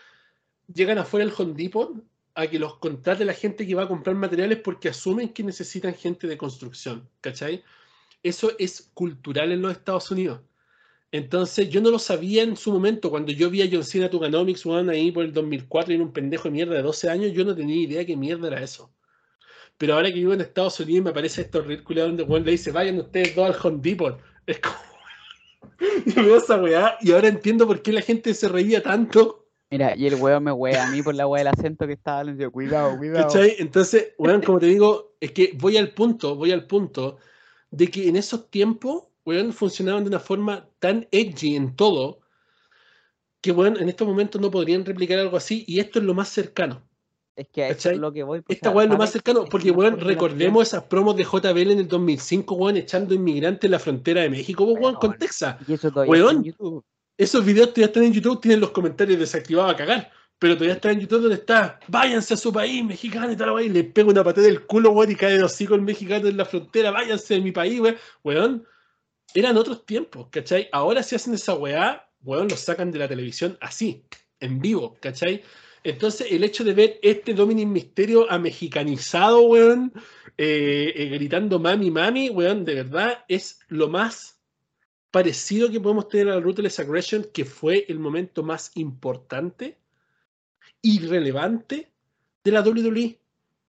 [0.72, 1.94] llegan afuera del Home Depot
[2.34, 5.94] a que los contrate la gente que va a comprar materiales porque asumen que necesitan
[5.94, 7.64] gente de construcción, ¿cachai?
[8.22, 10.40] Eso es cultural en los Estados Unidos.
[11.12, 13.08] Entonces, yo no lo sabía en su momento.
[13.10, 16.12] Cuando yo vi a John Cena Tuganomics, weón, ahí por el 2004 y era un
[16.12, 18.92] pendejo de mierda de 12 años, yo no tenía idea qué mierda era eso.
[19.80, 22.70] Pero ahora que vivo en Estados Unidos me aparece esto ridículo donde Juan le dice,
[22.70, 24.76] vayan ustedes dos al Home Depot Es como.
[26.04, 29.48] Yo veo esa weá y ahora entiendo por qué la gente se reía tanto.
[29.70, 32.18] Mira, y el weón me wea a mí por la wea del acento que estaba
[32.18, 32.52] hablando.
[32.52, 33.26] Cuidado, cuidado.
[33.26, 33.56] ¿Cachai?
[33.58, 37.16] Entonces, weón, como te digo, es que voy al punto, voy al punto
[37.70, 42.20] de que en esos tiempos, weón, funcionaban de una forma tan edgy en todo
[43.40, 46.28] que, weón, en estos momentos no podrían replicar algo así y esto es lo más
[46.28, 46.82] cercano.
[47.40, 47.94] Es que a eso ¿Cachai?
[47.94, 48.40] es lo que voy.
[48.42, 48.98] pues, Esta weá es lo ¿sabes?
[49.06, 53.64] más cercano, porque, weón, recordemos esas promos de JBL en el 2005, weón, echando inmigrantes
[53.64, 55.18] en la frontera de México, weón, con Weón.
[55.18, 55.56] Texas.
[55.66, 56.36] Y eso todavía está Weón.
[56.36, 56.84] en YouTube.
[57.16, 60.10] Esos videos todavía están en YouTube, tienen los comentarios desactivados a cagar.
[60.38, 63.64] Pero todavía está en YouTube donde está, váyanse a su país, mexicano y tal, weón,
[63.64, 66.36] y le pego una patada del culo, weón, y cae de hocico el mexicano en
[66.36, 67.96] la frontera, váyanse de mi país, weón.
[68.24, 68.66] Weón,
[69.34, 70.68] eran otros tiempos, ¿cachai?
[70.72, 74.04] Ahora si hacen esa weá, weón, los sacan de la televisión así,
[74.40, 75.42] en vivo, ¿cachai?
[75.82, 79.92] Entonces, el hecho de ver este Dominic Misterio amexicanizado, weón,
[80.36, 84.40] eh, eh, gritando mami, mami, weón, de verdad es lo más
[85.10, 89.78] parecido que podemos tener al Ruthless Aggression, que fue el momento más importante
[90.82, 91.90] y relevante
[92.44, 93.18] de la WWE.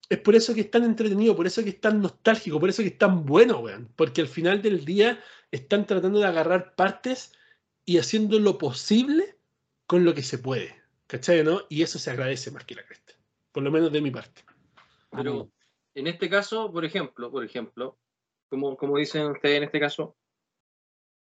[0.09, 2.81] Es por eso que es tan entretenido, por eso que es tan nostálgico, por eso
[2.81, 3.89] que es tan bueno, weón.
[3.95, 7.33] Porque al final del día están tratando de agarrar partes
[7.85, 9.35] y haciendo lo posible
[9.85, 10.76] con lo que se puede.
[11.07, 11.61] ¿Cachai, no?
[11.69, 13.13] Y eso se agradece más que la cresta.
[13.51, 14.43] Por lo menos de mi parte.
[15.11, 15.49] Pero
[15.95, 17.97] en este caso, por ejemplo, por ejemplo,
[18.49, 20.17] como, como dicen ustedes en este caso,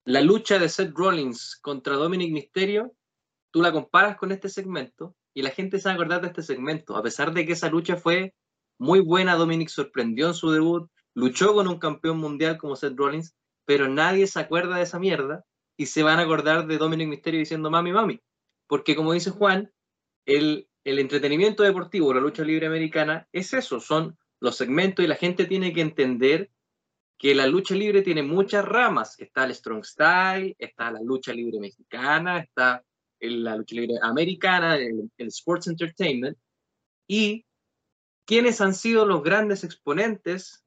[0.05, 2.95] la lucha de Seth Rollins contra Dominic Mysterio,
[3.51, 6.41] tú la comparas con este segmento y la gente se va a acordar de este
[6.43, 8.33] segmento, a pesar de que esa lucha fue
[8.79, 13.35] muy buena, Dominic sorprendió en su debut, luchó con un campeón mundial como Seth Rollins,
[13.65, 15.45] pero nadie se acuerda de esa mierda
[15.77, 18.21] y se van a acordar de Dominic Mysterio diciendo mami, mami.
[18.67, 19.71] Porque como dice Juan,
[20.25, 25.15] el, el entretenimiento deportivo, la lucha libre americana, es eso, son los segmentos y la
[25.15, 26.51] gente tiene que entender
[27.17, 29.17] que la lucha libre tiene muchas ramas.
[29.19, 32.83] Está el strong style, está la lucha libre mexicana, está
[33.21, 36.37] la lucha libre americana, el, el sports entertainment.
[37.07, 37.45] Y
[38.25, 40.65] quiénes han sido los grandes exponentes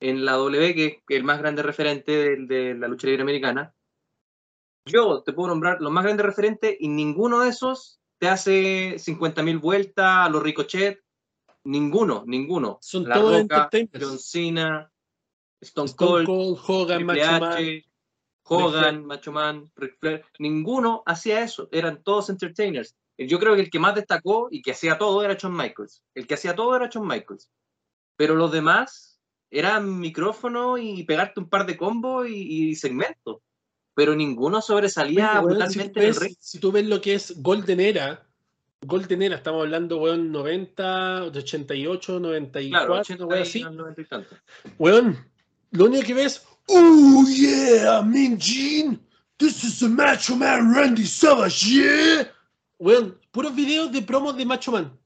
[0.00, 3.72] en la W, que es el más grande referente de, de la lucha libre americana.
[4.84, 9.60] Yo te puedo nombrar los más grandes referentes y ninguno de esos te hace 50.000
[9.60, 11.00] vueltas a los Ricochet.
[11.64, 12.78] Ninguno, ninguno.
[12.80, 14.04] Son La todos Roca, entertainers.
[14.04, 14.92] John Cena,
[15.60, 17.52] Stone Stone Cold, Cold, Hogan, Triple Macho Man.
[17.52, 17.84] H,
[18.44, 22.96] Hogan, Macho Man, Ric Flair, ninguno hacía eso, eran todos entertainers.
[23.16, 26.02] Yo creo que el que más destacó y que hacía todo era Shawn Michaels.
[26.14, 27.50] El que hacía todo era Shawn Michaels.
[28.16, 29.20] Pero los demás
[29.50, 33.38] eran micrófono y pegarte un par de combos y, y segmentos.
[33.94, 37.80] Pero ninguno sobresalía Weón, si, brutalmente el ves, si tú ves lo que es Golden
[37.80, 38.26] Era,
[38.80, 43.62] Golden Era, estamos hablando, weón, 90, 88, 94, Claro, una 80 weá y así.
[43.62, 44.36] 90 y tanto.
[44.78, 45.18] Weón,
[45.70, 49.00] lo único que ves, oh yeah, Min Jean,
[49.36, 52.32] this is the Macho Man Randy Savage, yeah.
[52.78, 54.98] Weón, puros videos de promos de Macho Man.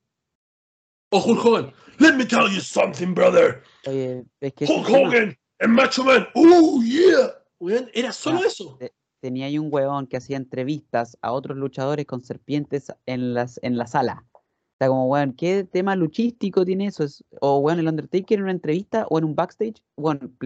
[1.10, 3.62] O Hulk Hogan, let me tell you something, brother.
[3.86, 7.32] Oye, es que ese Hulk Hogan and Macho Man, oh yeah.
[7.58, 8.78] Weón, era solo Ya, eso.
[9.20, 13.76] tenía ahí un huevón que hacía entrevistas a otros luchadores con serpientes en, las, en
[13.78, 14.24] la sala.
[14.32, 14.42] O
[14.78, 17.04] sea, como, weón, ¿qué tema luchístico tiene eso?
[17.04, 20.36] Es- o, weón, el Undertaker en una entrevista o en un backstage, weón,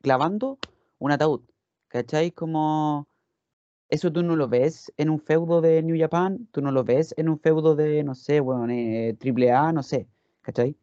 [0.00, 0.58] clavando
[0.98, 1.42] un ataúd.
[1.88, 2.30] ¿Cachai?
[2.32, 3.06] Como...
[3.90, 7.14] Eso tú no lo ves en un feudo de New Japan, tú no lo ves
[7.18, 10.08] en un feudo de, no sé, weón, eh, AAA, no sé,
[10.40, 10.74] ¿cachai?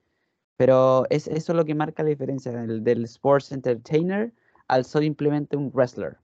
[0.56, 4.32] Pero es eso lo que marca la diferencia del, del sports entertainer
[4.72, 6.18] al simplemente un wrestler.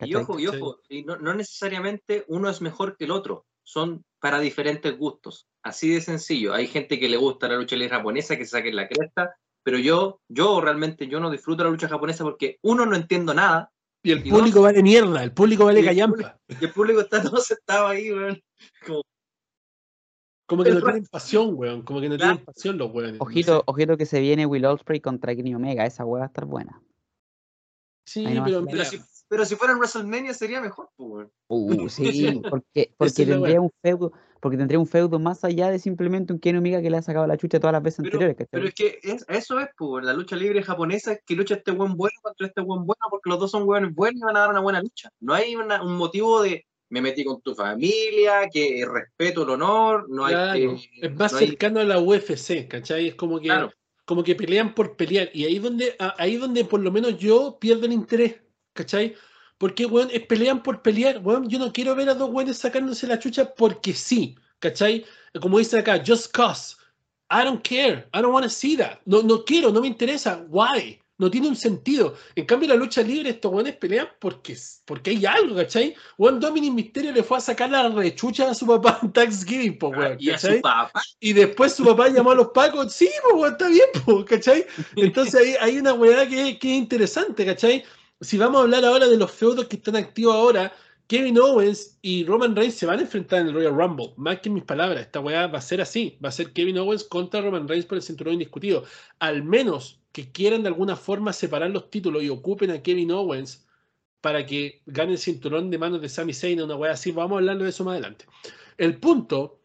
[0.00, 0.48] Y ojo, y Sí.
[0.48, 5.48] ojo, y no, no necesariamente uno es mejor que el otro, son para diferentes gustos,
[5.64, 6.54] así de sencillo.
[6.54, 9.34] Hay gente que le gusta la lucha libre japonesa, que se saquen la cresta,
[9.64, 13.70] pero yo, yo realmente yo no disfruto la lucha japonesa porque uno no entiendo nada
[14.04, 16.38] Y el Y público vale mierda, el público vale callampa.
[16.48, 18.40] y el público está todo sentado ahí, weón.
[18.86, 19.02] Como,
[20.46, 21.82] Como que no tienen pasión, weón.
[21.82, 22.34] Como que no Claro.
[22.36, 23.14] tienen pasión los weones.
[23.18, 23.62] no Ojito, sé.
[23.66, 26.80] ojito que se viene Will Ospreay contra Kenny Omega, esa hueá va a estar buena.
[28.08, 31.28] Sí, pero si, pero si fuera en WrestleMania sería mejor, pues.
[31.48, 36.32] Uh, sí, porque, porque tendría un feudo, porque tendría un feudo más allá de simplemente
[36.32, 38.48] un Kenny Omega que le ha sacado la chucha todas las veces Pero, anteriores, ¿cachai?
[38.50, 41.72] pero es que es- eso es, pues, la lucha libre japonesa es que lucha este
[41.72, 44.40] buen bueno contra este buen bueno porque los dos son buenos buenos y van a
[44.40, 45.10] dar una buena lucha.
[45.20, 50.06] No hay una- un motivo de me metí con tu familia, que respeto el honor,
[50.08, 53.08] no hay que- es más no hay- cercano a la UFC, ¿cachai?
[53.08, 53.70] Es como que, Claro.
[54.08, 55.28] Como que pelean por pelear.
[55.34, 58.36] Y ahí donde, ahí donde por lo menos yo pierdo el interés,
[58.72, 59.14] ¿cachai?
[59.58, 61.46] Porque, weón, es pelean por pelear, weón.
[61.46, 65.04] Yo no quiero ver a dos weones sacándose la chucha porque sí, ¿cachai?
[65.42, 66.74] Como dicen acá, just cause.
[67.30, 68.08] I don't care.
[68.14, 68.98] I don't want to see that.
[69.04, 70.42] No, no quiero, no me interesa.
[70.48, 71.02] Why?
[71.18, 72.14] No tiene un sentido.
[72.36, 75.94] En cambio, la lucha libre, estos weones pelean porque, porque hay algo, ¿cachai?
[76.16, 79.88] Juan Dominic Misterio le fue a sacar la rechucha a su papá en Thanksgiving, po,
[79.88, 81.02] weón, Y a su papá.
[81.18, 82.92] Y después su papá llamó a los pacos.
[82.92, 84.64] Sí, pues, weón, está bien, pues, ¿cachai?
[84.94, 87.84] Entonces ahí hay una weá que, que es interesante, ¿cachai?
[88.20, 90.72] Si vamos a hablar ahora de los feudos que están activos ahora,
[91.08, 94.12] Kevin Owens y Roman Reigns se van a enfrentar en el Royal Rumble.
[94.18, 96.18] Más que mis palabras, esta weá va a ser así.
[96.22, 98.84] Va a ser Kevin Owens contra Roman Reigns por el cinturón indiscutido.
[99.18, 103.66] Al menos que quieran de alguna forma separar los títulos y ocupen a Kevin Owens
[104.20, 107.10] para que gane el cinturón de manos de Sami Zayn, una weá así.
[107.10, 108.26] Vamos a hablar de eso más adelante.
[108.76, 109.60] El punto,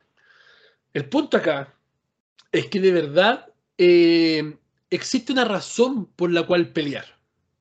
[0.93, 1.75] el punto acá
[2.53, 4.57] es que de verdad eh,
[4.89, 7.19] existe una razón por la cual pelear.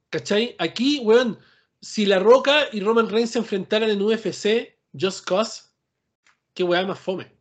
[0.09, 0.55] ¿Cachai?
[0.59, 1.39] Aquí, weón,
[1.83, 5.63] si La Roca y Roman Reigns se enfrentaran en UFC, Just Cause,
[6.55, 7.33] qué weá más fome.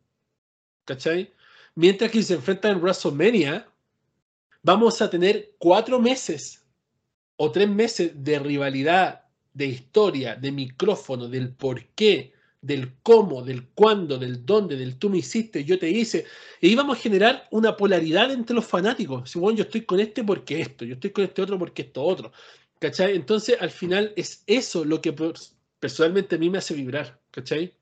[0.83, 1.31] ¿Cachai?
[1.75, 3.67] Mientras que si se enfrentan en WrestleMania,
[4.63, 6.65] vamos a tener cuatro meses
[7.35, 13.67] o tres meses de rivalidad, de historia, de micrófono, del por qué, del cómo, del
[13.69, 16.25] cuándo, del dónde, del tú me hiciste, yo te hice.
[16.59, 19.29] Y ahí vamos a generar una polaridad entre los fanáticos.
[19.29, 22.03] Si, bueno, yo estoy con este porque esto, yo estoy con este otro porque esto
[22.03, 22.31] otro.
[22.81, 23.15] ¿Cachai?
[23.15, 27.21] Entonces, al final es eso lo que pers- personalmente a mí me hace vibrar.
[27.29, 27.77] ¿Cachai?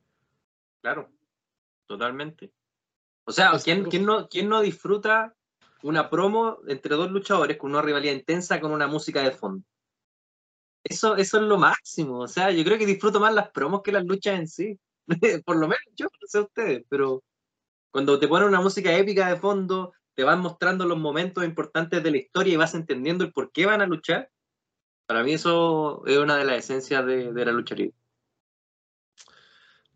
[0.81, 1.09] Claro,
[1.87, 2.51] totalmente.
[3.25, 5.33] O sea, Es ¿quién, algo- quién no, quién no disfruta
[5.83, 9.63] una promo entre dos luchadores con una rivalidad intensa con una música de fondo?
[10.83, 12.19] Eso, eso es lo máximo.
[12.19, 14.79] O sea, yo creo que disfruto más las promos que las luchas en sí.
[15.45, 17.23] Por lo menos yo, no sé ustedes, pero
[17.91, 22.11] cuando te ponen una música épica de fondo, te van mostrando los momentos importantes de
[22.11, 24.29] la historia y vas entendiendo el por qué van a luchar.
[25.09, 27.95] Para mí eso es una de las esencias de, de la lucha libre.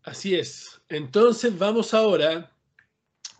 [0.02, 0.82] Así es.
[0.88, 2.50] Entonces vamos ahora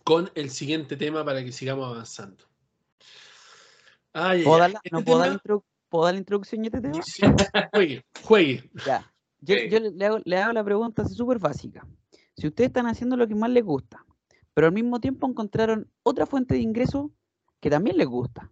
[0.05, 2.45] con el siguiente tema para que sigamos avanzando.
[4.13, 6.61] Ay, ¿Puedo dar la, Este no puedo dar la tema- introdu- ¿puedo dar la introducción
[6.61, 7.03] a este tema?
[7.03, 7.21] Sí,
[7.73, 8.71] juegue, juegue.
[8.85, 9.13] Ya.
[9.41, 11.85] Yo, yo le, hago, le hago la pregunta así súper básica.
[12.37, 14.05] Si ustedes están haciendo lo que más les gusta,
[14.53, 17.11] pero al mismo tiempo encontraron otra fuente de ingreso
[17.59, 18.49] que también les gusta,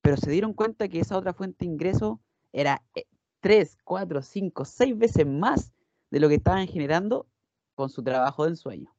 [0.00, 2.22] pero se dieron cuenta que esa otra fuente de ingreso
[2.52, 3.04] era eh,
[3.40, 5.72] tres, cuatro, cinco, seis veces más
[6.10, 7.26] de lo que estaban generando
[7.74, 8.94] con su trabajo del sueño.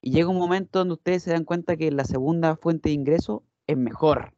[0.00, 3.44] Y llega un momento donde ustedes se dan cuenta que la segunda fuente de ingreso
[3.66, 4.32] es mejor.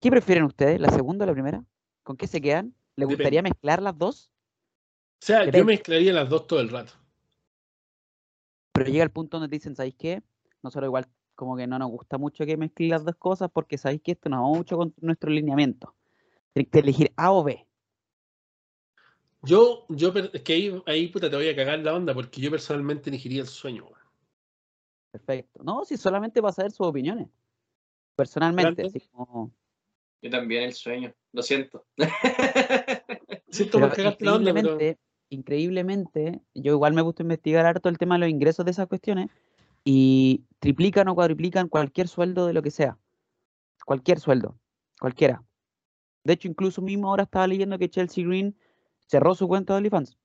[0.00, 1.64] ¿Qué prefieren ustedes, la segunda o la primera?
[2.02, 2.74] ¿Con qué se quedan?
[2.96, 3.14] ¿Les Depende.
[3.14, 4.32] gustaría mezclar las dos?
[5.22, 6.92] O sea, yo mezclaría las dos todo el rato.
[8.72, 10.22] Pero llega el punto donde te dicen, ¿sabéis qué?
[10.62, 11.06] Nosotros igual
[11.36, 14.28] como que no nos gusta mucho que mezclen las dos cosas porque sabéis que esto
[14.28, 15.94] nos va mucho con nuestro lineamiento.
[16.52, 17.66] Tienes que elegir A o B.
[19.42, 22.50] Yo, yo, es que ahí, ahí puta, te voy a cagar la onda porque yo
[22.50, 23.88] personalmente elegiría el sueño.
[25.10, 25.62] Perfecto.
[25.64, 27.28] No, si solamente para saber sus opiniones.
[28.14, 29.52] Personalmente, así como...
[30.22, 31.84] Yo también el sueño, lo siento.
[33.48, 34.78] Siento por cagarte la onda, pero
[35.30, 39.30] increíblemente, yo igual me gusta investigar harto el tema de los ingresos de esas cuestiones
[39.84, 42.98] y triplican o cuadriplican cualquier sueldo de lo que sea.
[43.84, 44.56] Cualquier sueldo,
[45.00, 45.42] cualquiera.
[46.24, 48.56] De hecho, incluso mismo ahora estaba leyendo que Chelsea Green
[49.06, 50.16] cerró su cuenta de OnlyFans.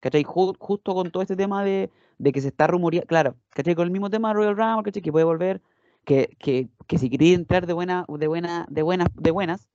[0.00, 0.22] ¿Cachai?
[0.24, 3.74] Ju- justo con todo este tema de, de que se está rumoreando, claro, ¿cachai?
[3.74, 5.02] Con el mismo tema de Royal Rumble, ¿cachai?
[5.02, 5.62] Que puede volver,
[6.04, 9.68] que, que, que si quería entrar de buena, de buena, de buenas, de buenas,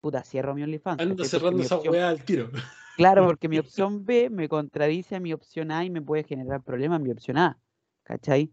[0.00, 1.02] puta, cierro mi OnlyFans.
[1.02, 2.50] ando cerrando esa opción- weá al tiro.
[2.96, 6.62] Claro, porque mi opción B me contradice a mi opción A y me puede generar
[6.62, 7.58] problemas en mi opción A.
[8.04, 8.52] ¿Cachai?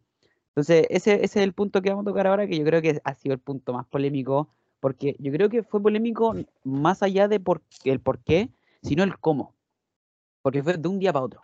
[0.49, 2.99] Entonces, ese, ese es el punto que vamos a tocar ahora, que yo creo que
[3.03, 4.49] ha sido el punto más polémico,
[4.82, 8.49] porque yo creo que fue polémico n- más allá de por, el por qué,
[8.84, 9.55] sino el cómo.
[10.41, 11.43] Porque fue de un día para otro.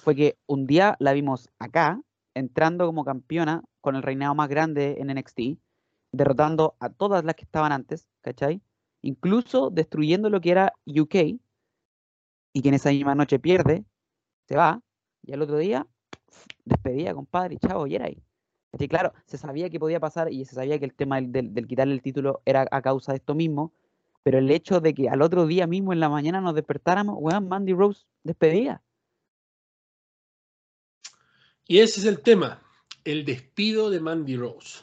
[0.00, 2.00] Fue que un día la vimos acá,
[2.34, 5.58] entrando como campeona con el reinado más grande en NXT,
[6.12, 8.62] derrotando a todas las que estaban antes, ¿cachai?
[9.02, 11.38] Incluso destruyendo lo que era UK,
[12.52, 13.84] y que en esa misma noche pierde,
[14.48, 14.80] se va,
[15.22, 15.86] y al otro día,
[16.64, 18.22] despedida, compadre, y chao, y era ahí.
[18.76, 18.88] ¿Cachai?
[18.88, 22.02] claro, se sabía que podía pasar y se sabía que el tema del, quitarle el
[22.02, 23.72] título era a causa de esto mismo,
[24.22, 27.48] pero el hecho de que al otro día mismo en la mañana nos despertáramos, weón,
[27.48, 28.82] Mandy Rose despedida.
[31.66, 32.62] Y ese es el tema,
[33.04, 34.80] el despido de Mandy Rose.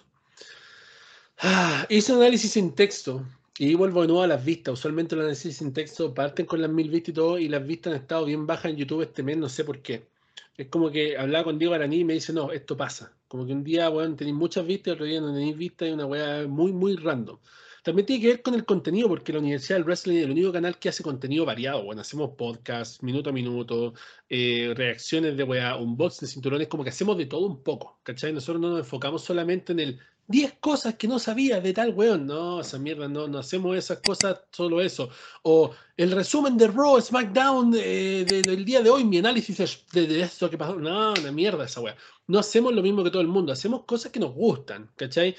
[1.39, 3.24] Ah, hice un análisis sin texto
[3.58, 4.74] y vuelvo de nuevo a las vistas.
[4.74, 7.94] Usualmente los análisis sin texto parten con las mil vistas y todo, y las vistas
[7.94, 10.12] han estado bien bajas en YouTube este mes, no sé por qué.
[10.56, 13.18] Es como que hablaba con Diego Araní y me dice, no, esto pasa.
[13.28, 16.06] Como que un día, weón, tenéis muchas vistas otro día no tenéis vistas y una
[16.06, 17.39] weá muy, muy random.
[17.84, 20.54] También tiene que ver con el contenido, porque la Universidad del Wrestling es el único
[20.54, 21.84] canal que hace contenido variado.
[21.84, 23.93] Bueno, hacemos podcast, minuto a minuto,
[24.30, 28.32] eh, reacciones de weá, unboxing de cinturones, como que hacemos de todo un poco, ¿cachai?
[28.32, 32.26] Nosotros no nos enfocamos solamente en el 10 cosas que no sabía de tal weón.
[32.26, 35.09] No, esa mierda, no, no hacemos esas cosas, solo eso.
[35.43, 40.07] O el resumen de Raw, SmackDown eh, de- del día de hoy, mi análisis de,
[40.07, 40.76] de esto que pasó.
[40.76, 41.95] No, una mierda esa weá.
[42.28, 45.36] No hacemos lo mismo que todo el mundo, hacemos cosas que nos gustan, ¿cachai?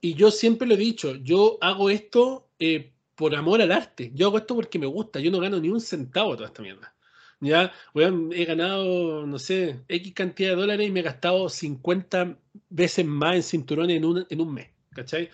[0.00, 4.12] Y yo siempre lo he dicho, yo hago esto eh, por amor al arte.
[4.14, 6.62] Yo hago esto porque me gusta, yo no gano ni un centavo de toda esta
[6.62, 6.95] mierda.
[7.40, 12.38] Ya, weón, he ganado, no sé, X cantidad de dólares y me he gastado 50
[12.70, 15.30] veces más en cinturones en un, en un mes, ¿cachai?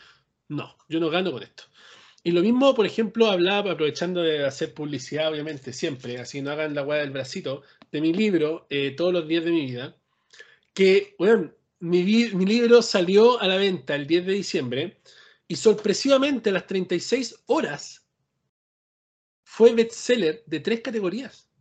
[0.48, 1.64] No, yo no gano con esto.
[2.24, 6.74] Y lo mismo, por ejemplo, hablaba, aprovechando de hacer publicidad, obviamente, siempre, así no hagan
[6.74, 9.96] la weá del bracito, de mi libro, eh, Todos los días de mi vida,
[10.74, 15.00] que, weón, mi, mi libro salió a la venta el 10 de diciembre
[15.46, 18.07] y sorpresivamente a las 36 horas
[19.44, 21.51] fue bestseller de tres categorías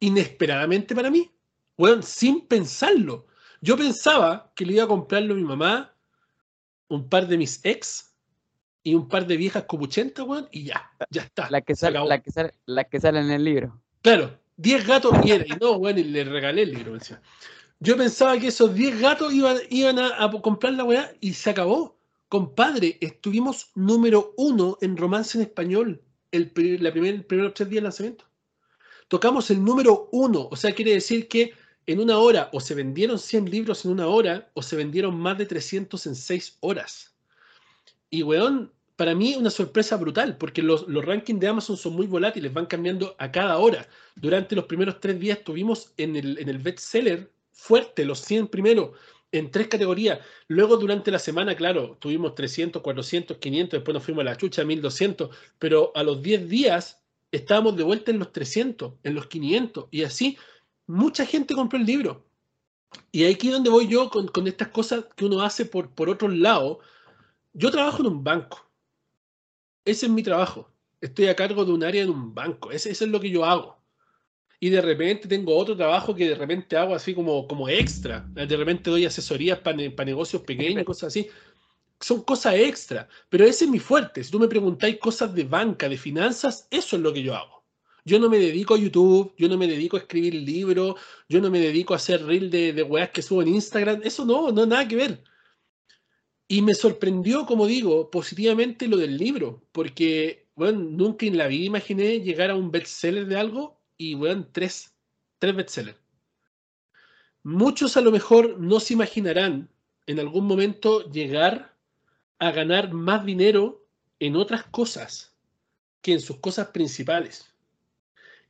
[0.00, 1.30] inesperadamente para mí.
[1.78, 3.26] Weón, sin pensarlo.
[3.60, 5.94] Yo pensaba que le iba a comprarlo a mi mamá,
[6.88, 8.14] un par de mis ex
[8.82, 11.48] y un par de viejas copuchentas, weón, y ya, ya está.
[11.50, 12.08] Las que, se sal- acabó.
[12.08, 13.80] las que, sal- las que salen en el libro.
[14.02, 16.94] Claro, 10 gatos y era, y no, weón, y le regalé el libro.
[16.94, 17.20] decía.
[17.78, 21.50] Yo pensaba que esos 10 gatos iban, iban a, a comprar la weá y se
[21.50, 21.98] acabó.
[22.28, 27.80] Compadre, estuvimos número uno en romance en español el, la primer, el primeros tres días
[27.80, 28.24] de lanzamiento.
[29.10, 31.52] Tocamos el número uno, o sea, quiere decir que
[31.84, 35.36] en una hora o se vendieron 100 libros en una hora o se vendieron más
[35.36, 37.12] de 300 en 6 horas.
[38.08, 42.06] Y, weón, para mí una sorpresa brutal, porque los, los rankings de Amazon son muy
[42.06, 43.88] volátiles, van cambiando a cada hora.
[44.14, 48.90] Durante los primeros tres días tuvimos en el, en el bestseller fuerte, los 100 primeros,
[49.32, 50.20] en tres categorías.
[50.46, 54.64] Luego durante la semana, claro, tuvimos 300, 400, 500, después nos fuimos a la chucha,
[54.64, 56.99] 1200, pero a los 10 días
[57.32, 60.38] estábamos de vuelta en los 300, en los 500, y así
[60.86, 62.26] mucha gente compró el libro.
[63.12, 66.08] Y aquí es donde voy yo con, con estas cosas que uno hace por, por
[66.08, 66.80] otro lado.
[67.52, 68.68] Yo trabajo en un banco.
[69.84, 70.68] Ese es mi trabajo.
[71.00, 72.70] Estoy a cargo de un área en un banco.
[72.70, 73.80] Ese, eso es lo que yo hago.
[74.58, 78.26] Y de repente tengo otro trabajo que de repente hago así como, como extra.
[78.28, 81.28] De repente doy asesorías para negocios pequeños, cosas así.
[82.00, 83.08] Son cosas extra.
[83.28, 84.24] Pero ese es mi fuerte.
[84.24, 87.64] Si tú me preguntáis cosas de banca, de finanzas, eso es lo que yo hago.
[88.04, 90.94] Yo no me dedico a YouTube, yo no me dedico a escribir libros,
[91.28, 94.00] yo no me dedico a hacer reel de, de weas que subo en Instagram.
[94.04, 95.22] Eso no, no, nada que ver.
[96.48, 101.66] Y me sorprendió, como digo, positivamente lo del libro, porque, bueno, nunca en la vida
[101.66, 104.96] imaginé llegar a un bestseller de algo y, bueno, tres,
[105.38, 105.98] tres bestsellers.
[107.42, 109.70] Muchos a lo mejor no se imaginarán
[110.06, 111.69] en algún momento llegar
[112.40, 113.86] a ganar más dinero
[114.18, 115.36] en otras cosas
[116.02, 117.54] que en sus cosas principales.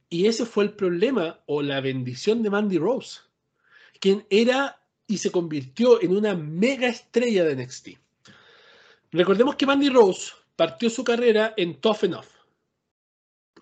[0.09, 3.21] Y ese fue el problema o la bendición de Mandy Rose,
[4.01, 7.89] quien era y se convirtió en una mega estrella de NXT.
[9.13, 12.27] Recordemos que Mandy Rose partió su carrera en Tough Enough.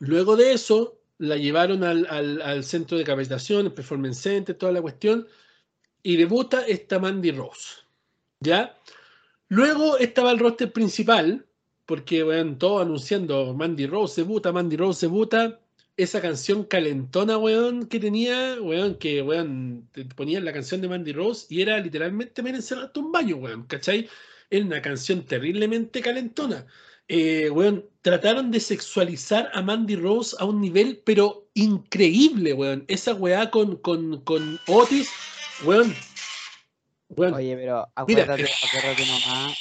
[0.01, 4.83] Luego de eso, la llevaron al, al- centro de capacitación, el Performance Center, toda la
[4.83, 5.27] cuestión,
[6.03, 7.81] y debuta esta Mandy Rose.
[8.41, 8.79] ¿Ya?
[9.49, 11.47] Luego estaba el roster principal,
[11.87, 15.59] porque bueno, todo anunciando Mandy Rose debuta, Mandy Rose debuta,
[15.97, 21.47] esa canción calentona, weón, que tenía, weón, que, weón, ponían la canción de Mandy Rose
[21.51, 24.09] y era literalmente me encerrarte un baño, weón, ¿cachai?
[24.51, 26.67] Era una canción terriblemente calentona.
[27.09, 32.85] Eh, weón, trataron de sexualizar a Mandy Rose a un nivel, pero increíble, weón.
[32.87, 35.09] Esa weá con, con, con Otis,
[35.65, 35.95] weón.
[37.17, 39.55] Oye, pero Mira, acuérdate, eh, acuérdate mamá.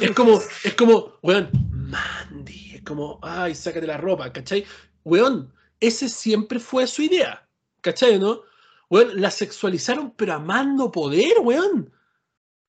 [0.00, 4.64] Es como, es como, weón, Mandy, es como, ay, sácate la ropa, ¿cachai?
[5.04, 7.46] Weón, ese siempre fue su idea,
[7.80, 8.42] ¿cachai, no?
[8.90, 11.92] Weón, la sexualizaron, pero amando poder, weón.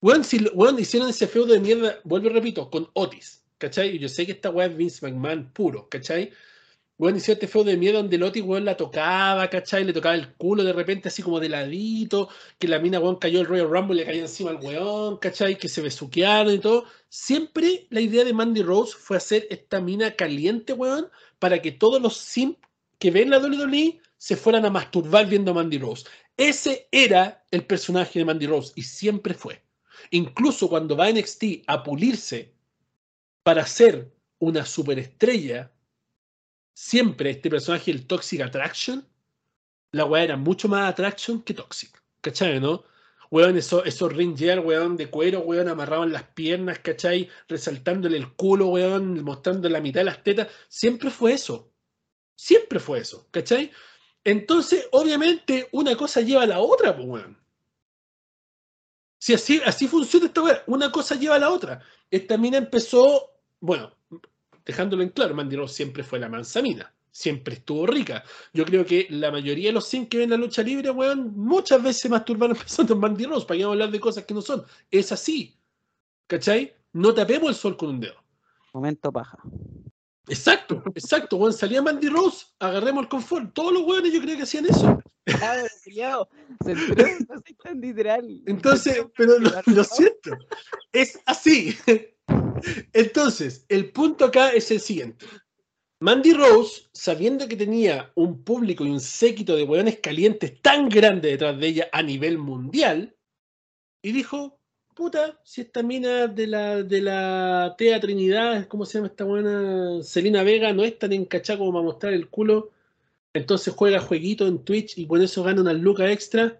[0.01, 3.95] Weón, si, weón, hicieron ese feudo de mierda, vuelvo y repito, con Otis, ¿cachai?
[3.95, 6.31] Y yo sé que esta weá es Vince McMahon puro, ¿cachai?
[6.97, 9.83] Weón, hicieron este feudo de mierda donde el Otis, weón, la tocaba, ¿cachai?
[9.83, 12.29] Le tocaba el culo de repente así como de ladito,
[12.59, 15.57] que la mina, weón, cayó el Royal Rumble y le cayó encima al weón, ¿cachai?
[15.57, 16.85] Que se besuquearon y todo.
[17.09, 22.01] Siempre la idea de Mandy Rose fue hacer esta mina caliente, weón, para que todos
[22.01, 22.59] los simp
[22.99, 26.05] que ven la WWE se fueran a masturbar viendo a Mandy Rose.
[26.37, 29.63] Ese era el personaje de Mandy Rose y siempre fue.
[30.11, 32.53] Incluso cuando va a NXT a pulirse
[33.43, 35.71] para ser una superestrella,
[36.73, 39.07] siempre este personaje, el Toxic Attraction,
[39.91, 42.01] la weá era mucho más Attraction que Toxic.
[42.21, 42.83] ¿Cachai, no?
[43.29, 47.29] Weón, esos, esos ring weón, de cuero, weón, amarraban las piernas, ¿cachai?
[47.47, 50.47] Resaltándole el culo, weón, mostrando la mitad de las tetas.
[50.67, 51.71] Siempre fue eso.
[52.35, 53.71] Siempre fue eso, ¿cachai?
[54.23, 57.37] Entonces, obviamente, una cosa lleva a la otra, weón.
[59.19, 61.81] Si así, así funciona esta weá, una cosa lleva a la otra.
[62.11, 63.95] Esta mina empezó, bueno,
[64.65, 68.23] dejándolo en claro, Mandy Rose siempre fue la manzanina, siempre estuvo rica.
[68.53, 71.81] Yo creo que la mayoría de los 100 que ven la lucha libre, weón, muchas
[71.81, 74.33] veces se masturbaron pensando en Mandy Rose, para que vamos a hablar de cosas que
[74.33, 74.63] no son.
[74.91, 75.57] Es así,
[76.27, 76.73] ¿cachai?
[76.93, 78.15] No tapemos el sol con un dedo.
[78.73, 79.37] Momento paja.
[80.27, 83.53] Exacto, exacto, weón, salía Mandy Rose, agarremos el confort.
[83.53, 85.01] Todos los weones yo creo que hacían eso.
[86.65, 86.75] Se
[87.29, 88.41] no soy tan literal.
[88.45, 90.37] Entonces, pero lo, lo siento,
[90.91, 91.75] es así.
[92.93, 95.25] Entonces, el punto acá es el siguiente.
[95.99, 101.29] Mandy Rose, sabiendo que tenía un público y un séquito de hueones calientes tan grande
[101.29, 103.15] detrás de ella a nivel mundial,
[104.01, 104.59] y dijo,
[104.93, 110.03] puta, si esta mina de la, de la Tea Trinidad, ¿cómo se llama esta buena?
[110.03, 112.71] Selena Vega, no es tan encachada como para mostrar el culo,
[113.33, 116.59] entonces juega jueguito en Twitch y por eso gana una luca extra.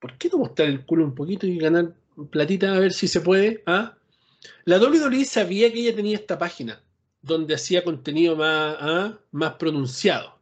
[0.00, 1.94] ¿Por qué no mostrar el culo un poquito y ganar
[2.30, 3.62] platita a ver si se puede?
[3.66, 3.96] ¿Ah?
[4.64, 6.82] La WWE sabía que ella tenía esta página
[7.20, 9.18] donde hacía contenido más, ¿ah?
[9.32, 10.38] más pronunciado.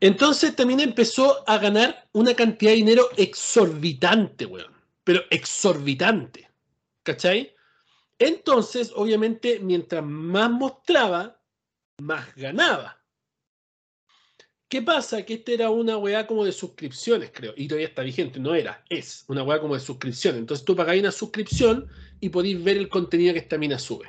[0.00, 4.72] Entonces también empezó a ganar una cantidad de dinero exorbitante, weón.
[5.04, 6.48] Pero exorbitante.
[7.02, 7.54] ¿Cachai?
[8.18, 11.40] Entonces, obviamente, mientras más mostraba,
[11.98, 12.98] más ganaba.
[14.68, 15.22] ¿Qué pasa?
[15.24, 17.52] Que esta era una weá como de suscripciones, creo.
[17.56, 18.38] Y todavía está vigente.
[18.38, 20.40] No era, es una weá como de suscripciones.
[20.40, 21.88] Entonces tú pagáis una suscripción
[22.20, 24.06] y podéis ver el contenido que esta mina sube.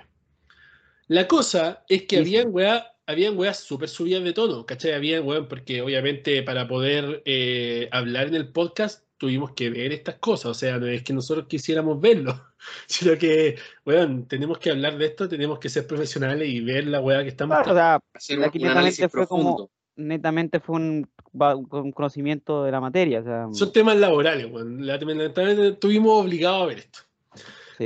[1.08, 4.94] La cosa es que Sí, habían weá, habían weas súper subidas de tono, ¿cachai?
[4.94, 10.16] Habían weón, porque obviamente para poder eh, hablar en el podcast tuvimos que ver estas
[10.16, 10.46] cosas.
[10.48, 12.42] O sea, no es que nosotros quisiéramos verlo,
[12.88, 13.56] sino que,
[13.86, 17.30] weón, tenemos que hablar de esto, tenemos que ser profesionales y ver la weá que
[17.30, 19.72] estamos Claro, o sea, Hacer Aquí netamente fue como- profundo.
[19.98, 23.20] netamente fue un, conocimiento de la materia.
[23.20, 24.86] O sea, Son temas laborales, weón.
[24.86, 27.00] Lamentablemente estuvimos obligados a ver esto.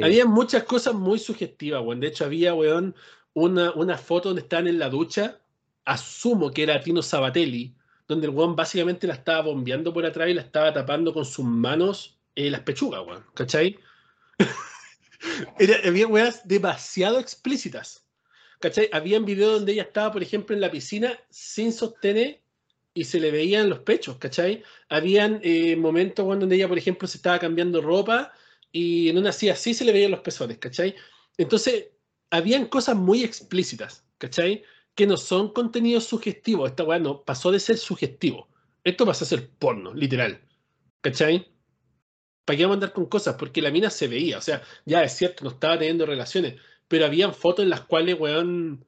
[0.03, 1.99] Había muchas cosas muy sugestivas, weón.
[1.99, 2.95] De hecho, había, weón,
[3.33, 5.39] una, una foto donde estaban en la ducha.
[5.85, 7.75] Asumo que era Tino Sabatelli,
[8.07, 11.45] donde el weón básicamente la estaba bombeando por atrás y la estaba tapando con sus
[11.45, 13.23] manos eh, las pechugas, weón.
[13.33, 13.77] ¿Cachai?
[15.59, 18.05] Era- había weas demasiado explícitas.
[18.59, 18.89] ¿Cachai?
[18.91, 22.41] Habían videos donde ella estaba, por ejemplo, en la piscina sin sostener
[22.93, 24.63] y se le veían los pechos, ¿cachai?
[24.87, 28.31] Habían eh, momentos donde ella, por ejemplo, se estaba cambiando ropa
[28.75, 30.95] y en una así así se le veían los pezones, ¿cachai?
[31.37, 31.91] Entonces,
[32.29, 34.63] habían cosas muy explícitas, ¿cachai?
[34.95, 36.71] Que no son contenidos sugestivos.
[36.71, 38.49] Esta weá no pasó de ser sugestivo.
[38.83, 40.41] Esto pasó a ser porno, literal.
[40.99, 41.47] ¿Cachai?
[42.43, 43.35] ¿Para qué vamos a andar con cosas?
[43.39, 44.39] Porque la mina se veía.
[44.39, 46.55] O sea, ya es cierto, no estaba teniendo relaciones,
[46.89, 48.85] pero habían fotos en las cuales, weón,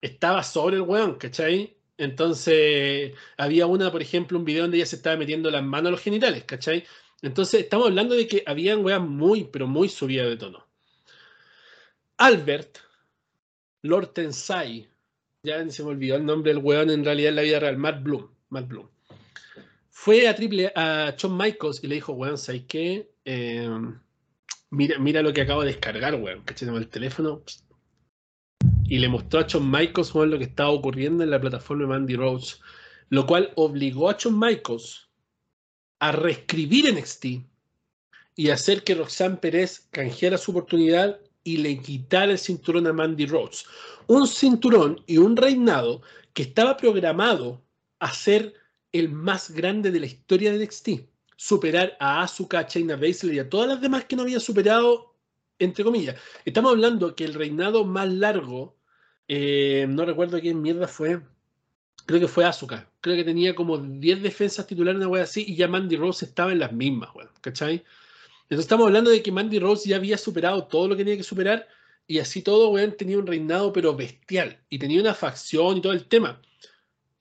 [0.00, 1.76] estaba sobre el weón, ¿cachai?
[1.98, 5.92] Entonces, había una, por ejemplo, un video donde ella se estaba metiendo las manos a
[5.92, 6.84] los genitales, ¿cachai?
[7.22, 10.66] Entonces, estamos hablando de que habían weas muy, pero muy subidas de tono.
[12.16, 12.78] Albert,
[13.82, 14.88] Lord Tensai,
[15.42, 18.02] ya se me olvidó el nombre del weón en realidad en la vida real, Matt
[18.02, 18.88] Bloom, Matt Bloom.
[19.88, 23.10] Fue a triple a Shawn Michaels y le dijo, weón, ¿sabes qué?
[23.24, 23.68] Eh,
[24.70, 26.68] mira, mira lo que acabo de descargar, weón, ¿cachai?
[26.68, 27.42] El teléfono
[28.90, 31.88] y le mostró a Shawn Michaels weón, lo que estaba ocurriendo en la plataforma de
[31.88, 32.56] Mandy Rose,
[33.08, 35.09] lo cual obligó a Shawn Michaels
[36.00, 37.26] a reescribir NXT
[38.34, 43.26] y hacer que Roxanne Pérez canjeara su oportunidad y le quitara el cinturón a Mandy
[43.26, 43.66] Rhodes.
[44.06, 47.62] Un cinturón y un reinado que estaba programado
[47.98, 48.54] a ser
[48.92, 50.88] el más grande de la historia de NXT.
[51.36, 55.14] Superar a Asuka, a Shayna Baszler y a todas las demás que no había superado,
[55.58, 56.16] entre comillas.
[56.44, 58.76] Estamos hablando que el reinado más largo,
[59.28, 61.20] eh, no recuerdo quién mierda fue,
[62.06, 62.88] creo que fue Asuka.
[63.00, 66.52] Creo que tenía como 10 defensas titulares, una wea así, y ya Mandy Rose estaba
[66.52, 67.30] en las mismas, weón.
[67.40, 67.84] ¿Cachai?
[68.42, 71.22] Entonces estamos hablando de que Mandy Rose ya había superado todo lo que tenía que
[71.22, 71.68] superar
[72.06, 75.92] y así todo, weón, tenía un reinado pero bestial y tenía una facción y todo
[75.92, 76.42] el tema.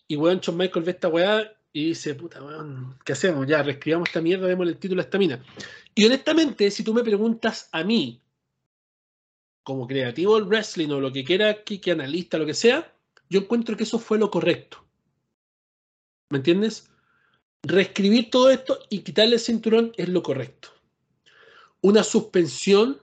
[0.07, 3.45] Y weón, Shawn Michael ve esta weá y dice, puta, weón, ¿qué hacemos?
[3.45, 5.43] Ya, reescribamos esta mierda, démosle el título a esta mina.
[5.93, 8.19] Y honestamente, si tú me preguntas a mí,
[9.61, 12.91] como creativo del wrestling o lo que quiera, que, que analista, lo que sea,
[13.29, 14.85] yo encuentro que eso fue lo correcto.
[16.29, 16.89] ¿Me entiendes?
[17.63, 20.79] Reescribir todo esto y quitarle el cinturón es lo correcto
[21.81, 23.01] una suspensión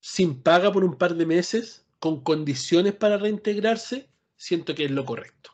[0.00, 5.04] sin paga por un par de meses, con condiciones para reintegrarse, siento que es lo
[5.04, 5.50] correcto.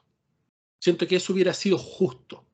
[0.78, 2.44] Siento que eso hubiera sido justo.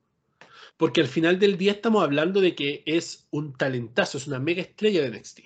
[0.77, 4.61] Porque al final del día estamos hablando de que es un talentazo, es una mega
[4.61, 5.39] estrella de NXT.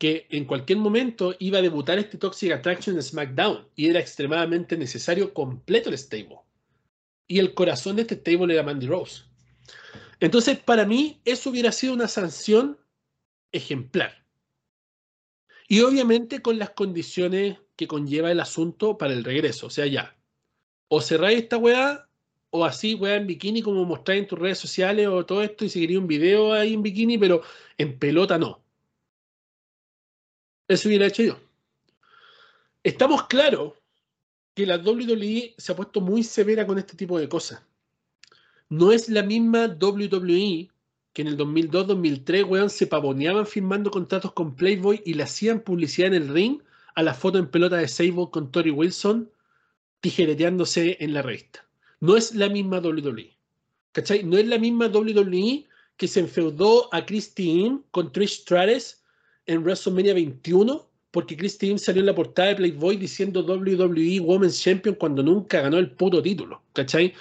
[0.00, 4.78] Que en cualquier momento iba a debutar este Toxic Attraction en SmackDown y era extremadamente
[4.78, 6.38] necesario completo el stable.
[7.26, 9.24] Y el corazón de este stable era Mandy Rose.
[10.18, 12.78] Entonces, para mí, eso hubiera sido una sanción
[13.52, 14.24] ejemplar.
[15.68, 19.66] Y obviamente con las condiciones que conlleva el asunto para el regreso.
[19.66, 20.18] O sea, ya,
[20.88, 22.08] o cerráis esta weá,
[22.50, 25.68] o así, weá, en bikini, como mostráis en tus redes sociales o todo esto, y
[25.68, 27.42] seguiría un video ahí en bikini, pero
[27.76, 28.64] en pelota no.
[30.70, 31.36] Eso hubiera hecho yo.
[32.84, 33.72] Estamos claros
[34.54, 37.60] que la WWE se ha puesto muy severa con este tipo de cosas.
[38.68, 40.70] No es la misma WWE
[41.12, 46.14] que en el 2002-2003, weón, se pavoneaban firmando contratos con Playboy y le hacían publicidad
[46.14, 46.62] en el ring
[46.94, 49.28] a la foto en pelota de Sable con Tori Wilson
[50.00, 51.66] tijereteándose en la revista.
[51.98, 53.36] No es la misma WWE.
[53.90, 54.22] ¿Cachai?
[54.22, 55.66] No es la misma WWE
[55.96, 58.99] que se enfeudó a Christine con Trish Stratus
[59.50, 64.94] en WrestleMania 21 porque Christine salió en la portada de Playboy diciendo WWE Women's Champion
[64.94, 66.62] cuando nunca ganó el puto título.
[66.72, 67.14] ¿Cachai?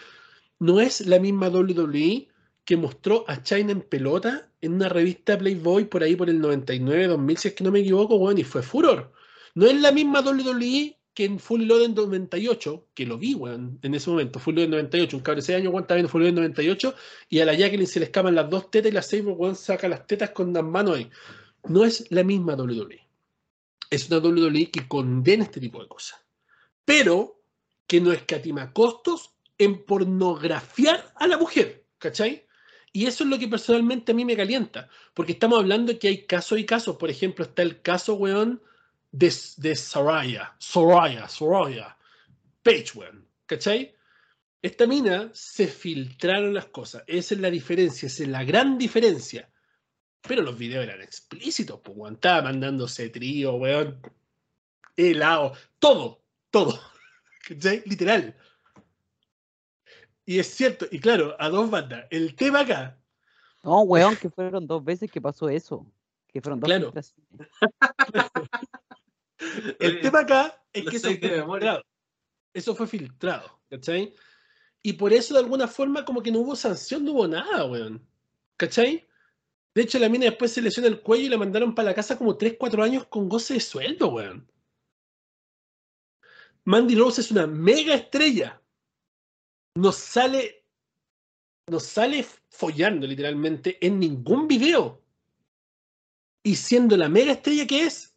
[0.59, 2.27] No es la misma WWE
[2.65, 7.07] que mostró a China en pelota en una revista Playboy por ahí por el 99,
[7.07, 9.11] 2000, si es que no me equivoco, bueno, y fue furor.
[9.55, 13.95] No es la misma WWE que en Full Load 98, que lo vi, weón, en
[13.95, 16.95] ese momento, Full Load 98, un cabrón de 6 años, viendo Full Load 98,
[17.29, 19.87] y a la Jacqueline se le escapan las dos tetas y la Sabre, weón, saca
[19.89, 21.09] las tetas con las manos ahí.
[21.65, 23.07] No es la misma WWE.
[23.89, 26.19] Es una WWE que condena este tipo de cosas.
[26.85, 27.41] Pero
[27.87, 32.45] que no escatima costos en pornografiar a la mujer, ¿cachai?
[32.91, 36.25] Y eso es lo que personalmente a mí me calienta, porque estamos hablando que hay
[36.25, 36.97] casos y casos.
[36.97, 38.61] Por ejemplo, está el caso, weón,
[39.11, 41.97] de, de Soraya, Soraya, Soraya,
[42.63, 43.95] Page, weón, ¿cachai?
[44.61, 47.03] Esta mina se filtraron las cosas.
[47.07, 49.49] Esa es la diferencia, esa es la gran diferencia.
[50.21, 52.13] Pero los videos eran explícitos, pues, weón.
[52.15, 53.99] Estaba mandándose trío, weón.
[54.95, 56.79] Helado, todo, todo.
[57.47, 57.83] ¿Cachai?
[57.85, 58.35] Literal.
[60.25, 62.05] Y es cierto, y claro, a dos bandas.
[62.11, 62.97] El tema acá.
[63.63, 65.91] No, weón, que fueron dos veces que pasó eso.
[66.27, 66.93] Que fueron dos Claro.
[69.79, 71.83] El tema acá es que eso fue filtrado.
[72.53, 74.13] Eso fue filtrado, ¿cachai?
[74.81, 78.05] Y por eso, de alguna forma, como que no hubo sanción, no hubo nada, weón.
[78.57, 79.08] ¿Cachai?
[79.79, 82.17] De hecho, la mina después se lesionó el cuello y la mandaron para la casa
[82.17, 84.45] como 3, 4 años con goce de sueldo, weón.
[86.65, 88.61] Mandy Rose es una mega estrella.
[89.75, 90.65] No sale.
[91.67, 95.01] No sale follando literalmente en ningún video.
[96.43, 98.13] Y siendo la mega estrella que es,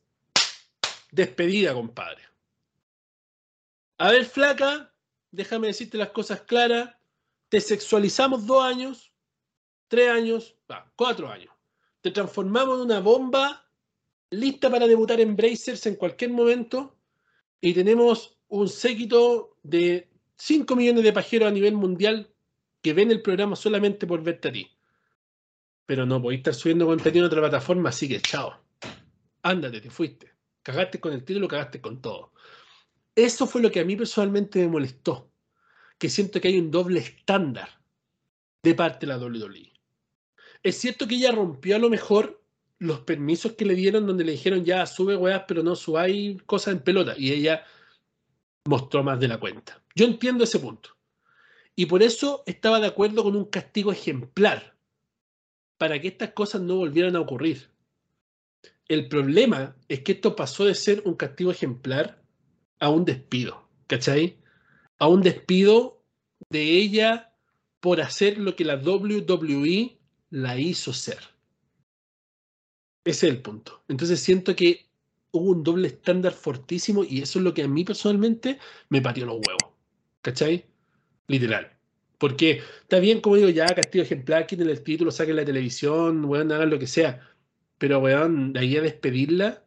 [1.12, 2.22] despedida, compadre.
[3.98, 4.92] A ver, flaca,
[5.30, 6.92] déjame decirte las cosas claras.
[7.50, 9.12] Te sexualizamos dos años,
[9.86, 10.56] tres años,
[10.96, 11.54] cuatro años.
[12.00, 13.68] Te transformamos en una bomba
[14.30, 16.96] lista para debutar en Brazers en cualquier momento.
[17.60, 22.32] Y tenemos un séquito de 5 millones de pajeros a nivel mundial
[22.80, 24.70] que ven el programa solamente por verte a ti.
[25.86, 28.60] Pero no podéis estar subiendo contenido en otra plataforma, así que chao.
[29.42, 30.32] Ándate, te fuiste.
[30.62, 32.32] Cagaste con el título, cagaste con todo.
[33.14, 35.30] Eso fue lo que a mí personalmente me molestó.
[35.98, 37.68] Que siento que hay un doble estándar
[38.62, 39.71] de parte de la WWE.
[40.62, 42.42] Es cierto que ella rompió a lo mejor
[42.78, 46.74] los permisos que le dieron donde le dijeron ya sube weas, pero no subáis cosas
[46.74, 47.14] en pelota.
[47.16, 47.64] Y ella
[48.64, 49.82] mostró más de la cuenta.
[49.94, 50.90] Yo entiendo ese punto.
[51.74, 54.76] Y por eso estaba de acuerdo con un castigo ejemplar
[55.78, 57.70] para que estas cosas no volvieran a ocurrir.
[58.88, 62.22] El problema es que esto pasó de ser un castigo ejemplar
[62.78, 64.38] a un despido, ¿cachai?
[64.98, 66.02] A un despido
[66.50, 67.32] de ella
[67.80, 69.98] por hacer lo que la WWE
[70.32, 71.18] la hizo ser.
[73.04, 73.84] Ese es el punto.
[73.86, 74.86] Entonces siento que
[75.30, 79.26] hubo un doble estándar fortísimo y eso es lo que a mí personalmente me pateó
[79.26, 79.74] los huevos.
[80.22, 80.64] ¿Cachai?
[81.28, 81.76] Literal.
[82.18, 86.50] Porque está bien, como digo, ya castigo ejemplar, quiten el título, saquen la televisión, weón,
[86.50, 87.28] hagan lo que sea.
[87.78, 89.64] Pero, weón, de ahí a despedirla,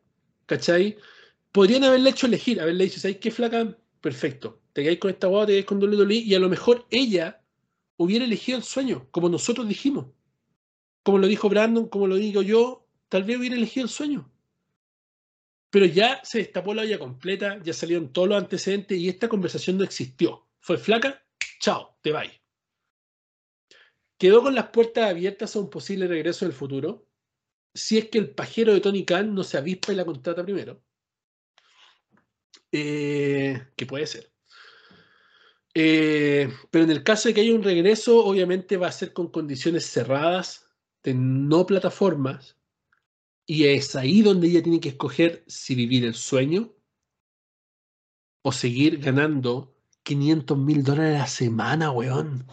[0.48, 0.98] ¿cachai?
[1.52, 3.78] Podrían haberle hecho elegir, haberle dicho, ¿sabes qué, flaca?
[4.02, 4.62] Perfecto.
[4.74, 7.42] Te quedáis con esta guapa, te quedáis con WWE y a lo mejor ella
[7.98, 10.08] hubiera elegido el sueño, como nosotros dijimos.
[11.06, 14.28] Como lo dijo Brandon, como lo digo yo, tal vez hubiera elegido el sueño.
[15.70, 19.78] Pero ya se destapó la olla completa, ya salieron todos los antecedentes y esta conversación
[19.78, 20.48] no existió.
[20.60, 21.24] Fue flaca,
[21.60, 22.32] chao, te vais.
[24.18, 27.08] Quedó con las puertas abiertas a un posible regreso del futuro,
[27.72, 30.82] si es que el pajero de Tony Khan no se avispa y la contrata primero.
[32.72, 34.32] Eh, que puede ser.
[35.76, 39.30] Eh, pero en el caso de que haya un regreso, obviamente va a ser con
[39.30, 40.65] condiciones cerradas,
[41.06, 42.58] de no plataformas,
[43.46, 46.74] y es ahí donde ella tiene que escoger si vivir el sueño
[48.42, 52.46] o seguir ganando 500 mil dólares a la semana, weón.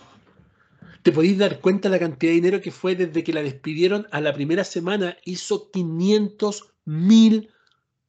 [1.02, 4.20] te podéis dar cuenta la cantidad de dinero que fue desde que la despidieron a
[4.20, 5.16] la primera semana.
[5.24, 7.50] Hizo 500 mil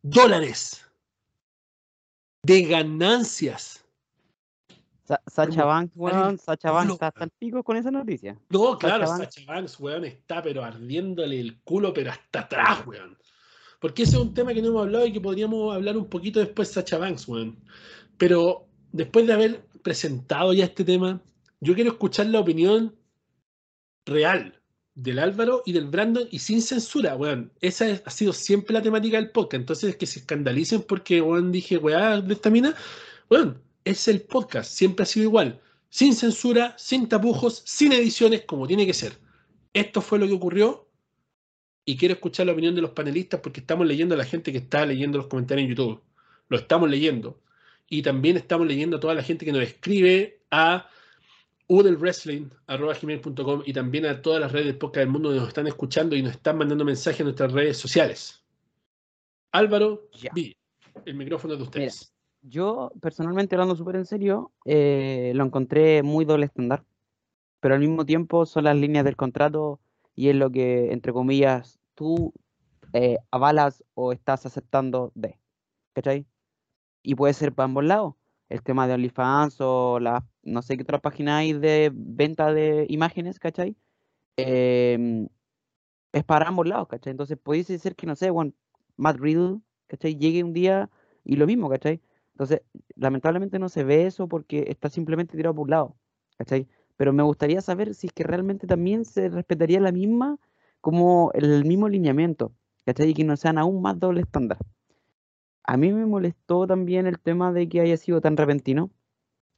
[0.01, 0.85] dólares
[2.43, 3.82] de ganancias.
[5.03, 8.37] Sa- Sacha Banks, weón, Sacha Banks está hasta el pico con esa noticia.
[8.49, 9.35] No, claro, Sacha Banks.
[9.35, 13.17] Sacha Banks, weón, está pero ardiéndole el culo, pero hasta atrás, weón.
[13.81, 16.39] Porque ese es un tema que no hemos hablado y que podríamos hablar un poquito
[16.39, 17.57] después Sacha Banks, weón.
[18.17, 21.21] Pero después de haber presentado ya este tema,
[21.59, 22.95] yo quiero escuchar la opinión
[24.05, 24.59] real
[24.95, 27.51] del Álvaro y del Brandon y sin censura, weón.
[27.61, 29.59] Esa es- ha sido siempre la temática del podcast.
[29.61, 32.75] Entonces, que se escandalicen porque, weón, dije, weón, de esta mina,
[33.29, 34.71] weón, es el podcast.
[34.71, 35.61] Siempre ha sido igual.
[35.89, 39.17] Sin censura, sin tapujos, sin ediciones, como tiene que ser.
[39.73, 40.87] Esto fue lo que ocurrió
[41.85, 44.59] y quiero escuchar la opinión de los panelistas porque estamos leyendo a la gente que
[44.59, 46.01] está leyendo los comentarios en YouTube.
[46.49, 47.41] Lo estamos leyendo.
[47.89, 50.89] Y también estamos leyendo a toda la gente que nos escribe a
[51.67, 56.15] udelwrestling.com y también a todas las redes de podcast del mundo que nos están escuchando
[56.15, 58.43] y nos están mandando mensajes en nuestras redes sociales.
[59.51, 60.09] Álvaro.
[60.33, 60.55] Vi,
[61.05, 62.12] el micrófono es de ustedes.
[62.45, 66.83] Yo, personalmente, hablando súper en serio, eh, lo encontré muy doble estándar,
[67.61, 69.79] pero al mismo tiempo son las líneas del contrato
[70.15, 72.33] y es lo que, entre comillas, tú
[72.93, 75.39] eh, avalas o estás aceptando de,
[75.93, 76.27] ¿cachai?
[77.03, 78.15] Y puede ser para ambos lados.
[78.49, 82.85] El tema de OnlyFans o la, no sé qué otra página hay de venta de
[82.89, 83.77] imágenes, ¿cachai?
[84.37, 85.29] Em,
[86.13, 87.11] es para ambos lados, ¿cachai?
[87.11, 88.53] Entonces pudiese ser que, no sé, bueno,
[88.97, 90.15] Matt Riddle, ¿cachai?
[90.17, 90.89] Llegue un día
[91.25, 92.01] y lo mismo, ¿cachai?
[92.33, 92.61] Entonces,
[92.95, 95.95] lamentablemente no se ve eso porque está simplemente tirado por un lado,
[96.37, 96.67] ¿cachai?
[96.97, 100.37] Pero me gustaría saber si es que realmente también se respetaría la misma,
[100.81, 102.53] como el mismo lineamiento,
[102.85, 103.09] ¿cachai?
[103.09, 104.57] Y que no sean aún más doble estándar.
[105.63, 108.91] A mí me molestó también el tema de que haya sido tan repentino.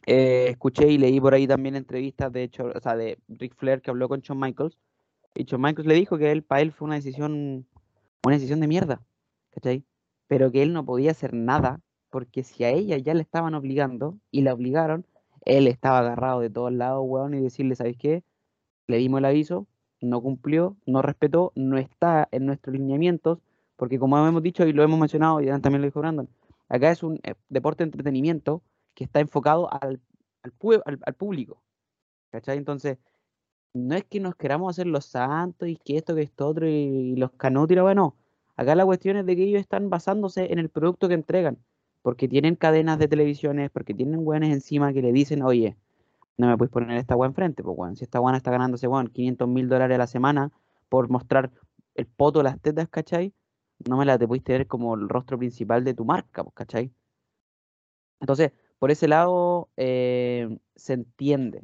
[0.06, 3.82] Eh, escuché y leí por ahí también entrevistas de hecho, o sea, de Ric Flair
[3.82, 4.78] que habló con Shawn Michaels.
[5.34, 7.68] Y Shawn Michaels le dijo que él, para él fue una decisión,
[8.24, 9.02] una decisión de mierda,
[9.52, 9.84] ¿cachai?
[10.28, 14.18] Pero que él no podía hacer nada porque si a ella ya le estaban obligando
[14.32, 15.06] y la obligaron,
[15.46, 18.24] él estaba agarrado de todos lados, weón, y decirle, ¿sabes qué?
[18.88, 19.68] Le dimos el aviso,
[20.02, 23.40] no cumplió, no respetó, no está en nuestros lineamientos,
[23.78, 26.30] porque como hemos dicho y lo hemos mencionado, y también lo dijo Brandon,
[26.70, 28.62] acá es un eh, deporte de entretenimiento
[28.94, 30.00] que está enfocado al,
[30.44, 30.54] al,
[30.86, 31.62] al- al público,
[32.32, 32.58] ¿cachai?
[32.58, 32.98] Entonces,
[33.74, 37.16] no es que nos queramos hacer los santos y que esto, que esto, otro, y,
[37.18, 38.16] los canutos y la weá, no.
[38.56, 41.58] Acá la cuestión es de que ellos están basándose en el producto que entregan,
[42.06, 45.76] porque tienen cadenas de televisiones, porque tienen weones encima que le dicen, oye,
[46.38, 49.08] no me puedes poner esta weá enfrente, pues weón, si esta weá está ganándose, weón,
[49.08, 50.52] 500 mil dólares a la semana
[50.88, 51.52] por mostrar
[51.96, 53.34] el poto las tetas, ¿cachai?
[53.90, 56.92] No me la te puedes tener como el rostro principal de tu marca, pues, ¿cachai?
[58.20, 61.64] Entonces, por ese lado, eh, se entiende.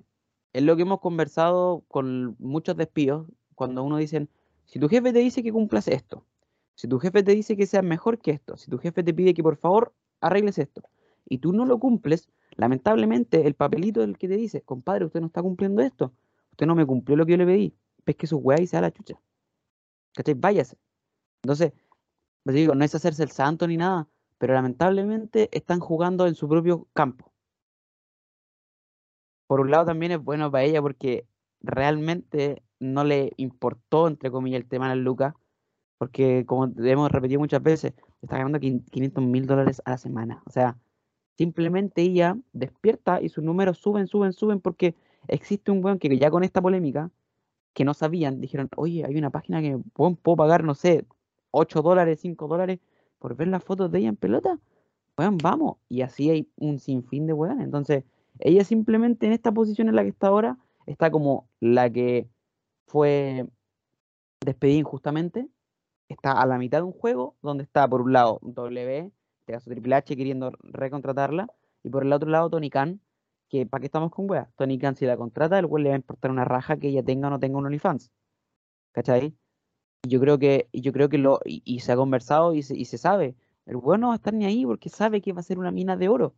[0.53, 4.27] Es lo que hemos conversado con muchos despidos, cuando uno dice,
[4.65, 6.25] si tu jefe te dice que cumplas esto,
[6.73, 9.35] si tu jefe te dice que seas mejor que esto, si tu jefe te pide
[9.35, 10.83] que por favor arregles esto,
[11.27, 15.27] y tú no lo cumples, lamentablemente el papelito del que te dice, compadre, usted no
[15.27, 16.13] está cumpliendo esto,
[16.51, 18.81] usted no me cumplió lo que yo le pedí, pesque su weá y se da
[18.81, 19.19] la chucha.
[20.13, 20.33] ¿Cachai?
[20.33, 20.77] Váyase.
[21.43, 21.73] Entonces,
[22.43, 24.07] pues digo, no es hacerse el santo ni nada,
[24.37, 27.31] pero lamentablemente están jugando en su propio campo.
[29.47, 31.27] Por un lado también es bueno para ella porque
[31.61, 35.33] realmente no le importó, entre comillas, el tema las lucas,
[35.97, 40.43] porque como hemos repetido muchas veces, está ganando 500 mil dólares a la semana.
[40.45, 40.77] O sea,
[41.37, 44.95] simplemente ella despierta y sus números suben, suben, suben porque
[45.27, 47.11] existe un weón que ya con esta polémica,
[47.73, 51.05] que no sabían, dijeron, oye, hay una página que puedo, pagar, no sé,
[51.51, 52.79] 8 dólares, 5 dólares
[53.19, 54.59] por ver las fotos de ella en pelota.
[55.17, 55.77] Weón, vamos.
[55.89, 57.61] Y así hay un sinfín de weón.
[57.61, 58.03] Entonces,
[58.39, 62.27] ella simplemente en esta posición en la que está ahora, está como la que
[62.87, 63.47] fue
[64.45, 65.47] despedida injustamente,
[66.11, 69.53] está a la mitad de un juego donde está por un lado W, en este
[69.53, 71.47] caso Triple H queriendo recontratarla,
[71.83, 73.01] y por el otro lado Tony Khan,
[73.49, 74.47] que ¿para qué estamos con weas?
[74.55, 77.03] Tony Khan si la contrata, el cual le va a importar una raja que ella
[77.03, 78.11] tenga o no tenga un OnlyFans.
[78.93, 79.35] ¿Cachai?
[80.03, 82.85] Y yo creo que, yo creo que lo, y se ha conversado y se, y
[82.85, 83.35] se sabe,
[83.65, 85.71] el weón no va a estar ni ahí porque sabe que va a ser una
[85.71, 86.33] mina de oro.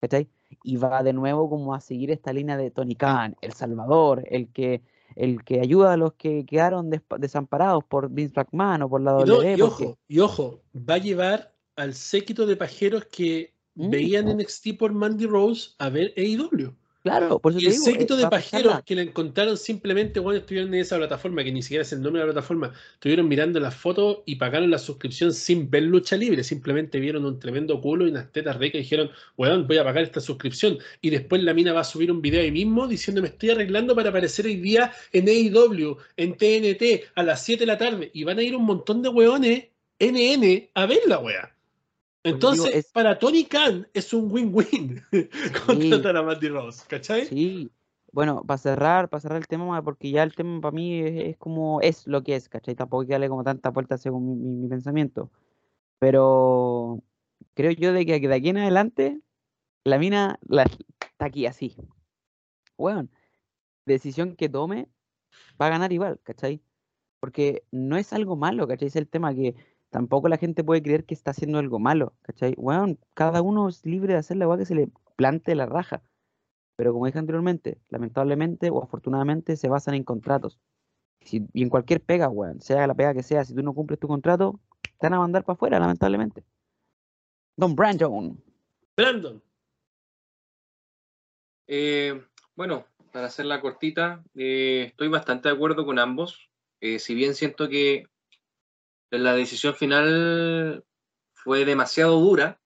[0.00, 0.28] ¿Cachai?
[0.62, 4.48] Y va de nuevo como a seguir esta línea de Tony Khan, el salvador, el
[4.50, 4.82] que,
[5.20, 9.24] el que ayuda a los que quedaron desamparados por Vince McMahon o por la Y,
[9.28, 9.52] no, WWE.
[9.54, 13.90] y porque- ojo, y ojo, va a llevar al séquito de pajeros que Mm.
[13.90, 16.74] veían NXT por Mandy Rose a ver AEW.
[17.02, 20.20] Claro, por eso Y te el digo, séquito eh, de pajeros que la encontraron simplemente
[20.20, 23.26] cuando estuvieron en esa plataforma, que ni siquiera es el nombre de la plataforma, estuvieron
[23.26, 27.80] mirando las fotos y pagaron la suscripción sin ver lucha libre, simplemente vieron un tremendo
[27.80, 30.78] culo y unas tetas ricas y dijeron, weón, voy a pagar esta suscripción.
[31.00, 33.94] Y después la mina va a subir un video ahí mismo diciendo, me estoy arreglando
[33.94, 38.10] para aparecer hoy día en AEW, en TNT, a las 7 de la tarde.
[38.12, 39.68] Y van a ir un montón de weones
[39.98, 41.54] NN a ver la wea.
[42.22, 45.02] Entonces, digo, es- para Tony Khan es un win-win
[45.66, 47.26] contratar a Mandy Rose, ¿cachai?
[47.26, 47.70] Sí,
[48.12, 51.36] bueno, para cerrar, para cerrar el tema, porque ya el tema para mí es, es
[51.38, 52.74] como es lo que es, ¿cachai?
[52.74, 55.30] Tampoco hay que darle como tanta vuelta según mi, mi- mi pensamiento.
[55.98, 57.02] Pero
[57.54, 59.20] creo yo de que de aquí en adelante
[59.84, 61.76] la mina la, está aquí así.
[62.76, 63.08] Bueno,
[63.86, 64.88] decisión que tome
[65.60, 66.60] va a ganar igual, ¿cachai?
[67.20, 68.88] Porque no es algo malo, ¿cachai?
[68.88, 69.54] Es el tema que
[69.90, 72.54] tampoco la gente puede creer que está haciendo algo malo, ¿cachai?
[72.56, 76.02] Bueno, cada uno es libre de hacer la weá que se le plante la raja.
[76.76, 80.58] Pero como dije anteriormente, lamentablemente o afortunadamente se basan en contratos.
[81.20, 84.08] Y en cualquier pega, weón, sea la pega que sea, si tú no cumples tu
[84.08, 84.58] contrato,
[84.98, 86.44] te van a mandar para afuera, lamentablemente.
[87.56, 88.42] Don Brandon.
[88.96, 89.42] Brandon.
[91.66, 92.22] Eh,
[92.56, 96.50] bueno, para hacerla cortita, eh, estoy bastante de acuerdo con ambos.
[96.80, 98.06] Eh, si bien siento que
[99.10, 100.84] la decisión final
[101.32, 102.60] fue demasiado dura,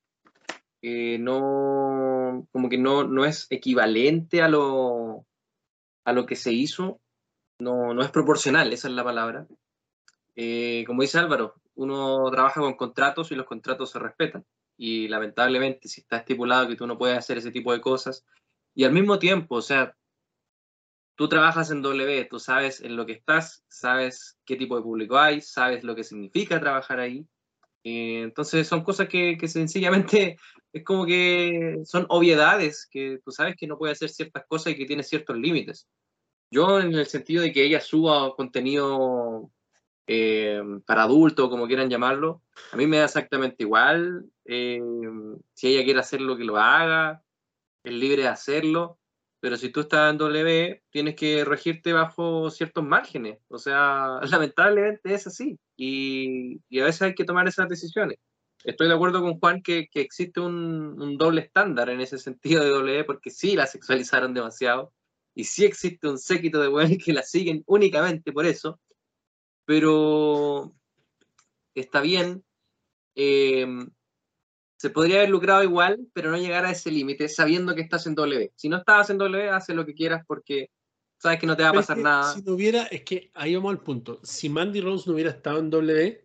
[0.83, 5.27] eh, no, como que no, no es equivalente a lo,
[6.05, 7.01] a lo que se hizo,
[7.59, 9.47] no, no es proporcional, esa es la palabra.
[10.37, 14.45] Eh, como dice Álvaro, uno trabaja con contratos y los contratos se respetan.
[14.77, 18.25] Y lamentablemente, si está estipulado que tú no puedes hacer ese tipo de cosas,
[18.75, 19.97] y al mismo tiempo, o sea,
[21.17, 25.19] tú trabajas en W, tú sabes en lo que estás, sabes qué tipo de público
[25.19, 27.27] hay, sabes lo que significa trabajar ahí.
[27.85, 30.37] Eh, entonces son cosas que, que sencillamente
[30.73, 34.77] es como que son obviedades, que tú sabes que no puede hacer ciertas cosas y
[34.77, 35.87] que tiene ciertos límites.
[36.51, 39.51] Yo en el sentido de que ella suba contenido
[40.07, 42.43] eh, para adultos, como quieran llamarlo,
[42.73, 44.27] a mí me da exactamente igual.
[44.45, 44.81] eh,
[45.55, 47.23] si ella quiere hacer lo que lo haga,
[47.83, 48.99] es libre de hacerlo,
[49.45, 53.41] pero si tú estás en W, tienes que regirte bajo ciertos márgenes.
[53.49, 55.59] O sea, lamentablemente es así.
[55.77, 58.17] Y, y a veces hay que tomar esas decisiones.
[58.65, 62.65] Estoy de acuerdo con Juan que, que existe un, un doble estándar en ese sentido
[62.65, 64.95] de W, porque sí la sexualizaron demasiado.
[65.35, 68.81] Y sí existe un séquito de weones que la siguen únicamente por eso.
[69.67, 70.75] Pero
[71.75, 72.43] está bien.
[73.15, 73.67] eh,
[74.85, 78.15] se podría haber lucrado igual, pero no llegar a ese límite sabiendo que estás en
[78.15, 78.53] W.
[78.55, 80.69] Si no estabas en W, hace lo que quieras porque
[81.17, 82.35] sabes que no te va a es pasar que nada.
[82.35, 84.21] Si no hubiera, es que ahí vamos al punto.
[84.23, 86.23] Si Mandy Rose no hubiera estado en W,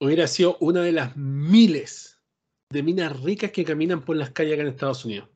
[0.00, 2.20] hubiera sido una de las miles
[2.68, 5.30] de minas ricas que caminan por las calles acá en Estados Unidos.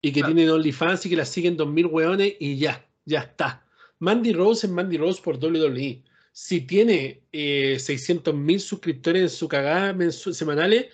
[0.00, 0.34] Y que Claro.
[0.36, 3.66] tienen OnlyFans y que las siguen 2.000 hueones y ya, ya está.
[3.98, 6.04] Mandy Rose es Mandy Rose por WWE.
[6.38, 10.88] Si tiene eh, 600.000 suscriptores en su cagada semanales,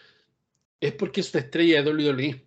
[0.81, 2.47] es porque es una estrella de WWE.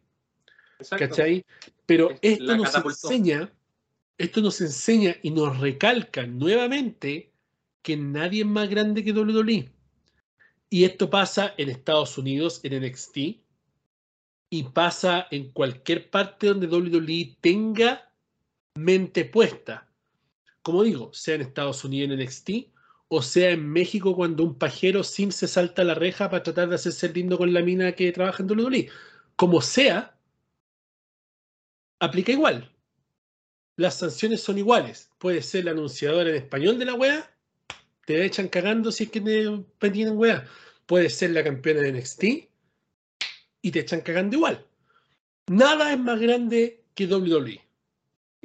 [0.79, 1.05] Exacto.
[1.09, 1.45] ¿Cachai?
[1.85, 3.11] Pero Es- esto la nos catapultó.
[3.11, 3.51] enseña,
[4.17, 7.33] esto nos enseña y nos recalca nuevamente
[7.81, 9.69] que nadie es más grande que WWE.
[10.69, 13.17] Y esto pasa en Estados Unidos, en NXT,
[14.49, 18.09] y pasa en cualquier parte donde WWE tenga
[18.75, 19.85] mente puesta.
[20.61, 22.73] Como digo, sea en Estados Unidos en NXT,
[23.15, 26.69] o sea en México cuando un pajero sim se salta a la reja para tratar
[26.69, 28.89] de hacerse lindo con la mina que trabaja en WWE.
[29.35, 30.17] Como sea,
[31.99, 32.71] aplica igual.
[33.77, 35.11] Las sanciones son iguales.
[35.17, 37.35] Puede ser la anunciadora en español de la wea,
[38.05, 40.47] te echan cagando si es que te tienen wea.
[40.85, 42.23] Puede ser la campeona de NXT
[43.61, 44.65] y te echan cagando igual.
[45.47, 47.61] Nada es más grande que WWE.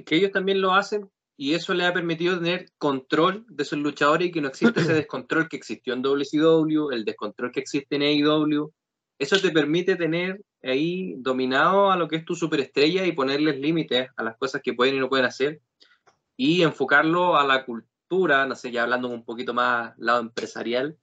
[0.05, 1.11] que ellos también lo hacen
[1.41, 4.93] y eso le ha permitido tener control de sus luchadores y que no existe ese
[5.07, 8.71] descontrol que existió en WCW, el descontrol que existe en AEW.
[9.19, 14.11] Eso te permite tener ahí dominado a lo que es tu superestrella y ponerles límites
[14.19, 15.63] a las cosas que pueden y no pueden hacer
[16.37, 20.99] y enfocarlo a la cultura, no sé, ya hablando un poquito más lado empresarial,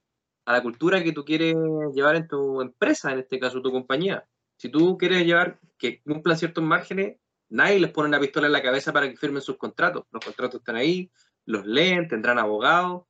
[0.46, 1.56] a la cultura que tú quieres
[1.96, 4.28] llevar en tu empresa, en este caso tu compañía.
[4.56, 7.18] Si tú quieres llevar que cumplan ciertos márgenes,
[7.50, 10.06] nadie les pone una pistola en la cabeza para que firmen sus contratos.
[10.12, 11.12] Los contratos están ahí,
[11.46, 13.04] los leen, tendrán abogados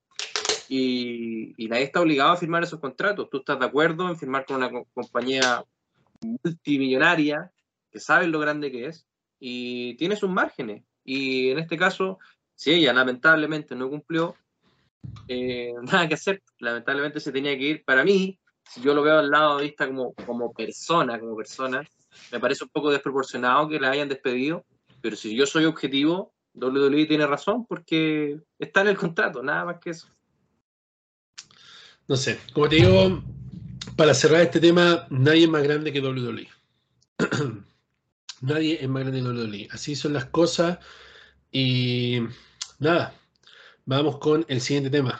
[0.67, 3.29] y, nadie está obligado a firmar esos contratos.
[3.29, 5.63] Tú estás de acuerdo en firmar con una co- compañía
[6.21, 7.51] multimillonaria
[7.89, 9.07] que sabe lo grande que es
[9.39, 10.83] y tiene sus márgenes.
[11.03, 12.19] Y en este caso,
[12.53, 14.35] si ella lamentablemente no cumplió,
[15.27, 16.43] eh, nada que hacer.
[16.59, 17.85] Lamentablemente se tenía que ir.
[17.85, 21.81] Para mí, si yo lo veo al lado de vista como, como persona, como persona,
[22.31, 24.65] Me parece un poco desproporcionado que la hayan despedido,
[25.01, 29.79] pero si yo soy objetivo, WWE tiene razón porque está en el contrato, nada más
[29.79, 30.07] que eso.
[32.07, 33.21] No sé, como te digo,
[33.95, 36.47] para cerrar este tema, nadie es más grande que WWE.
[38.41, 39.67] nadie es más grande que WWE.
[39.71, 40.79] Así son las cosas
[41.51, 42.19] y
[42.79, 43.13] nada,
[43.85, 45.19] vamos con el siguiente tema.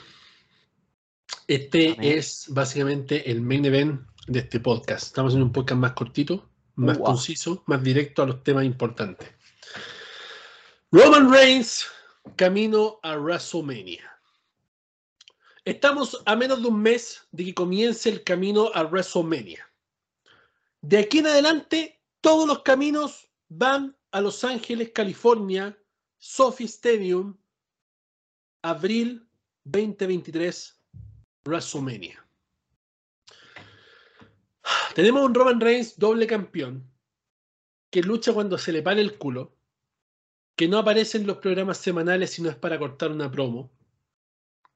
[1.48, 5.07] Este es básicamente el main event de este podcast.
[5.07, 6.47] Estamos en un podcast más cortito,
[6.78, 7.08] más Wow.
[7.08, 9.30] conciso, más directo a los temas importantes.
[10.91, 11.86] Roman Reigns,
[12.36, 14.10] camino a WrestleMania.
[15.66, 19.70] Estamos a menos de un mes de que comience el camino a WrestleMania.
[20.82, 25.78] De aquí en adelante, todos los caminos van a Los Ángeles, California,
[26.20, 27.36] Sophie Stadium,
[28.62, 29.28] abril
[29.66, 30.80] 2023,
[31.44, 32.27] WrestleMania.
[34.98, 36.91] Tenemos un Roman Reigns doble campeón
[37.91, 39.56] que lucha cuando se le pare el culo,
[40.56, 43.72] que no aparece en los programas semanales si no es para cortar una promo,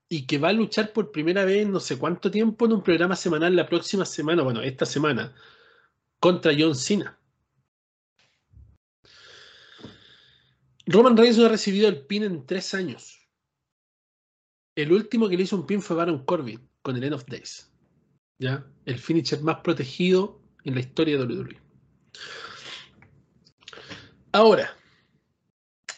[0.08, 2.84] y que va a luchar por primera vez en no sé cuánto tiempo en un
[2.84, 5.34] programa semanal la próxima semana, bueno, esta semana,
[6.20, 7.20] contra John Cena.
[10.86, 13.28] Roman Reigns no ha recibido el pin en tres años.
[14.76, 17.71] El último que le hizo un pin fue Baron Corbin con el End of Days.
[18.42, 18.66] ¿Ya?
[18.86, 21.60] El finisher más protegido en la historia de WWE.
[24.32, 24.76] Ahora,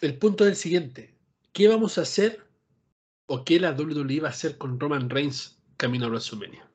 [0.01, 1.15] el punto es el siguiente.
[1.53, 2.45] ¿Qué vamos a hacer
[3.27, 6.69] o qué la WWE va a hacer con Roman Reigns camino a WrestleMania?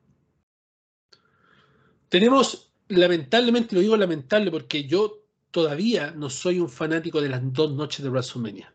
[2.09, 7.73] Tenemos, lamentablemente, lo digo lamentable porque yo todavía no soy un fanático de las dos
[7.73, 8.75] noches de WrestleMania.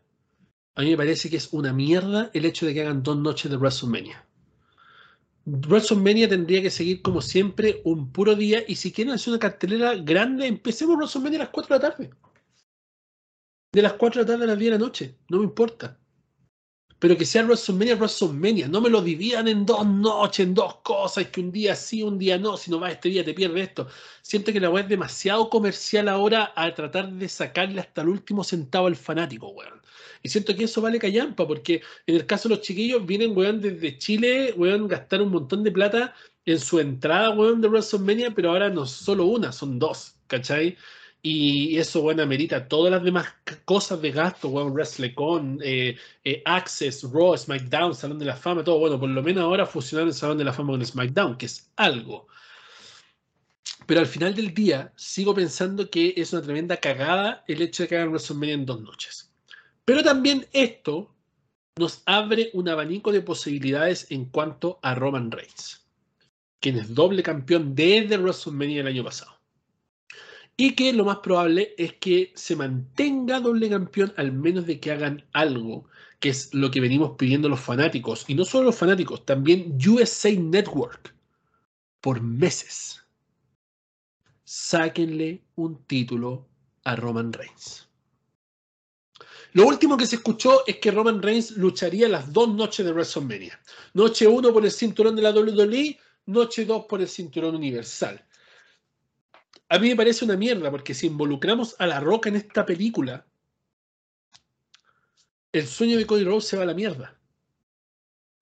[0.76, 3.50] A mí me parece que es una mierda el hecho de que hagan dos noches
[3.50, 4.23] de WrestleMania.
[5.46, 9.94] WrestleMania tendría que seguir como siempre un puro día y si quieren hacer una cartelera
[9.94, 12.10] grande, empecemos WrestleMania a las 4 de la tarde.
[13.72, 15.98] De las 4 de la tarde a las 10 de la noche, no me importa.
[17.04, 18.66] Pero que sea WrestleMania, WrestleMania.
[18.66, 22.18] No me lo dividan en dos noches, en dos cosas, que un día sí, un
[22.18, 22.56] día no.
[22.56, 23.88] Si no vas este día, te pierdes esto.
[24.22, 28.42] Siento que la web es demasiado comercial ahora a tratar de sacarle hasta el último
[28.42, 29.82] centavo al fanático, weón.
[30.22, 33.60] Y siento que eso vale callampa, porque en el caso de los chiquillos vienen, weón,
[33.60, 36.14] desde Chile, weón, gastar un montón de plata
[36.46, 40.78] en su entrada, weón, de WrestleMania, pero ahora no solo una, son dos, ¿cachai?
[41.26, 43.26] Y eso, bueno, amerita todas las demás
[43.64, 48.78] cosas de gasto, weón, WrestleCon, eh, eh, Access, Raw, SmackDown, Salón de la Fama, todo.
[48.78, 51.70] Bueno, por lo menos ahora fusionar el Salón de la Fama con SmackDown, que es
[51.76, 52.26] algo.
[53.86, 57.88] Pero al final del día, sigo pensando que es una tremenda cagada el hecho de
[57.88, 59.32] que hagan WrestleMania en dos noches.
[59.86, 61.10] Pero también esto
[61.78, 65.86] nos abre un abanico de posibilidades en cuanto a Roman Reigns,
[66.60, 69.33] quien es doble campeón desde WrestleMania el año pasado.
[70.56, 74.92] Y que lo más probable es que se mantenga doble campeón al menos de que
[74.92, 75.88] hagan algo,
[76.20, 78.24] que es lo que venimos pidiendo los fanáticos.
[78.28, 81.14] Y no solo los fanáticos, también USA Network,
[82.00, 83.00] por meses.
[84.44, 86.46] Sáquenle un título
[86.84, 87.88] a Roman Reigns.
[89.54, 93.58] Lo último que se escuchó es que Roman Reigns lucharía las dos noches de WrestleMania.
[93.94, 98.24] Noche 1 por el cinturón de la WWE, noche 2 por el cinturón universal.
[99.68, 103.26] A mí me parece una mierda porque si involucramos a La Roca en esta película,
[105.52, 107.18] el sueño de Cody Rhodes se va a la mierda.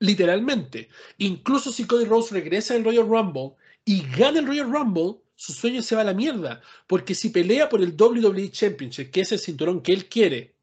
[0.01, 0.89] Literalmente.
[1.19, 3.53] Incluso si Cody Rhodes regresa al Royal Rumble
[3.85, 6.61] y gana el Royal Rumble, su sueño se va a la mierda.
[6.87, 10.57] Porque si pelea por el WWE Championship, que es el cinturón que él quiere,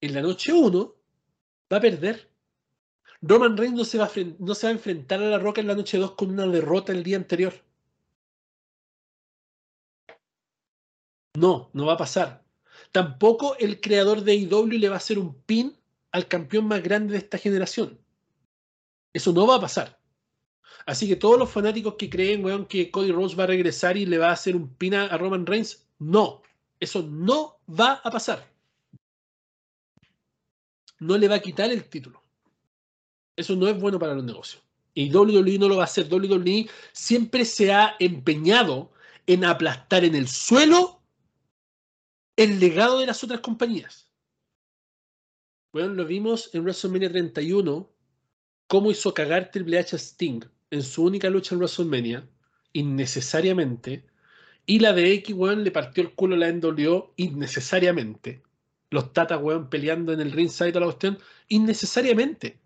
[0.00, 0.94] en la noche 1,
[1.72, 2.30] va a perder.
[3.22, 5.60] Roman Reigns no se, va a, fren- no se va a enfrentar a La Roca
[5.60, 7.54] en la noche 2 con una derrota el día anterior.
[11.34, 12.44] No, no va a pasar.
[12.90, 15.76] Tampoco el creador de IW le va a hacer un pin
[16.10, 17.98] al campeón más grande de esta generación.
[19.12, 19.98] Eso no va a pasar.
[20.84, 24.04] Así que todos los fanáticos que creen, weón, que Cody Rhodes va a regresar y
[24.04, 26.42] le va a hacer un pin a a Roman Reigns, no.
[26.80, 28.50] Eso no va a pasar.
[30.98, 32.22] No le va a quitar el título.
[33.36, 34.62] Eso no es bueno para los negocios.
[34.94, 36.12] Y WWE no lo va a hacer.
[36.12, 38.92] WWE siempre se ha empeñado
[39.26, 41.01] en aplastar en el suelo
[42.36, 44.10] el legado de las otras compañías.
[45.72, 47.90] Bueno, lo vimos en WrestleMania 31,
[48.66, 52.28] cómo hizo cagar Triple H a Sting en su única lucha en WrestleMania,
[52.72, 54.06] innecesariamente,
[54.64, 58.42] y la de X, weón, le partió el culo a la NWO innecesariamente.
[58.90, 61.18] Los tatas, weón, peleando en el ringside toda la cuestión,
[61.48, 62.60] innecesariamente.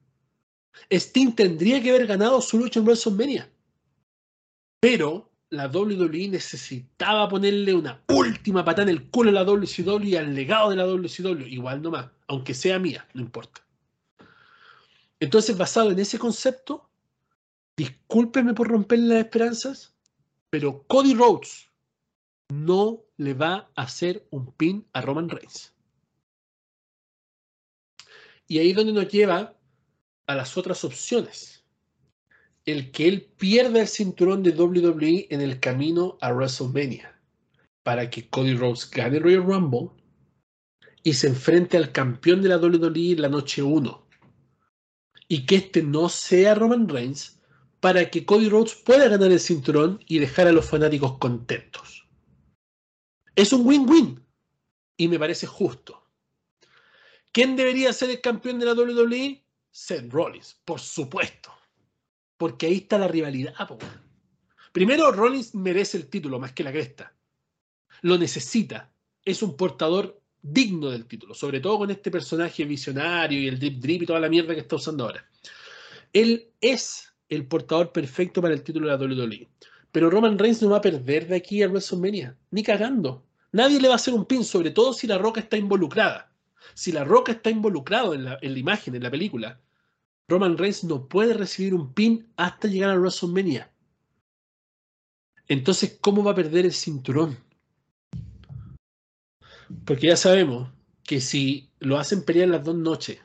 [0.90, 3.50] Sting tendría que haber ganado su lucha en WrestleMania.
[4.80, 10.16] Pero la WWE necesitaba ponerle una última patada en el culo a la WCW y
[10.16, 13.64] al legado de la WCW, igual nomás, aunque sea mía, no importa.
[15.20, 16.90] Entonces, basado en ese concepto,
[17.76, 19.94] discúlpeme por romperle las esperanzas,
[20.50, 21.70] pero Cody Rhodes
[22.48, 25.72] no le va a hacer un pin a Roman Reigns.
[28.48, 29.56] Y ahí es donde nos lleva
[30.26, 31.64] a las otras opciones.
[32.66, 37.16] El que él pierda el cinturón de WWE en el camino a WrestleMania
[37.84, 39.90] para que Cody Rhodes gane Royal Rumble
[41.04, 44.08] y se enfrente al campeón de la WWE la noche 1.
[45.28, 47.40] Y que este no sea Roman Reigns
[47.78, 52.08] para que Cody Rhodes pueda ganar el cinturón y dejar a los fanáticos contentos.
[53.36, 54.20] Es un win-win
[54.96, 56.02] y me parece justo.
[57.30, 59.44] ¿Quién debería ser el campeón de la WWE?
[59.70, 61.55] Seth Rollins, por supuesto.
[62.36, 63.54] Porque ahí está la rivalidad.
[63.66, 63.78] po.
[64.72, 67.14] Primero, Rollins merece el título más que la cresta.
[68.02, 68.92] Lo necesita.
[69.24, 73.78] Es un portador digno del título, sobre todo con este personaje visionario y el drip
[73.78, 75.28] drip y toda la mierda que está usando ahora.
[76.12, 79.48] Él es el portador perfecto para el título de la WWE.
[79.90, 83.24] Pero Roman Reigns no va a perder de aquí a WrestleMania, ni cagando.
[83.52, 86.32] Nadie le va a hacer un pin, sobre todo si la Roca está involucrada.
[86.74, 89.60] Si la Roca está involucrado en la, en la imagen, en la película,
[90.28, 93.70] Roman Reigns no puede recibir un pin hasta llegar a WrestleMania.
[95.48, 97.38] Entonces, ¿cómo va a perder el cinturón?
[99.84, 100.68] Porque ya sabemos
[101.04, 103.20] que si lo hacen pelear las dos noches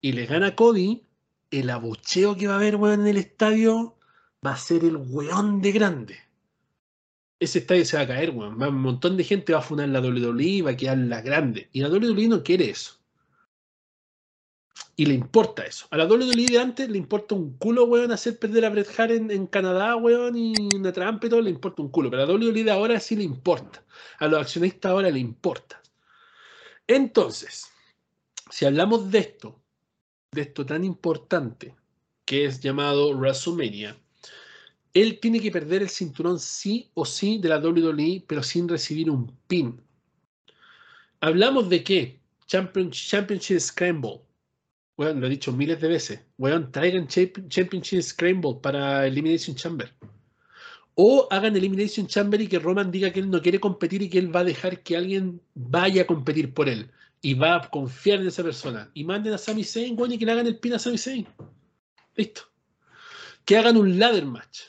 [0.00, 1.04] y le gana Cody,
[1.50, 3.98] el abucheo que va a haber en el estadio
[4.44, 6.16] va a ser el weón de grande.
[7.38, 8.62] Ese estadio se va a caer, weón.
[8.62, 11.68] Un montón de gente va a funar la WWE va a quedar la grande.
[11.72, 12.99] Y la WWE no quiere eso.
[15.00, 15.86] Y le importa eso.
[15.90, 19.12] A la WWE de antes le importa un culo, weón, hacer perder a Bret Hart
[19.12, 22.10] en, Canadá, weón, y una trampa y todo, le importa un culo.
[22.10, 23.82] Pero a la WWE de ahora sí le importa.
[24.18, 25.80] A los accionistas ahora le importa.
[26.86, 27.70] Entonces,
[28.50, 29.58] si hablamos de esto,
[30.32, 31.74] de esto tan importante,
[32.26, 33.96] que es llamado WrestleMania,
[34.92, 39.08] él tiene que perder el cinturón sí o sí de la WWE, pero sin recibir
[39.08, 39.80] un pin.
[41.22, 42.20] Hablamos de qué?
[42.46, 44.20] Champion- Championship Scramble.
[45.00, 46.20] Bueno, lo he dicho miles de veces.
[46.36, 49.94] Weón, traigan Champ- Championship Scramble para Elimination Chamber.
[50.94, 54.18] O hagan Elimination Chamber y que Roman diga que él no quiere competir y que
[54.18, 56.90] él va a dejar que alguien vaya a competir por él.
[57.22, 58.90] Y va a confiar en esa persona.
[58.92, 61.26] Y manden a Sami Zayn, weón, y que le hagan el pin a Sami Zayn.
[62.14, 62.42] Listo.
[63.46, 64.64] Que hagan un ladder match.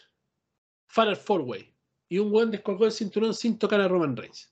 [0.88, 1.74] Fatal Four Way.
[2.08, 4.51] Y un weón descolgó el cinturón sin tocar a Roman Reigns.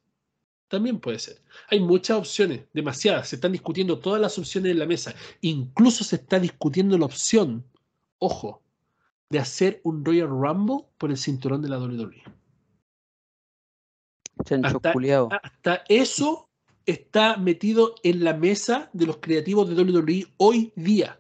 [0.70, 1.41] También puede ser.
[1.70, 3.28] Hay muchas opciones, demasiadas.
[3.28, 5.14] Se están discutiendo todas las opciones en la mesa.
[5.41, 7.66] Incluso se está discutiendo la opción,
[8.20, 8.62] ojo,
[9.30, 12.24] de hacer un Royal Rumble por el cinturón de la WWE.
[14.64, 14.94] Hasta-.
[15.44, 16.50] Hasta eso
[16.86, 21.20] está metido en la mesa de los creativos de WWE hoy día.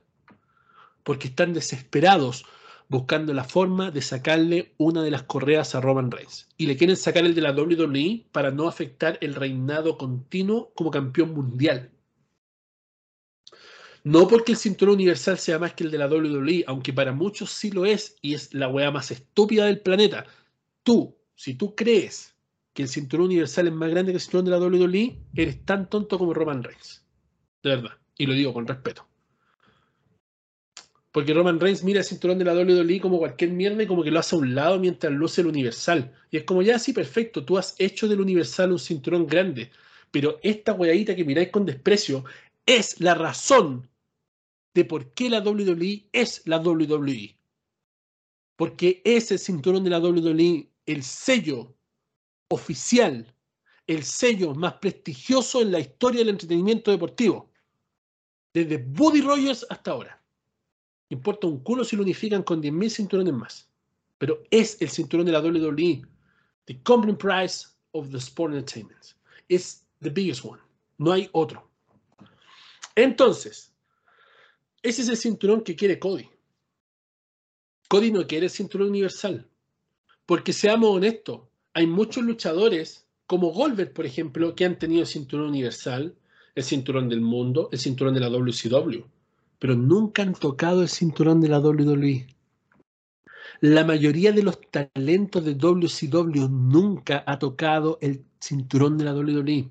[1.03, 2.45] Porque están desesperados
[2.89, 6.49] buscando la forma de sacarle una de las correas a Roman Reigns.
[6.57, 10.89] Y le quieren sacar el de la WWE para no afectar el reinado continuo como
[10.89, 11.91] campeón mundial.
[14.03, 17.51] No porque el cinturón universal sea más que el de la WWE, aunque para muchos
[17.51, 20.25] sí lo es y es la weá más estúpida del planeta.
[20.83, 22.35] Tú, si tú crees
[22.73, 25.89] que el cinturón universal es más grande que el cinturón de la WWE, eres tan
[25.89, 27.05] tonto como Roman Reigns.
[27.61, 27.91] De verdad.
[28.17, 29.08] Y lo digo con respeto.
[31.19, 34.09] Porque Roman Reigns mira el cinturón de la WWE como cualquier mierda y como que
[34.09, 36.15] lo hace a un lado mientras luce el universal.
[36.31, 39.69] Y es como, ya sí, perfecto, tú has hecho del universal un cinturón grande.
[40.11, 42.23] Pero esta weadita que miráis con desprecio
[42.65, 43.89] es la razón
[44.73, 47.35] de por qué la WWE es la WWE.
[48.55, 51.75] Porque es el cinturón de la WWE el sello
[52.47, 53.35] oficial,
[53.87, 57.51] el sello más prestigioso en la historia del entretenimiento deportivo.
[58.53, 60.18] Desde Buddy Rogers hasta ahora.
[61.09, 63.69] Importa un culo si lo unifican con 10.000 cinturones más.
[64.17, 66.03] Pero es el cinturón de la WWE.
[66.65, 69.15] The company price of the sport entertainment.
[69.47, 70.61] Es the biggest one.
[70.97, 71.67] No hay otro.
[72.95, 73.73] Entonces,
[74.83, 76.29] ese es el cinturón que quiere Cody.
[77.87, 79.47] Cody no quiere el cinturón universal.
[80.25, 81.41] Porque seamos honestos,
[81.73, 86.15] hay muchos luchadores, como Goldberg, por ejemplo, que han tenido el cinturón universal,
[86.53, 89.03] el cinturón del mundo, el cinturón de la WCW,
[89.59, 92.27] pero nunca han tocado el cinturón de la WWE.
[93.61, 99.69] La mayoría de los talentos de WCW nunca ha tocado el cinturón de la WWE.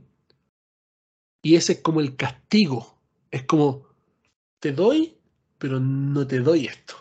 [1.42, 2.98] Y ese es como el castigo.
[3.30, 3.86] Es como,
[4.60, 5.16] te doy,
[5.58, 6.94] pero no te doy esto.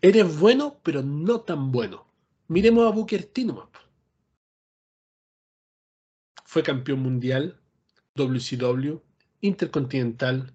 [0.00, 2.06] Eres bueno, pero no tan bueno.
[2.46, 3.68] Miremos a Booker T nomás.
[6.44, 7.60] Fue campeón mundial,
[8.14, 9.02] WCW,
[9.42, 10.54] Intercontinental,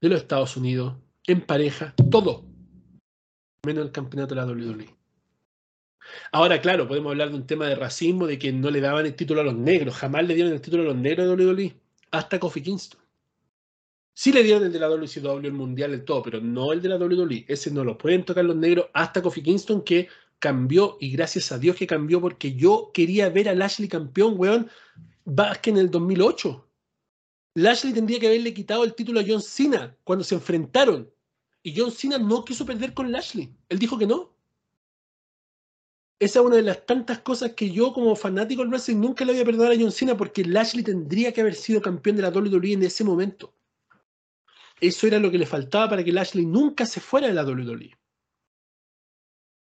[0.00, 0.96] de los Estados Unidos,
[1.26, 2.44] en pareja, todo,
[3.66, 4.94] menos el campeonato de la WWE.
[6.32, 9.14] Ahora, claro, podemos hablar de un tema de racismo, de que no le daban el
[9.14, 11.74] título a los negros, jamás le dieron el título a los negros de WWE,
[12.10, 13.00] hasta Kofi Kingston.
[14.14, 16.88] Sí le dieron el de la WCW, el mundial, el todo, pero no el de
[16.88, 17.44] la WWE.
[17.46, 20.08] Ese no lo pueden tocar los negros hasta Kofi Kingston, que
[20.38, 24.70] cambió, y gracias a Dios que cambió, porque yo quería ver a Lashley campeón, weón,
[25.62, 26.67] que en el 2008.
[27.58, 31.12] Lashley tendría que haberle quitado el título a John Cena cuando se enfrentaron.
[31.64, 33.52] Y John Cena no quiso perder con Lashley.
[33.68, 34.32] Él dijo que no.
[36.20, 39.32] Esa es una de las tantas cosas que yo como fanático del wrestling nunca le
[39.32, 42.30] voy a perdonar a John Cena porque Lashley tendría que haber sido campeón de la
[42.30, 43.52] WWE en ese momento.
[44.80, 47.98] Eso era lo que le faltaba para que Lashley nunca se fuera de la WWE.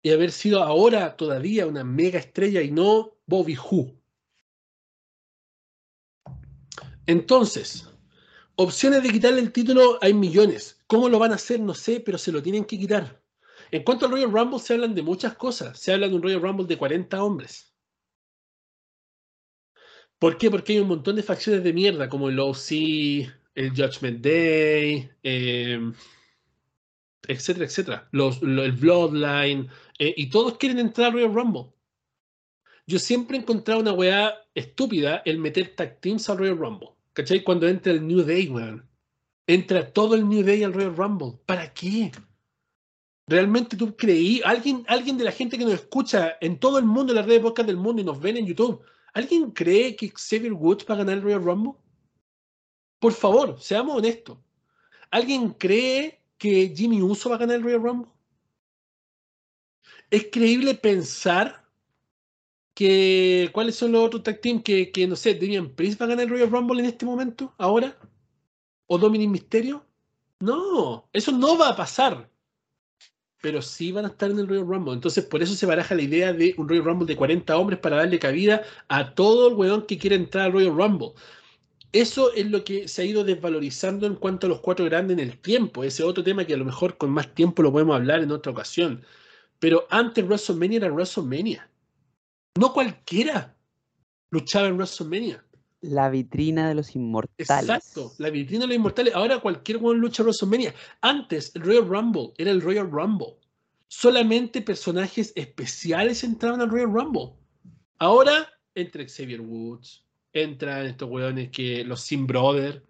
[0.02, 3.97] Y haber sido ahora todavía una mega estrella y no Bobby Who.
[7.08, 7.88] Entonces,
[8.56, 10.78] opciones de quitarle el título hay millones.
[10.86, 11.58] ¿Cómo lo van a hacer?
[11.58, 13.22] No sé, pero se lo tienen que quitar.
[13.70, 15.78] En cuanto al Royal Rumble, se hablan de muchas cosas.
[15.80, 17.74] Se habla de un Royal Rumble de 40 hombres.
[20.18, 20.50] ¿Por qué?
[20.50, 22.72] Porque hay un montón de facciones de mierda, como el OC,
[23.54, 25.94] el Judgment Day, em,
[27.26, 28.08] etcétera, etcétera.
[28.12, 31.72] Los, el Bloodline, eh, y todos quieren entrar al Royal Rumble.
[32.86, 36.97] Yo siempre he encontrado una weá estúpida el meter tag teams al Royal Rumble.
[37.12, 37.42] ¿Cachai?
[37.42, 38.88] Cuando entra el New Day, weón.
[39.46, 41.38] Entra todo el New Day al Royal Rumble.
[41.46, 42.12] ¿Para qué?
[43.26, 44.40] ¿Realmente tú creí?
[44.44, 47.40] ¿Alguien, alguien de la gente que nos escucha en todo el mundo, en las redes
[47.40, 48.82] de podcast del mundo y nos ven en YouTube,
[49.12, 51.74] ¿alguien cree que Xavier Woods va a ganar el Royal Rumble?
[52.98, 54.38] Por favor, seamos honestos.
[55.10, 58.10] ¿Alguien cree que Jimmy Uso va a ganar el Royal Rumble?
[60.10, 61.67] ¿Es creíble pensar
[62.78, 66.10] que cuáles son los otros tag teams que, que no sé, Damian Priest va a
[66.10, 67.98] ganar el Royal Rumble en este momento, ahora?
[68.86, 69.84] ¿O Dominic Mysterio?
[70.38, 72.30] No, eso no va a pasar
[73.40, 74.94] pero sí van a estar en el Royal Rumble.
[74.94, 77.96] Entonces, por eso se baraja la idea de un Royal Rumble de 40 hombres para
[77.96, 81.12] darle cabida a todo el weón que quiera entrar al Royal Rumble.
[81.92, 85.24] Eso es lo que se ha ido desvalorizando en cuanto a los cuatro grandes en
[85.28, 85.84] el tiempo.
[85.84, 88.52] Ese otro tema que a lo mejor con más tiempo lo podemos hablar en otra
[88.52, 89.04] ocasión.
[89.58, 91.70] Pero antes WrestleMania era WrestleMania.
[92.56, 93.56] No cualquiera
[94.30, 95.44] luchaba en WrestleMania.
[95.80, 97.48] La vitrina de los inmortales.
[97.48, 99.14] Exacto, la vitrina de los inmortales.
[99.14, 100.74] Ahora cualquier one lucha WrestleMania.
[101.00, 103.36] Antes, el Royal Rumble era el Royal Rumble.
[103.86, 107.32] Solamente personajes especiales entraban al Royal Rumble.
[107.98, 112.82] Ahora entra Xavier Woods, entran estos weones que los Sin Brothers,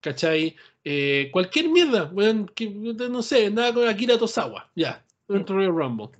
[0.00, 0.56] ¿cachai?
[0.84, 6.10] Eh, cualquier mierda, weón, que no sé, nada con Akira Tosawa, ya, entra Royal Rumble.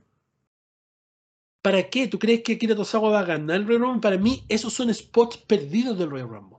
[1.63, 2.09] ¿Para qué?
[2.09, 4.01] ¿Tú crees que Akira Tosawa va a ganar el Royal Rumble?
[4.01, 6.59] Para mí, esos son spots perdidos del Royal Rumble.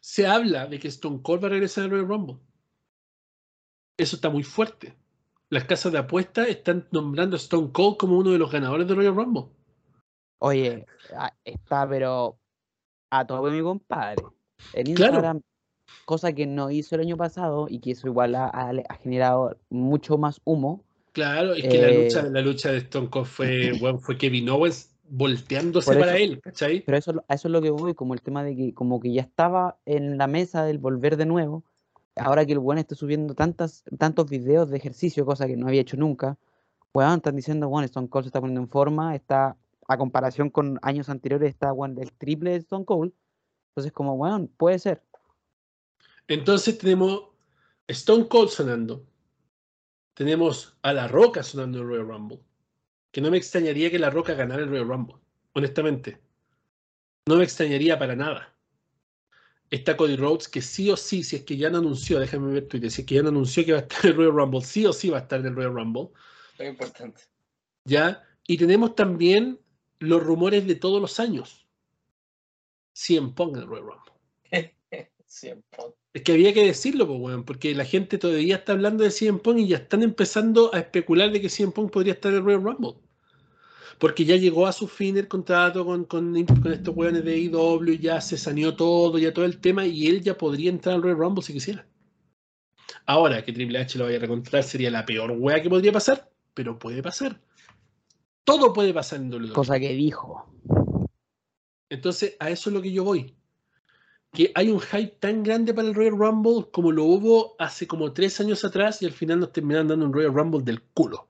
[0.00, 2.38] Se habla de que Stone Cold va a regresar al Royal Rumble.
[3.98, 4.96] Eso está muy fuerte.
[5.50, 8.96] Las casas de apuestas están nombrando a Stone Cold como uno de los ganadores del
[8.96, 9.48] Royal Rumble.
[10.38, 10.86] Oye,
[11.44, 12.38] está, pero
[13.10, 14.24] a todo mi compadre.
[14.72, 15.42] En Instagram,
[16.06, 20.40] cosa que no hizo el año pasado y que eso igual ha generado mucho más
[20.44, 20.87] humo
[21.18, 24.48] Claro, es que la, lucha, eh, la lucha de Stone Cold fue, bueno, fue Kevin
[24.50, 26.84] Owens volteándose para él, ¿cachai?
[26.86, 29.22] Pero eso, eso es lo que voy, como el tema de que como que ya
[29.22, 31.64] estaba en la mesa del volver de nuevo,
[32.14, 35.80] ahora que el buen está subiendo tantas, tantos videos de ejercicio, cosa que no había
[35.80, 36.38] hecho nunca,
[36.94, 39.56] weón, están diciendo, bueno, Stone Cold se está poniendo en forma, está,
[39.88, 43.12] a comparación con años anteriores, está, bueno, el triple de Stone Cold,
[43.70, 45.02] entonces como, bueno, puede ser.
[46.28, 47.24] Entonces tenemos
[47.88, 49.04] Stone Cold sonando,
[50.18, 52.40] tenemos a La Roca sonando en el Royal Rumble.
[53.12, 55.14] Que no me extrañaría que La Roca ganara el Royal Rumble,
[55.52, 56.20] honestamente.
[57.26, 58.52] No me extrañaría para nada.
[59.70, 62.66] Está Cody Rhodes, que sí o sí, si es que ya no anunció, déjame ver
[62.66, 64.60] Twitter, si es que ya no anunció que va a estar en el Royal Rumble,
[64.62, 66.08] sí o sí va a estar en el Royal Rumble.
[66.58, 67.22] Muy importante.
[67.84, 69.60] Ya, y tenemos también
[70.00, 71.64] los rumores de todos los años.
[72.94, 74.74] 100 Pong en el Royal Rumble.
[75.26, 75.92] 100 Pong.
[76.14, 79.58] Es que había que decirlo, pues, porque la gente todavía está hablando de CM Punk
[79.58, 82.62] y ya están empezando a especular de que CM Punk podría estar en el Royal
[82.62, 82.94] Rumble.
[83.98, 88.20] Porque ya llegó a su fin el contrato con, con, estos weones de IW, ya
[88.20, 91.42] se saneó todo, ya todo el tema, y él ya podría entrar al Royal Rumble
[91.42, 91.86] si quisiera.
[93.04, 96.30] Ahora que Triple H lo vaya a recontrar sería la peor wea que podría pasar,
[96.54, 97.40] pero puede pasar.
[98.44, 99.52] Todo puede pasar en WWE.
[99.52, 100.46] Cosa que dijo.
[101.90, 103.37] Entonces, a eso es lo que yo voy
[104.32, 108.12] que hay un hype tan grande para el Royal Rumble como lo hubo hace como
[108.12, 111.28] tres años atrás y al final nos terminaron dando un Royal Rumble del culo.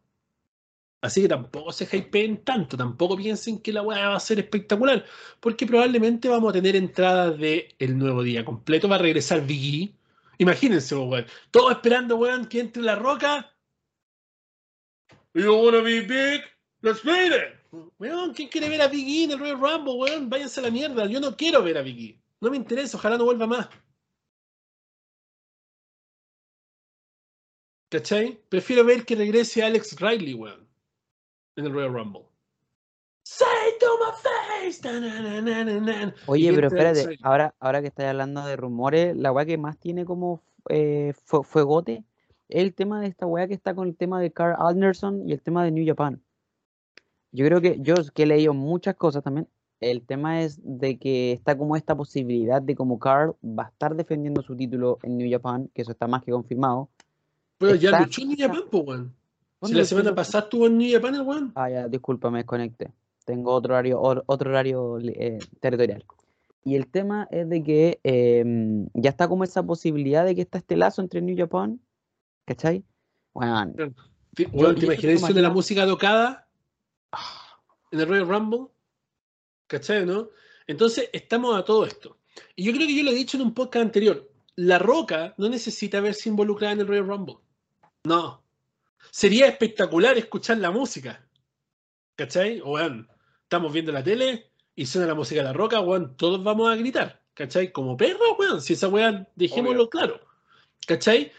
[1.01, 5.05] Así que tampoco se hypeen tanto, tampoco piensen que la weá va a ser espectacular,
[5.39, 9.95] porque probablemente vamos a tener entradas de el nuevo día completo, va a regresar Biggie.
[10.39, 13.55] Imagínense, weón, todos esperando, weón, que entre la roca.
[15.35, 16.43] You wanna be big?
[16.83, 17.91] Let's beat it.
[17.99, 20.29] Weón, ¿quién quiere ver a Biggie en el Royal Rumble, weón?
[20.29, 22.21] Váyanse a la mierda, yo no quiero ver a Biggie.
[22.41, 23.69] No me interesa, ojalá no vuelva más.
[27.91, 28.39] ¿Cachai?
[28.49, 30.69] Prefiero ver que regrese Alex Riley, weón
[31.57, 32.23] en el Royal Rumble.
[33.25, 33.47] Say
[33.81, 34.13] to my
[34.63, 34.81] face.
[34.81, 36.15] Ta, na, na, na, na, na.
[36.27, 40.05] Oye, pero espérate, ahora, ahora que estás hablando de rumores, la weá que más tiene
[40.05, 42.05] como eh, fue- fuegote
[42.49, 45.33] es el tema de esta weá que está con el tema de Carl Anderson y
[45.33, 46.23] el tema de New Japan.
[47.33, 49.49] Yo creo que yo que he leído muchas cosas también,
[49.81, 53.95] el tema es de que está como esta posibilidad de como Carl va a estar
[53.95, 56.89] defendiendo su título en New Japan, que eso está más que confirmado.
[57.59, 59.15] Pero ya está- luchó en New Japan, po, weón.
[59.61, 61.53] Si ¿Dónde la semana pasada estuvo en New Japan, el weón.
[61.57, 62.93] Ah, ya, disculpa, me desconecté.
[63.25, 66.05] Tengo otro horario, or- otro horario eh, territorial.
[66.65, 70.59] Y el tema es de que em, ya está como esa posibilidad de que está
[70.59, 71.81] este lazo entre New Japan,
[72.45, 72.85] ¿cachai?
[73.33, 76.47] Bueno, yo ¿Te imaginas de la música tocada
[77.91, 78.67] en el Royal Rumble?
[79.69, 80.31] ¿Cachai, no?
[80.67, 82.19] Entonces, estamos a todo esto.
[82.57, 84.29] Y yo creo que yo lo he dicho en un podcast anterior.
[84.57, 87.37] La Roca no necesita verse involucrada en el Royal Rumble.
[88.05, 88.43] No.
[89.11, 91.25] Sería espectacular escuchar la música.
[92.17, 92.61] ¿Cachai?
[92.65, 96.69] O, estamos viendo la tele y suena la música de la Roca, weón, todos vamos
[96.71, 97.23] a gritar.
[97.35, 97.71] ¿Cachai?
[97.71, 98.61] Como perros, weón.
[98.61, 99.91] Si esa weón, dejémoslo Obvio.
[99.91, 100.21] claro.
[100.87, 101.31] ¿Cachai?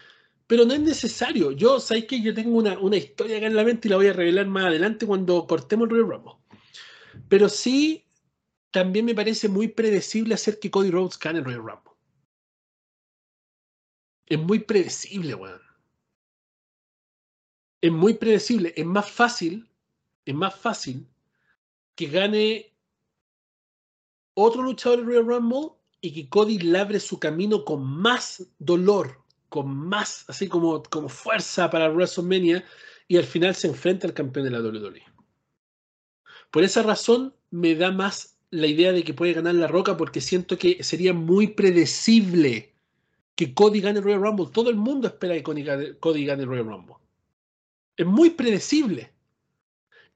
[0.46, 1.50] Pero no es necesario.
[1.52, 4.06] Yo, ¿sabes que Yo tengo una, una historia acá en la mente y la voy
[4.06, 6.34] a revelar más adelante cuando cortemos el Royal Rumble.
[7.28, 8.06] Pero sí,
[8.70, 11.92] también me parece muy predecible hacer que Cody Rhodes gane el Royal Rumble.
[14.26, 15.60] Es muy predecible, weón.
[17.80, 18.72] Es muy predecible.
[18.76, 19.68] Es más fácil,
[20.24, 21.08] es más fácil
[21.96, 22.72] que gane
[24.34, 29.68] otro luchador del Royal Rumble y que Cody labre su camino con más dolor, con
[29.68, 32.64] más, así como, como fuerza para WrestleMania
[33.08, 35.02] y al final se enfrenta al campeón de la WWE.
[36.52, 40.20] Por esa razón me da más la idea de que puede ganar La Roca porque
[40.20, 42.72] siento que sería muy predecible
[43.34, 44.48] que Cody gane el Royal Rumble.
[44.52, 46.96] Todo el mundo espera que Cody gane, Cody gane el Royal Rumble.
[47.96, 49.12] Es muy predecible.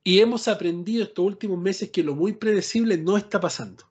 [0.02, 3.84] Y hemos aprendido estos últimos meses que lo muy predecible no está pasando.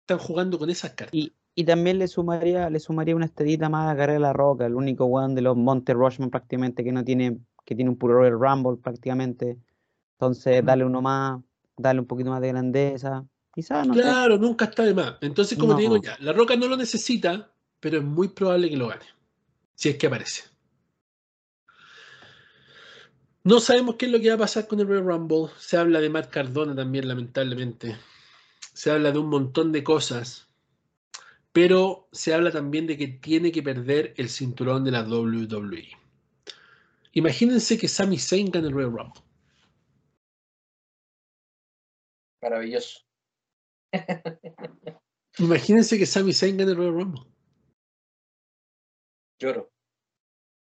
[0.00, 1.14] Están jugando con esas cartas.
[1.14, 4.74] y, y también le sumaría, le sumaría una estadita más a carrera la Roca, el
[4.74, 8.38] único weón de los Monte Rushman prácticamente que no tiene, que tiene un puro Royal
[8.38, 9.56] Rumble prácticamente.
[10.12, 11.40] Entonces, dale uno más,
[11.78, 13.24] dale un poquito más de grandeza.
[13.56, 13.94] Quizás, no.
[13.94, 15.14] Claro, nunca está de más.
[15.22, 17.50] Entonces, como te digo ya, La Roca no lo necesita,
[17.80, 19.06] pero es muy probable que lo gane.
[19.74, 20.42] Si es que aparece.
[23.44, 25.50] No sabemos qué es lo que va a pasar con el Royal Rumble.
[25.58, 27.96] Se habla de Matt Cardona también, lamentablemente.
[28.74, 30.48] Se habla de un montón de cosas.
[31.52, 35.88] Pero se habla también de que tiene que perder el cinturón de la WWE.
[37.12, 39.22] Imagínense que Sami Zayn gane el Royal Rumble.
[42.42, 43.05] Maravilloso.
[45.38, 47.22] Imagínense que Sami Zayn gane el Royal Rumble.
[49.38, 49.70] Lloro.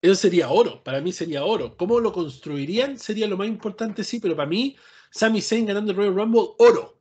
[0.00, 1.76] Eso sería oro, para mí sería oro.
[1.76, 2.98] ¿Cómo lo construirían?
[2.98, 4.76] Sería lo más importante, sí, pero para mí,
[5.10, 7.00] Sami Zayn ganando el Royal Rumble, oro.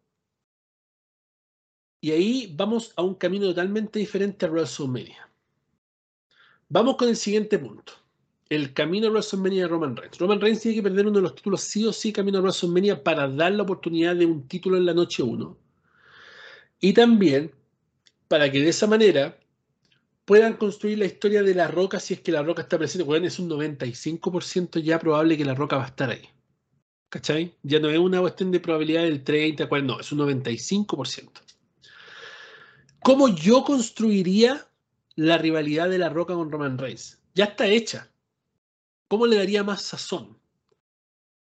[2.01, 5.29] Y ahí vamos a un camino totalmente diferente a WrestleMania.
[6.67, 7.93] Vamos con el siguiente punto.
[8.49, 10.17] El camino a WrestleMania de Roman Reigns.
[10.17, 13.01] Roman Reigns tiene que perder uno de los títulos sí o sí camino a WrestleMania
[13.03, 15.62] para dar la oportunidad de un título en la noche 1.
[16.83, 17.49] Y también
[18.27, 19.39] para que de esa manera
[20.25, 23.05] puedan construir la historia de la roca si es que la roca está presente.
[23.05, 26.27] Bueno, es un 95% ya probable que la roca va a estar ahí.
[27.07, 27.55] ¿Cachai?
[27.63, 31.29] Ya no es una cuestión de probabilidad del 30, 40, no, es un 95%.
[32.99, 34.67] ¿Cómo yo construiría
[35.15, 37.17] la rivalidad de la roca con Roman Reigns?
[37.33, 38.11] Ya está hecha.
[39.07, 40.37] ¿Cómo le daría más sazón?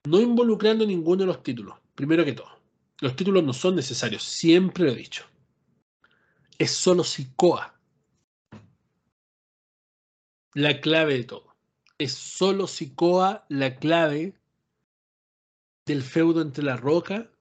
[0.03, 2.58] No involucrando ninguno de los títulos, primero que todo.
[3.01, 5.25] Los títulos no son necesarios, siempre lo he dicho.
[6.57, 7.79] Es solo Sikoa
[10.53, 11.55] la clave de todo.
[11.97, 14.37] Es solo Sikoa la clave
[15.85, 17.31] del feudo entre La Roca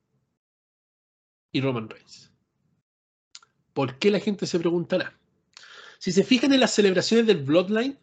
[1.50, 2.30] y Roman Reigns.
[3.72, 5.18] ¿Por qué la gente se preguntará?
[5.98, 7.98] Si se fijan en las celebraciones del Bloodline,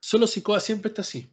[0.00, 1.28] solo Sikoa siempre está así.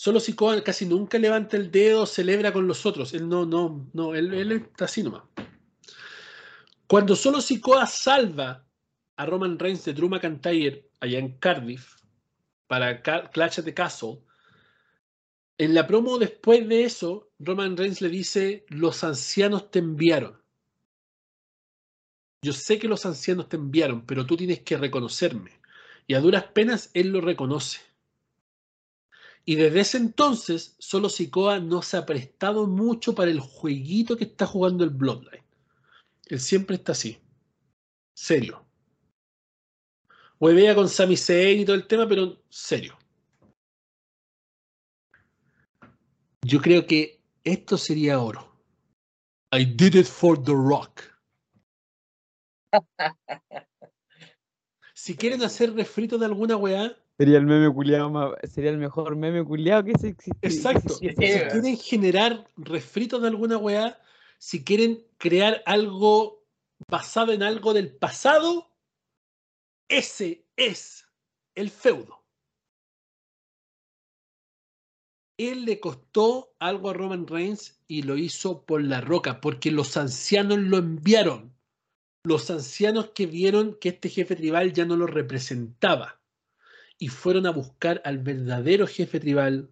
[0.00, 3.14] Solo Sikoa casi nunca levanta el dedo, celebra con los otros.
[3.14, 5.24] Él no, no, no, él, él está así nomás.
[6.86, 8.64] Cuando solo Sikoa salva
[9.16, 11.96] a Roman Reigns de Drew McIntyre allá en Cardiff
[12.68, 14.20] para Clash at the Castle,
[15.58, 20.40] En la promo después de eso, Roman Reigns le dice, los ancianos te enviaron.
[22.40, 25.60] Yo sé que los ancianos te enviaron, pero tú tienes que reconocerme.
[26.06, 27.87] Y a duras penas él lo reconoce.
[29.48, 34.24] Y desde ese entonces, solo Sikoa no se ha prestado mucho para el jueguito que
[34.24, 35.42] está jugando el Bloodline.
[36.26, 37.18] Él siempre está así.
[38.14, 38.62] Serio.
[40.38, 42.98] Huevea con Sami Zayn y todo el tema, pero serio.
[46.42, 48.54] Yo creo que esto sería oro.
[49.50, 51.04] I did it for The Rock.
[54.94, 59.16] Si quieren hacer refrito de alguna weá, Sería el meme culiado más, sería el mejor
[59.16, 60.46] meme culiado que se existe.
[60.46, 60.94] exacto.
[60.94, 64.00] Si quieren generar refritos de alguna weá,
[64.38, 66.46] si quieren crear algo
[66.88, 68.70] basado en algo del pasado,
[69.88, 71.08] ese es
[71.56, 72.24] el feudo.
[75.40, 79.96] Él le costó algo a Roman Reigns y lo hizo por la roca, porque los
[79.96, 81.52] ancianos lo enviaron.
[82.22, 86.17] Los ancianos que vieron que este jefe tribal ya no lo representaba
[86.98, 89.70] y fueron a buscar al verdadero jefe tribal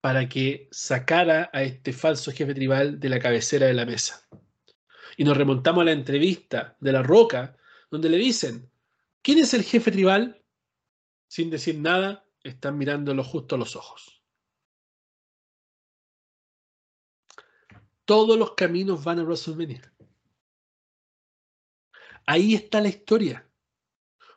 [0.00, 4.28] para que sacara a este falso jefe tribal de la cabecera de la mesa.
[5.16, 7.56] Y nos remontamos a la entrevista de La Roca,
[7.90, 8.70] donde le dicen,
[9.22, 10.44] ¿quién es el jefe tribal?
[11.26, 14.22] Sin decir nada, están mirándolo justo a los ojos.
[18.04, 19.92] Todos los caminos van a WrestleMania.
[22.26, 23.45] Ahí está la historia.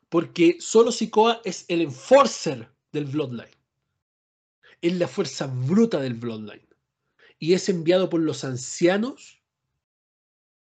[0.09, 3.55] Porque solo Sikoa es el enforcer del Bloodline.
[4.81, 6.67] Es la fuerza bruta del Bloodline.
[7.37, 9.41] Y es enviado por los ancianos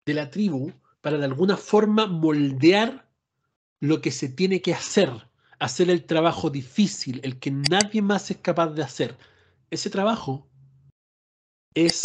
[0.06, 0.72] de la tribu
[1.02, 3.10] para de alguna forma moldear
[3.80, 5.10] lo que se tiene que hacer.
[5.60, 9.18] Hacer el trabajo difícil, el que nadie más es capaz de hacer.
[9.70, 10.48] Ese trabajo
[11.74, 12.02] es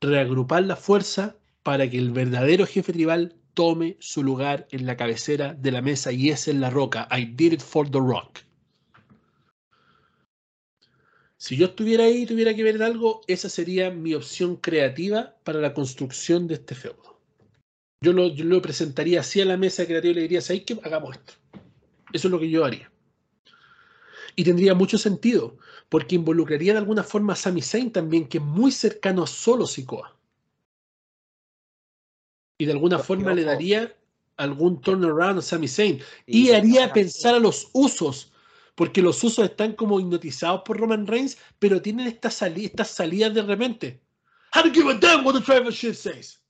[0.00, 5.54] reagrupar la fuerza para que el verdadero jefe tribal tome su lugar en la cabecera
[5.54, 7.08] de la mesa y es en la roca.
[7.10, 8.40] I did it for the rock.
[11.38, 15.60] Si yo estuviera ahí y tuviera que ver algo, esa sería mi opción creativa para
[15.60, 17.18] la construcción de este feudo.
[18.02, 20.78] Yo lo, presentaría así a la mesa creativa y le diría, ¿sabéis qué?
[20.82, 21.32] Hagamos esto.
[22.12, 22.92] Eso es lo que yo haría.
[24.34, 25.56] Y tendría mucho sentido,
[25.88, 29.66] porque involucraría de alguna forma a Sami Zayn también, que es muy cercano a solo
[29.66, 30.15] Sikoa
[32.58, 33.94] y de alguna forma le daría
[34.36, 38.32] algún turnaround a Sami Zayn y haría pensar a los usos,
[38.74, 43.34] porque los usos están como hipnotizados por Roman Reigns, pero tienen estas sali estas salidas
[43.34, 44.00] de repente.
[44.54, 46.42] I don't give a damn what the tribal shit says.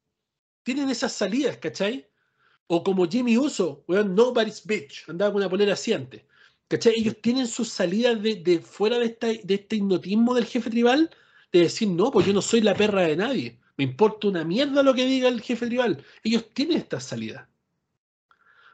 [0.65, 2.09] Tienen esas salidas, ¿cachai?
[2.69, 6.23] O como Jimmy Uso, weón, nobody's bitch, andaba con una polera así antes.
[6.69, 6.95] ¿Cachai?
[6.97, 11.11] Ellos tienen sus salidas de, de fuera de, esta, de este hipnotismo del jefe tribal,
[11.53, 13.61] de decir, no, pues yo no soy la perra de nadie.
[13.77, 16.05] Me importa una mierda lo que diga el jefe tribal.
[16.23, 17.49] Ellos tienen esta salida.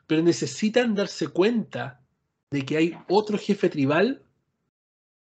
[0.07, 2.01] Pero necesitan darse cuenta
[2.51, 4.23] de que hay otro jefe tribal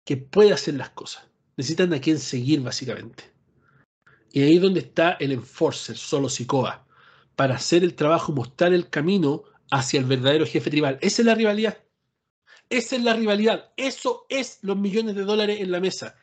[0.06, 1.26] que puede hacer las cosas.
[1.58, 3.32] Necesitan a quien seguir, básicamente.
[4.32, 6.86] Y ahí es donde está el enforcer, solo Sikoa,
[7.36, 10.98] para hacer el trabajo, mostrar el camino hacia el verdadero jefe tribal.
[11.02, 11.78] Esa es la rivalidad.
[12.70, 13.72] Esa es la rivalidad.
[13.78, 16.16] Eso es los millones de dólares en la mesa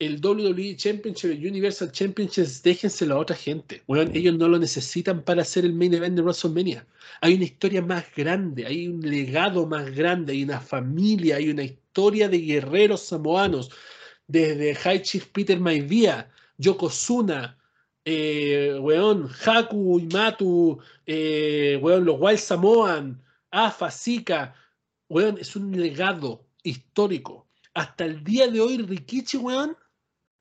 [0.00, 3.82] el WWE Championship, el Universal Championship, déjenselo a otra gente.
[3.86, 6.86] Bueno, ellos no lo necesitan para hacer el main event de WrestleMania.
[7.20, 11.64] Hay una historia más grande, hay un legado más grande, hay una familia, hay una
[11.64, 13.70] historia de guerreros samoanos,
[14.26, 17.58] desde High Chief Peter Maivia, Yokozuna,
[18.06, 24.54] eh, weón, Haku, Imatu, eh, weón, los Wild Samoan, Afa, Zika,
[25.10, 27.48] weón, es un legado histórico.
[27.74, 29.76] Hasta el día de hoy, Rikichi, weón,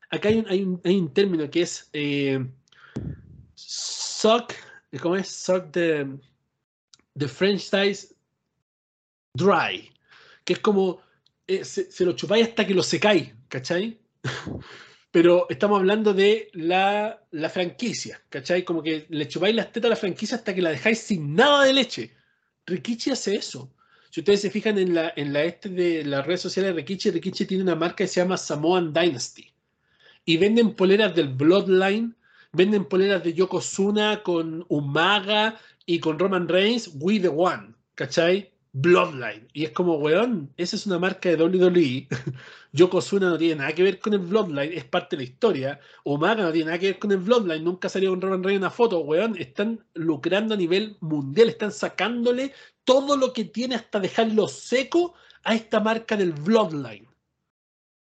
[0.10, 2.46] acá hay un, hay un, hay un término que es eh,
[3.56, 4.54] suck,
[5.02, 5.28] ¿cómo es?
[5.30, 6.08] Suck the,
[7.18, 8.14] the French ties
[9.34, 9.92] dry,
[10.44, 11.02] que es como
[11.48, 14.00] eh, se, se, lo chupáis hasta que lo secáis, ¿cachai?
[15.12, 18.64] Pero estamos hablando de la, la, franquicia, ¿cachai?
[18.64, 21.64] Como que le chupáis las tetas a la franquicia hasta que la dejáis sin nada
[21.64, 22.14] de leche.
[22.68, 23.74] Rikichi hace eso.
[24.12, 27.10] Si ustedes se fijan en la, en la este de las redes sociales de Rikichi,
[27.10, 29.52] Rikichi tiene una marca que se llama Samoan Dynasty
[30.30, 32.16] y venden poleras del Bloodline,
[32.52, 38.52] venden poleras de Yokozuna con Umaga y con Roman Reigns, We the One, ¿cachai?
[38.74, 39.48] Bloodline.
[39.54, 42.08] Y es como, weón, esa es una marca de WWE.
[42.74, 45.80] Yokozuna no tiene nada que ver con el Bloodline, es parte de la historia.
[46.04, 48.70] Umaga no tiene nada que ver con el Bloodline, nunca salió con Roman Reigns una
[48.70, 49.36] foto, weón.
[49.36, 52.54] Están lucrando a nivel mundial, están sacándole
[52.84, 57.08] todo lo que tiene hasta dejarlo seco a esta marca del Bloodline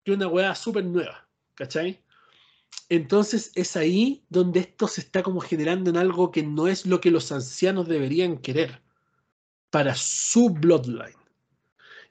[0.04, 1.26] que una weá súper nueva,
[1.56, 2.04] ¿cachai?
[2.90, 7.00] Entonces es ahí donde esto se está como generando en algo que no es lo
[7.00, 8.82] que los ancianos deberían querer
[9.70, 11.16] para su bloodline.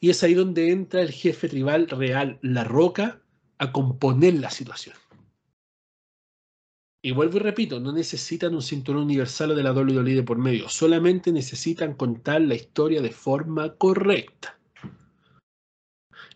[0.00, 3.20] Y es ahí donde entra el jefe tribal real, La Roca,
[3.58, 4.94] a componer la situación.
[7.02, 10.38] Y vuelvo y repito, no necesitan un cinturón universal o de la WWE de por
[10.38, 14.58] medio, solamente necesitan contar la historia de forma correcta.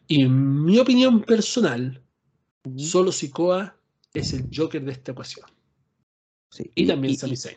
[0.07, 2.03] Y en mi opinión personal,
[2.77, 3.77] solo Sikoa
[4.14, 5.47] es el Joker de esta ecuación.
[6.51, 7.56] Sí, Y también Sami Zayn.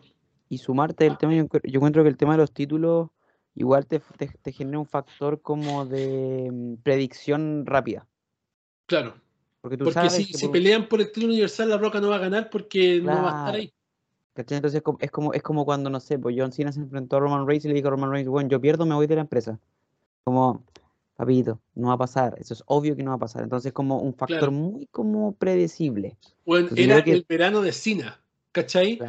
[0.49, 3.09] y sumarte el tema, yo, encuentro- yo encuentro que el tema de los títulos
[3.55, 8.07] igual te, te, te genera un factor como de mm, predicción rápida.
[8.85, 9.15] Claro,
[9.61, 11.99] Porque tú porque sabes si, que si por- pelean por el título universal, La Roca
[11.99, 13.73] no va a ganar porque no va a estar ahí.
[14.33, 14.57] ¿cachai?
[14.57, 17.17] Entonces es como, es como, es como cuando, no sé, pues John Cena se enfrentó
[17.17, 19.15] a Roman Reigns y le dijo a Roman Reigns, bueno, yo pierdo, me voy de
[19.15, 19.59] la empresa.
[20.23, 20.63] Como,
[21.15, 22.35] papito, no va a pasar.
[22.39, 23.43] Eso es obvio que no va a pasar.
[23.43, 24.51] Entonces es como un factor Claro.
[24.51, 26.17] muy como predecible.
[26.45, 28.21] Bueno, Entonces, era que- el verano de Cena,
[28.51, 28.99] ¿cachai?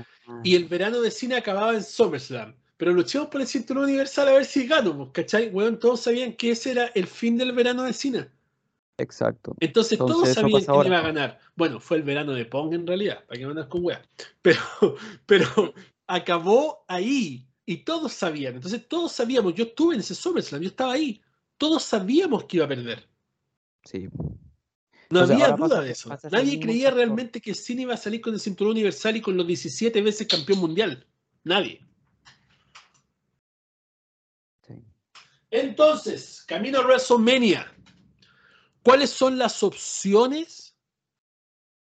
[0.43, 2.55] Y el verano de Cena acababa en SummerSlam.
[2.77, 5.49] Pero luchemos por el cinturón universal a ver si ganamos, ¿cachai?
[5.51, 8.31] Bueno, todos sabían que ese era el fin del verano de Cena.
[8.99, 9.55] Exacto.
[9.61, 10.89] Entonces, todos Entonces, eso sabían quién ahora.
[10.89, 11.39] iba a ganar.
[11.55, 14.01] Bueno, fue el verano de Pong en realidad, para que mandas con weas.
[14.43, 14.61] Pero,
[15.27, 15.75] pero
[16.07, 18.55] acabó ahí y todos sabían.
[18.55, 19.55] Entonces, todos sabíamos.
[19.55, 21.21] Yo estuve en ese SummerSlam, yo estaba ahí.
[21.59, 23.09] Todos sabíamos que iba a perder.
[23.85, 24.09] Sí.
[25.09, 26.19] No Entonces, había duda pasa- de eso.
[26.31, 26.97] Nadie creía factor.
[27.05, 30.27] realmente que Cena iba a salir con el cinturón universal y con los 17 veces
[30.27, 31.07] campeón mundial.
[31.45, 31.81] Nadie.
[34.67, 34.75] sí.
[35.51, 37.73] Entonces, camino a WrestleMania.
[38.83, 40.77] ¿Cuáles son las opciones?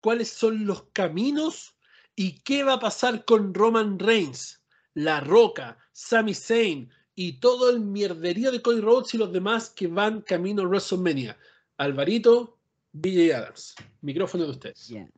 [0.02, 1.76] ¿Cuáles son los caminos?
[2.16, 4.64] ¿Y qué va a pasar con Roman Reigns,
[4.94, 9.88] La Roca, Sami Zayn y todo el mierderío de Cody Rhodes y los demás que
[9.88, 11.36] van camino a WrestleMania?
[11.78, 12.60] Alvarito,
[12.94, 13.76] BJ Adams.
[14.02, 14.88] Micrófono de ustedes.
[14.88, 15.12] Bien.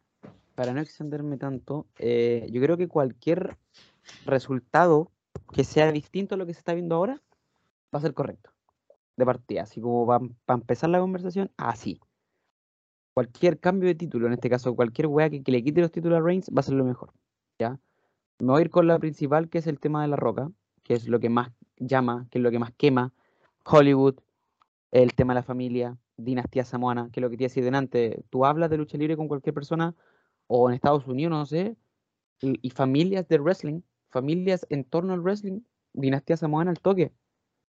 [0.55, 3.57] Para no extenderme tanto, eh, yo creo que cualquier
[4.25, 5.11] resultado
[5.51, 7.21] que sea distinto a lo que se está viendo ahora
[7.93, 8.49] va a ser correcto.
[9.17, 11.99] De partida, así como para empezar la conversación, así.
[13.13, 16.21] Cualquier cambio de título, en este caso cualquier que, que le quite los títulos a
[16.21, 17.11] Reigns, va a ser lo mejor.
[17.59, 17.77] ¿Ya?
[18.37, 20.49] Me voy a ir con la principal, que es el tema de la roca,
[20.83, 23.13] que es lo que más llama, que es lo que más quema.
[23.65, 24.15] Hollywood,
[24.91, 27.63] el tema de la familia, dinastía samoana, que es lo que te iba a decir
[27.63, 28.23] delante.
[28.29, 29.95] Tú hablas de lucha libre con cualquier persona,
[30.47, 31.75] o en Estados Unidos, no sé,
[32.41, 35.61] y, familias de wrestling, familias en torno al wrestling,
[35.93, 37.11] dinastía samoana al toque,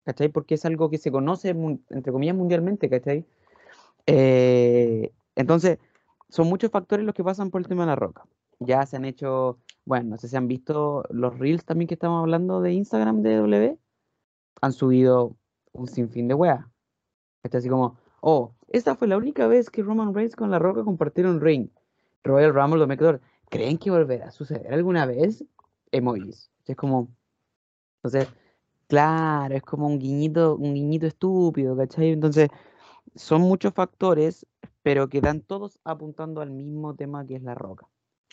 [0.05, 0.29] ¿cachai?
[0.29, 3.25] Porque es algo que se conoce, entre comillas, mundialmente, ¿cachai?
[4.07, 5.79] Eh, entonces,
[6.29, 8.25] son muchos factores los que pasan por el tema de la roca.
[8.59, 12.21] Ya se han hecho, bueno, no sé si han visto los reels también que estamos
[12.21, 13.77] hablando de Instagram de W,
[14.59, 15.35] han subido
[15.71, 16.65] un sinfín de weas.
[17.43, 17.59] ¿cachai?
[17.59, 21.41] Así como, oh, esta fue la única vez que Roman Reigns con la roca compartieron
[21.41, 21.69] ring.
[22.23, 25.43] Royal Rumble, Dominator, ¿creen que volverá a suceder alguna vez?
[25.91, 26.51] Emojis.
[26.65, 27.09] Es como,
[27.97, 28.31] entonces,
[28.87, 32.11] claro, es como un guiñito, un guiñito estúpido, ¿cachai?
[32.11, 32.49] Entonces,
[33.15, 34.45] son muchos factores,
[34.83, 37.87] pero que dan todos apuntando al mismo tema que es la roca.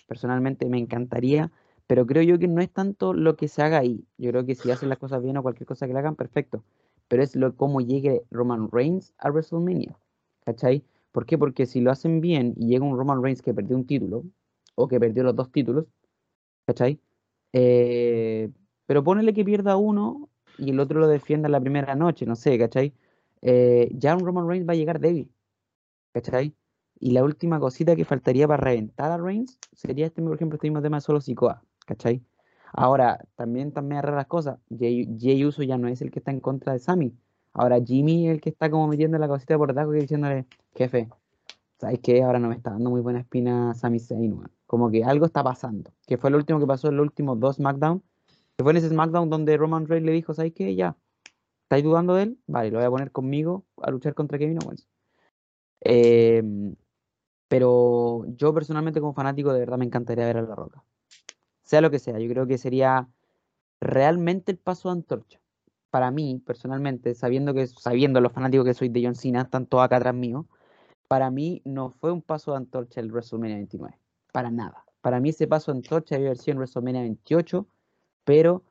[0.07, 1.51] Personalmente me encantaría,
[1.89, 4.05] pero creo yo que no es tanto lo que se haga ahí.
[4.19, 6.63] Yo creo que si hacen las cosas bien o cualquier cosa que le hagan, perfecto.
[7.09, 9.99] Pero es lo cómo llegue Roman Reigns a WrestleMania.
[10.45, 10.85] ¿Cachai?
[11.13, 11.39] ¿Por qué?
[11.39, 14.25] Porque si lo hacen bien y llega un Roman Reigns que perdió un título,
[14.79, 15.87] o que perdió los dos títulos,
[16.67, 17.01] ¿cachai?
[17.53, 18.51] Eh,
[18.87, 20.29] pero ponele que pierda uno
[20.59, 22.95] y el otro lo defienda la primera noche, no sé, ¿cachai?
[23.43, 25.33] Eh, ya un Roman Reigns va a llegar débil,
[26.13, 26.55] ¿cachai?
[27.01, 30.69] Y la última cosita que faltaría para reventar a Reigns sería este, por ejemplo, este
[30.69, 32.23] mismo tema de solo Sikoa, ¿cachai?
[32.73, 34.59] Ahora, también también raras las cosas.
[34.79, 37.17] Jay, Jay Uso ya no es el que está en contra de Sammy.
[37.55, 40.47] Ahora Jimmy es el que está como metiendo la cosita por debajo y diciéndole,
[40.77, 41.09] jefe,
[41.79, 42.23] ¿sabes qué?
[42.23, 44.39] Ahora no me está dando muy buena espina Sami Zayn.
[44.67, 45.91] Como que algo está pasando.
[46.07, 48.03] Que fue lo último que pasó en los últimos dos SmackDown.
[48.57, 50.75] Que fue en ese SmackDown donde Roman Reigns le dijo, ¿sabes qué?
[50.75, 50.97] Ya.
[51.65, 52.39] ¿Estáis dudando de él?
[52.47, 54.87] Vale, lo voy a poner conmigo a luchar contra Kevin Owens.
[55.81, 56.77] Em,
[57.49, 60.83] pero yo personalmente como fanático de verdad me encantaría ver a La Roca.
[61.69, 63.11] Sea lo que sea, yo creo que sería
[63.79, 65.39] realmente el paso de antorcha.
[65.91, 69.85] Para mí, personalmente, sabiendo que sabiendo los fanáticos que soy de John Cena, están todos
[69.85, 70.47] acá atrás mío,
[71.09, 73.99] para mí no fue un paso de antorcha el WrestleMania 29.
[74.33, 74.83] Para nada.
[75.03, 77.67] Para mí ese paso de antorcha debió haber sido en WrestleMania 28,
[78.25, 78.65] pero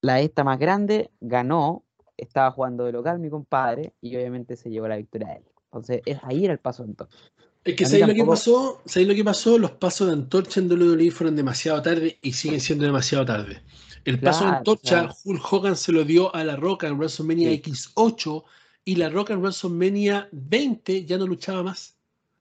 [0.00, 1.84] la esta más grande ganó,
[2.16, 5.44] estaba jugando de local mi compadre y obviamente se llevó la victoria a él.
[5.64, 7.18] Entonces, es, ahí era el paso de antorcha.
[7.64, 8.82] Es que A ¿sabéis lo que pasó?
[8.86, 9.58] ¿Sabéis lo que pasó?
[9.58, 13.62] Los pasos de antorcha en WWE fueron demasiado tarde y siguen siendo demasiado tarde.
[14.04, 17.62] El paso de antorcha, Hulk Hogan se lo dio a La Roca en WrestleMania Sí.
[17.70, 18.42] X8
[18.84, 21.94] y La Roca en WrestleMania 20 ya no luchaba más.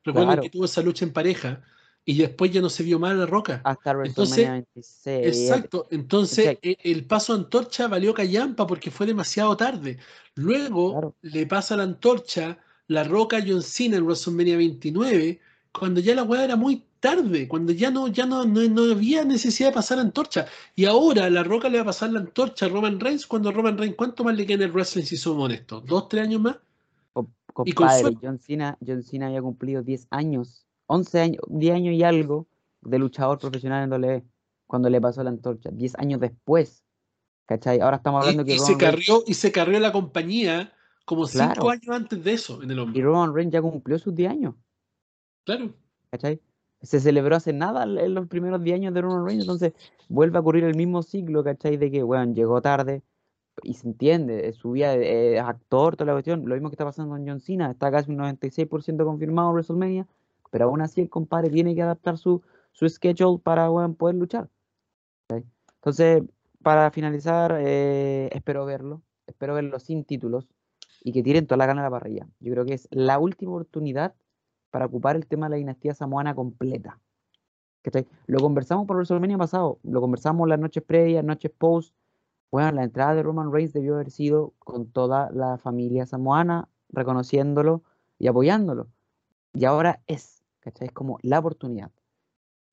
[0.03, 0.41] Recuerden Claro.
[0.41, 1.61] que tuvo esa lucha en pareja
[2.03, 3.61] y después ya no se vio mal La Roca.
[3.63, 5.27] Hasta Entonces, WrestleMania 26.
[5.27, 9.99] Exacto, entonces e- el paso a antorcha valió callampa porque fue demasiado tarde.
[10.33, 12.57] Luego le pasa la antorcha
[12.87, 15.39] La Roca John Cena en WrestleMania 29,
[15.71, 19.23] cuando ya la weá era muy tarde, cuando ya no, ya no, no, no había
[19.25, 20.45] necesidad de pasar antorcha.
[20.75, 23.77] Y ahora La Roca le va a pasar la antorcha a Roman Reigns cuando Roman
[23.77, 25.85] Reigns, ¿cuánto más le queda en el wrestling si somos honestos?
[25.85, 26.57] ¿Dos, tres años más?
[27.13, 27.29] Co-
[27.65, 31.93] y con Compadre, John Cena, John Cena había cumplido 10 años, 11 años, 10 años
[31.95, 32.47] y algo
[32.81, 34.23] de luchador profesional en WWE
[34.67, 36.83] cuando le pasó la antorcha, 10 años después.
[37.45, 37.81] ¿Cachai?
[37.81, 40.73] Ahora estamos hablando Y, que y se Reigns, carrió, y se carrió la compañía
[41.05, 41.69] como cinco Claro.
[41.69, 43.01] años antes de eso en el y hombre.
[43.01, 44.55] Roman Reigns ya cumplió sus 10 años,
[45.45, 45.73] Claro.
[46.11, 46.39] ¿cachai?
[46.81, 49.73] Se celebró hace nada en los primeros 10 años de Roman Reigns, entonces
[50.09, 51.77] vuelve a ocurrir el mismo ciclo, ¿cachai?
[51.77, 53.03] De que, weón, llegó tarde
[53.63, 57.11] y se entiende, su vida es actor, toda la cuestión, lo mismo que está pasando
[57.13, 60.07] con John Cena, está casi un 96% confirmado en WrestleMania,
[60.49, 62.41] pero aún así el compadre tiene que adaptar su,
[62.71, 64.49] su schedule para weón, poder luchar.
[65.27, 65.45] ¿cachai?
[65.75, 66.23] Entonces,
[66.63, 70.47] para finalizar, eh, espero verlo, espero verlo sin títulos
[71.03, 72.27] y que tiren toda la gana a la parrilla.
[72.39, 74.13] Yo creo que es la última oportunidad
[74.69, 76.99] para ocupar el tema de la dinastía samoana completa.
[77.81, 78.07] ¿cachai?
[78.27, 81.95] Lo conversamos por WrestleMania pasado, lo conversamos las noches previas, noches post.
[82.51, 87.83] Bueno, la entrada de Roman Reigns debió haber sido con toda la familia samoana, reconociéndolo
[88.19, 88.87] y apoyándolo.
[89.53, 90.87] Y ahora es, ¿cachai?
[90.87, 91.91] Es como la oportunidad,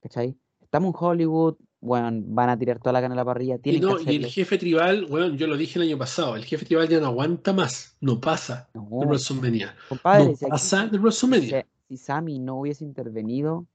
[0.01, 0.37] ¿cachai?
[0.61, 3.81] Estamos en Hollywood, bueno, van a tirar toda la gana a la parrilla, Y, tienen
[3.81, 6.65] no, que y el jefe tribal, bueno, yo lo dije el año pasado, el jefe
[6.65, 9.75] tribal ya no aguanta más, no pasa de No, WrestleMania.
[9.87, 11.65] compadre, No si aquí- pasa de si, WrestleMania.
[11.87, 13.65] si Sammy no hubiese intervenido,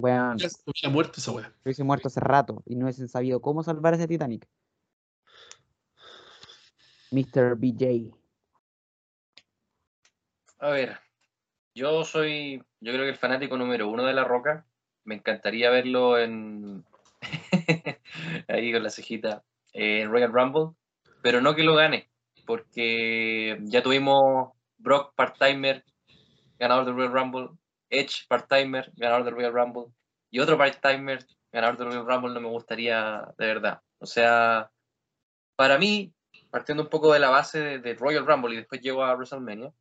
[0.00, 1.52] bueno, Ya hubiera muerto esa wea.
[1.64, 4.46] hubiese muerto hace rato y no hubiesen sabido cómo salvar ese Titanic.
[7.10, 7.56] Mr.
[7.56, 8.14] BJ.
[10.60, 10.98] A ver,
[11.74, 14.64] yo soy, yo creo que el fanático número uno de La Roca.
[15.04, 16.84] Me encantaría verlo en
[18.48, 20.76] ahí con la cejita eh, en Royal Rumble,
[21.22, 22.10] pero no que lo gane,
[22.46, 25.84] porque ya tuvimos Brock part-timer,
[26.58, 27.48] ganador del Royal Rumble,
[27.90, 29.92] Edge part-timer, ganador del Royal Rumble,
[30.30, 33.80] y otro part-timer, ganador del Royal Rumble, no me gustaría de verdad.
[33.98, 34.70] O sea,
[35.56, 36.12] para mí,
[36.50, 39.72] partiendo un poco de la base de, de Royal Rumble y después llego a WrestleMania,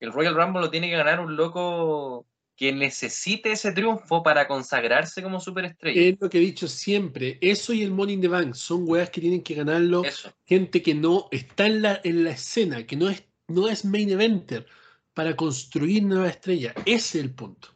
[0.00, 2.26] el Royal Rumble lo tiene que ganar un loco
[2.60, 5.98] que necesite ese triunfo para consagrarse como superestrella.
[5.98, 9.08] Es lo que he dicho siempre, eso y el Money in the Bank son weas
[9.08, 10.30] que tienen que ganarlo Eso.
[10.44, 14.10] gente que no está en la, en la escena, que no es, no es main
[14.10, 14.66] eventer,
[15.14, 16.74] para construir nueva estrella.
[16.84, 17.68] Ese es el punto.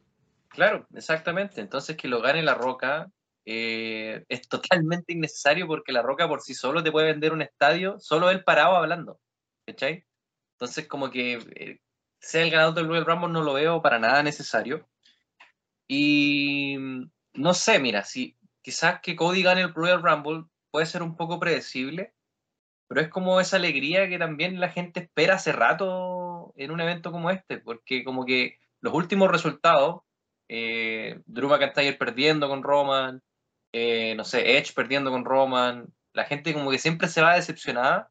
[0.49, 1.63] Claro, exactamente.
[1.63, 3.11] Entonces que lo gane La Roca
[3.47, 7.99] eh, es totalmente innecesario porque La Roca por sí solo te puede vender un estadio,
[8.01, 9.19] solo él parado hablando.
[9.65, 10.05] ¿Cachai?
[10.57, 11.81] Entonces como que eh,
[12.25, 14.89] sea el ganador del Royal Rumble no lo veo para nada necesario.
[15.87, 16.77] Y
[17.35, 21.39] no sé, mira, si quizás que Cody gane el Royal Rumble puede ser un poco
[21.39, 22.15] predecible,
[22.89, 27.13] pero es como esa alegría que también la gente espera hace rato en un evento
[27.13, 30.03] como este, porque como que los últimos resultados
[30.49, 33.23] eh, Drew McIntyre perdiendo con Roman,
[33.73, 38.11] eh, no sé, Edge perdiendo con Roman, la gente como que siempre se va decepcionada.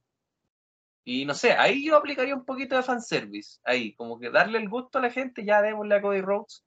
[1.05, 4.69] Y no sé, ahí yo aplicaría un poquito de fanservice, ahí, como que darle el
[4.69, 6.63] gusto a la gente, ya démosle a Cody Rhodes.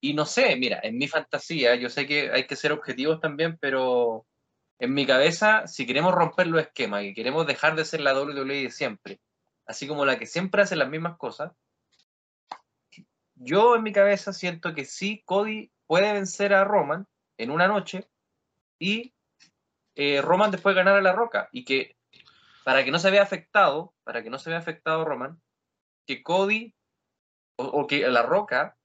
[0.00, 3.56] Y no sé, mira, en mi fantasía, yo sé que hay que ser objetivos también,
[3.58, 4.26] pero
[4.78, 8.64] en mi cabeza, si queremos romper los esquemas y queremos dejar de ser la WWE
[8.64, 9.20] de siempre,
[9.66, 11.52] así como la que siempre hace las mismas cosas,
[13.36, 17.06] yo en mi cabeza siento que sí, Cody puede vencer a Roman
[17.38, 18.08] en una noche
[18.78, 19.14] y
[19.94, 21.48] eh, Roman después ganar a La Roca.
[21.52, 21.96] Y que
[22.64, 25.40] para que no se vea afectado, para que no se vea afectado Roman,
[26.06, 26.74] que Cody
[27.56, 28.76] o, o que La Roca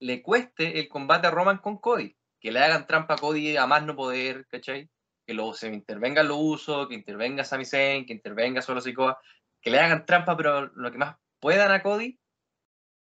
[0.00, 2.16] le cueste el combate a Roman con Cody.
[2.40, 4.90] Que le hagan trampa a Cody a más no poder, ¿cachai?
[5.26, 9.18] Que lo, se intervenga lo uso, que intervenga Sami Zayn, que intervenga Solo Sikoa,
[9.60, 12.18] que le hagan trampa, pero lo que más puedan a Cody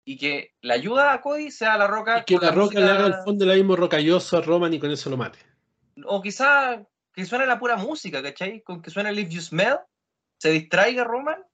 [0.05, 2.19] y que la ayuda a Cody sea la roca.
[2.21, 4.91] Y que la roca le haga el fondo la mismo rocalloso a Roman y con
[4.91, 5.39] eso lo mate.
[6.05, 8.63] O quizá que suene la pura música, ¿cachai?
[8.63, 9.79] Con que suene If You Smell,
[10.39, 11.45] se distraiga Roman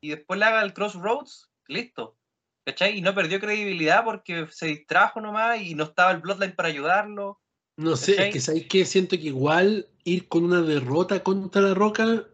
[0.00, 2.16] y después le haga el Crossroads, listo.
[2.64, 2.98] ¿Cachai?
[2.98, 7.40] Y no perdió credibilidad porque se distrajo nomás y no estaba el Bloodline para ayudarlo.
[7.78, 8.28] No sé, ¿Cachai?
[8.28, 8.84] es que ¿sabes qué?
[8.84, 12.26] Siento que igual ir con una derrota contra la roca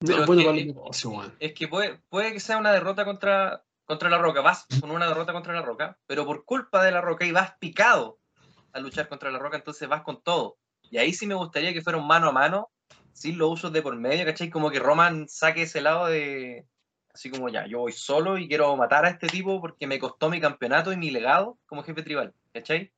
[0.00, 1.32] no es que- negocio.
[1.40, 5.06] Es que puede, puede que sea una derrota contra, contra la roca, vas con una
[5.08, 8.20] derrota contra la roca, pero por culpa de la roca y vas picado
[8.72, 10.58] a luchar contra la roca, entonces vas con todo.
[10.94, 12.70] Y ahí sí me gustaría que fuera un mano a mano,
[13.12, 14.48] sin los usos de por medio, ¿cachai?
[14.48, 16.68] Como que Roman saque ese lado de,
[17.12, 20.30] Así como ya, yo voy solo y quiero matar a este tipo porque me costó
[20.30, 22.92] mi campeonato y mi legado como jefe tribal, ¿cachai?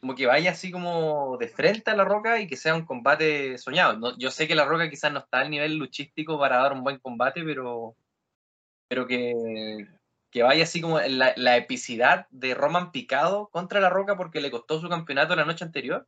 [0.00, 3.58] Como que vaya así como de frente a la roca y que sea un combate
[3.58, 3.98] soñado.
[3.98, 6.84] No- yo sé que la roca quizás no está al nivel luchístico para dar un
[6.84, 7.96] buen combate, pero,
[8.88, 9.86] pero que,
[10.30, 14.50] que vaya así como la, la epicidad de Roman picado contra la roca porque le
[14.50, 16.06] costó su campeonato la noche anterior.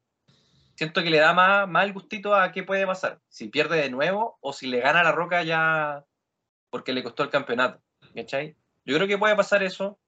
[0.79, 3.21] Siento que le da más, más el gustito a qué puede pasar.
[3.29, 6.05] Si pierde de nuevo o si le gana la roca ya
[6.71, 7.83] porque le costó el campeonato.
[8.15, 8.55] ¿Cachai?
[8.85, 9.99] Yo creo que puede pasar eso.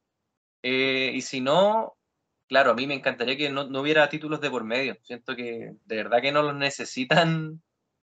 [0.63, 1.97] Eh, y si no,
[2.47, 4.97] claro, a mí me encantaría que no, no hubiera títulos de por medio.
[5.03, 7.61] Siento que de verdad que no los necesitan,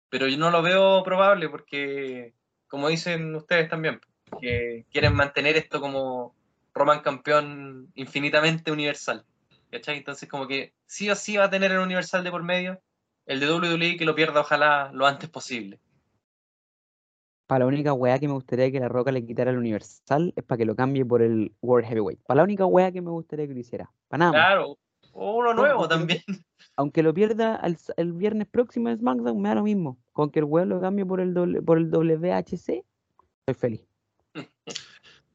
[0.08, 2.34] pero yo no lo veo probable porque,
[2.70, 4.00] como dicen ustedes también,
[4.40, 6.34] que quieren mantener esto como
[6.74, 9.26] Roman campeón infinitamente universal.
[9.74, 9.98] ¿Cachai?
[9.98, 12.80] Entonces, como que sí o sí va a tener el universal de por medio.
[13.26, 15.80] El de WWE que lo pierda, ojalá lo antes posible.
[17.48, 20.44] Para la única weá que me gustaría que la Roca le quitara el Universal es
[20.44, 22.20] para que lo cambie por el World Heavyweight.
[22.22, 23.92] Para la única weá que me gustaría que lo hiciera.
[24.10, 24.32] Para nada.
[24.34, 24.78] Claro,
[25.12, 26.22] o uno nuevo también.
[26.76, 27.60] Aunque lo pierda
[27.98, 29.98] el, viernes próximo en SmackDown, me da lo mismo.
[30.12, 33.82] Con que el weón lo cambie por el, doble- por el WHC, estoy feliz.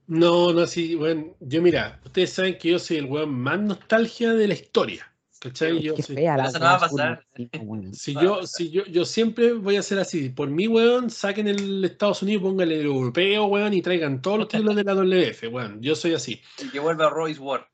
[0.09, 4.33] No, no, sí, bueno, yo mira, ustedes saben que yo soy el weón más nostalgia
[4.33, 5.13] de la historia.
[5.39, 5.81] ¿Cachai?
[5.81, 7.27] Yo soy- fea la eso no va a pasar.
[7.61, 7.95] Weón.
[7.95, 10.31] Si a yo, si yo, yo siempre voy a ser así.
[10.31, 14.49] Por mí, weón, saquen el Estados Unidos, pónganle el europeo, weón, y traigan todos los
[14.49, 15.81] títulos de la WF, weón.
[15.83, 16.41] Yo soy así.
[16.61, 17.67] Y que vuelva Royce Ward.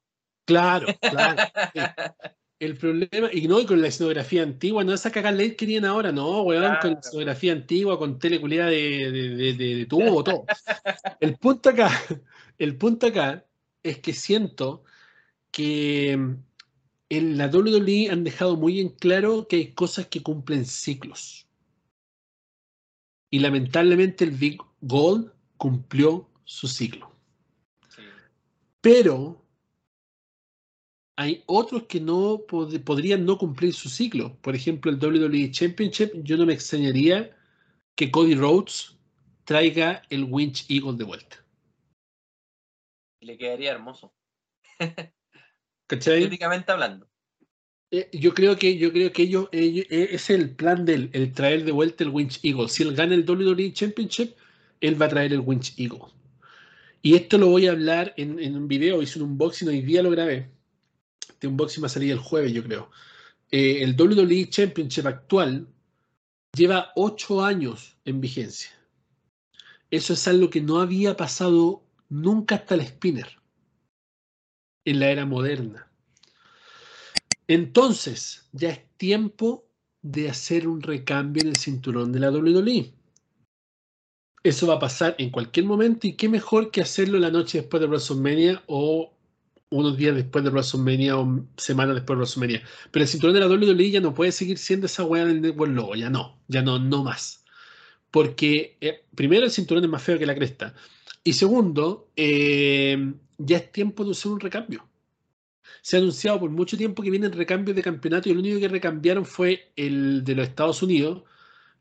[0.45, 1.43] Claro, claro.
[1.73, 1.81] sí.
[2.61, 5.85] El problema, y no, y con la escenografía antigua, no esa cagada ley que tienen
[5.91, 10.23] ahora, no, weón, con la escenografía antigua, con teleculia de, de, de, de- de tubo,
[10.25, 10.45] todo.
[11.21, 11.91] El punto acá,
[12.59, 13.45] el punto acá
[13.83, 14.85] es que siento
[15.51, 21.49] que en la WWE han dejado muy en claro que hay cosas que cumplen ciclos.
[23.31, 27.11] Y lamentablemente el Big Gold cumplió su ciclo.
[27.89, 28.03] Sí.
[28.81, 29.44] Pero
[31.17, 34.37] hay otros que no pod- podrían no cumplir su ciclo.
[34.41, 37.37] Por ejemplo, el WWE Championship, yo no me extrañaría
[37.95, 38.97] que Cody Rhodes
[39.45, 41.45] traiga el Winch Eagle de vuelta.
[43.21, 44.13] Le quedaría hermoso.
[45.87, 46.19] ¿Cachai?
[46.23, 47.09] Estéticamente hablando.
[47.91, 51.11] Eh, yo creo que yo creo que ellos, ellos- eh, es el plan de él,
[51.13, 52.69] el traer de vuelta el Winch Eagle.
[52.69, 54.35] Si él gana el WWE Championship,
[54.81, 56.01] él va a traer el Winch Eagle.
[57.03, 60.03] Y esto lo voy a hablar en, en un video, hice un unboxing, hoy día
[60.03, 60.51] lo grabé.
[61.45, 62.91] Este unboxing va a salir el jueves, yo creo.
[63.51, 65.69] Eh, el WWE Championship actual
[66.57, 68.71] lleva ocho años en vigencia.
[69.91, 73.29] Eso es algo que no había pasado nunca hasta el spinner
[74.87, 75.91] en la era moderna.
[77.47, 79.69] Entonces, ya es tiempo
[80.01, 82.95] de hacer un recambio en el cinturón de la WWE.
[84.43, 87.83] Eso va a pasar en cualquier momento y qué mejor que hacerlo la noche después
[87.83, 89.14] de WrestleMania o
[89.71, 92.63] unos días después de WrestleMania o semanas después de WrestleMania.
[92.91, 95.73] Pero el cinturón de la WWE ya no puede seguir siendo esa weá del Network
[95.73, 97.45] Logo, ya no, ya no, no más.
[98.11, 100.75] Porque eh, primero el cinturón es más feo que la cresta.
[101.25, 104.89] Y segundo, eh, ya es tiempo de hacer un recambio
[105.85, 108.69] se ha anunciado por mucho tiempo que vienen recambios de campeonato y el único que
[108.69, 111.25] recambiaron fue el de los Estados Unidos,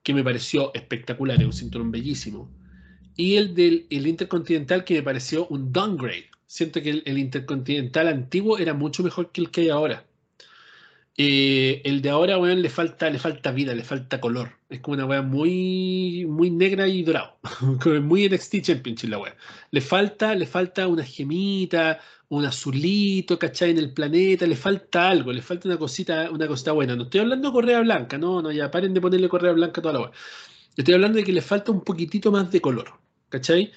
[0.03, 2.51] que me pareció espectacular, es un cinturón bellísimo.
[3.15, 6.29] Y el del el Intercontinental, que me pareció un downgrade.
[6.53, 10.05] Siento que el, Intercontinental antiguo era mucho mejor que el que hay ahora.
[11.17, 14.51] Eh, el de ahora, weón, le falta, le falta vida, le falta color.
[14.69, 17.39] Es como una weá muy, muy negra y dorado.
[18.03, 19.35] Muy NXT Championship la weá.
[19.71, 21.99] Le falta, le falta una gemita,
[22.29, 23.71] un azulito, ¿cachai?
[23.71, 26.95] En el planeta, le falta algo, le falta una cosita, una cosita buena.
[26.95, 29.83] No estoy hablando de correa blanca, no, no, ya paren de ponerle correa blanca a
[29.83, 30.11] toda la weá.
[30.77, 32.93] Estoy hablando de que le falta un poquitito más de color,
[33.29, 33.71] ¿cachai?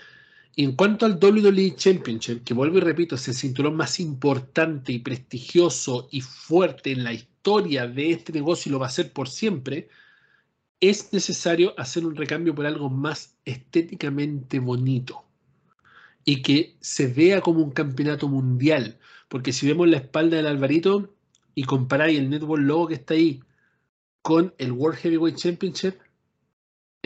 [0.58, 4.90] Y en cuanto al WWE Championship, que vuelvo y repito, es el cinturón más importante
[4.90, 9.12] y prestigioso y fuerte en la historia de este negocio y lo va a ser
[9.12, 9.90] por siempre,
[10.80, 15.26] es necesario hacer un recambio por algo más estéticamente bonito
[16.24, 18.98] y que se vea como un campeonato mundial.
[19.28, 21.14] Porque si vemos la espalda del Alvarito
[21.54, 23.42] y comparáis el Network Logo que está ahí
[24.22, 25.96] con el World Heavyweight Championship,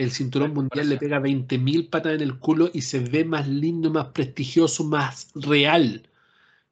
[0.03, 3.91] el cinturón mundial le pega 20.000 patas en el culo y se ve más lindo,
[3.91, 6.09] más prestigioso, más real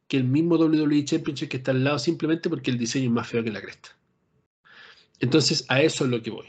[0.08, 3.28] que el mismo WWE Championship que está al lado simplemente porque el diseño es más
[3.28, 3.90] feo que la cresta.
[5.20, 6.48] Entonces, a eso es lo que voy.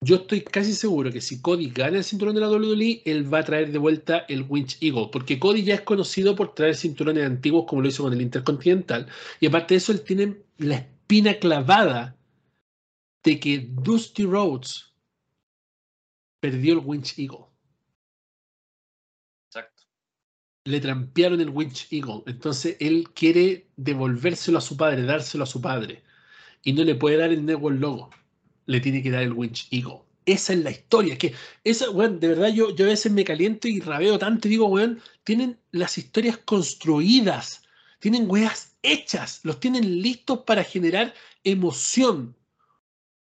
[0.00, 3.40] Yo estoy casi seguro que si Cody gana el cinturón de la WWE, él va
[3.40, 7.26] a traer de vuelta el Winch Eagle, porque Cody ya es conocido por traer cinturones
[7.26, 9.08] antiguos como lo hizo con el Intercontinental,
[9.40, 12.16] y aparte de eso, él tiene la espina clavada
[13.24, 14.87] de que Dusty Rhodes
[16.40, 17.46] perdió el Winch Eagle.
[19.48, 19.84] Exacto.
[20.64, 22.22] Le trampearon el Winch Eagle.
[22.26, 26.02] Entonces él quiere devolvérselo a su padre, dárselo a su padre.
[26.62, 28.10] Y no le puede dar el Network Logo.
[28.66, 30.02] Le tiene que dar el Winch Eagle.
[30.26, 31.14] Esa es la historia.
[31.14, 31.34] Es que,
[31.64, 34.66] esa, weón, de verdad yo, yo a veces me caliento y rabeo tanto y digo,
[34.66, 37.62] weón, tienen las historias construidas.
[37.98, 39.40] Tienen weas hechas.
[39.44, 42.36] Los tienen listos para generar emoción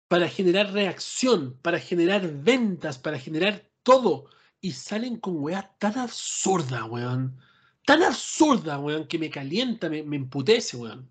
[0.07, 4.29] para generar reacción, para generar ventas, para generar todo.
[4.61, 7.37] Y salen con weas tan absurda, weón.
[7.85, 11.09] Tan absurda, weón, que me calienta, me, me emputece, weón.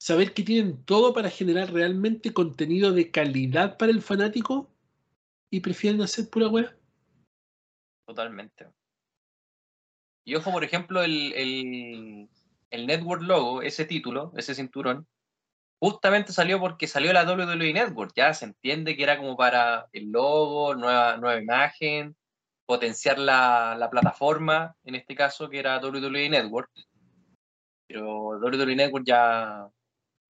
[0.00, 4.68] Saber que tienen todo para generar realmente contenido de calidad para el fanático
[5.48, 6.76] y prefieren hacer pura wea.
[8.06, 8.68] Totalmente.
[10.24, 12.28] Y ojo, por ejemplo, el, el,
[12.70, 15.06] el Network Logo, ese título, ese cinturón,
[15.82, 18.12] justamente salió porque salió la WWE Network.
[18.14, 22.14] Ya se entiende que era como para el logo, nueva, nueva imagen,
[22.66, 26.70] potenciar la, la plataforma, en este caso, que era WWE Network.
[27.88, 29.66] Pero WWE Network ya,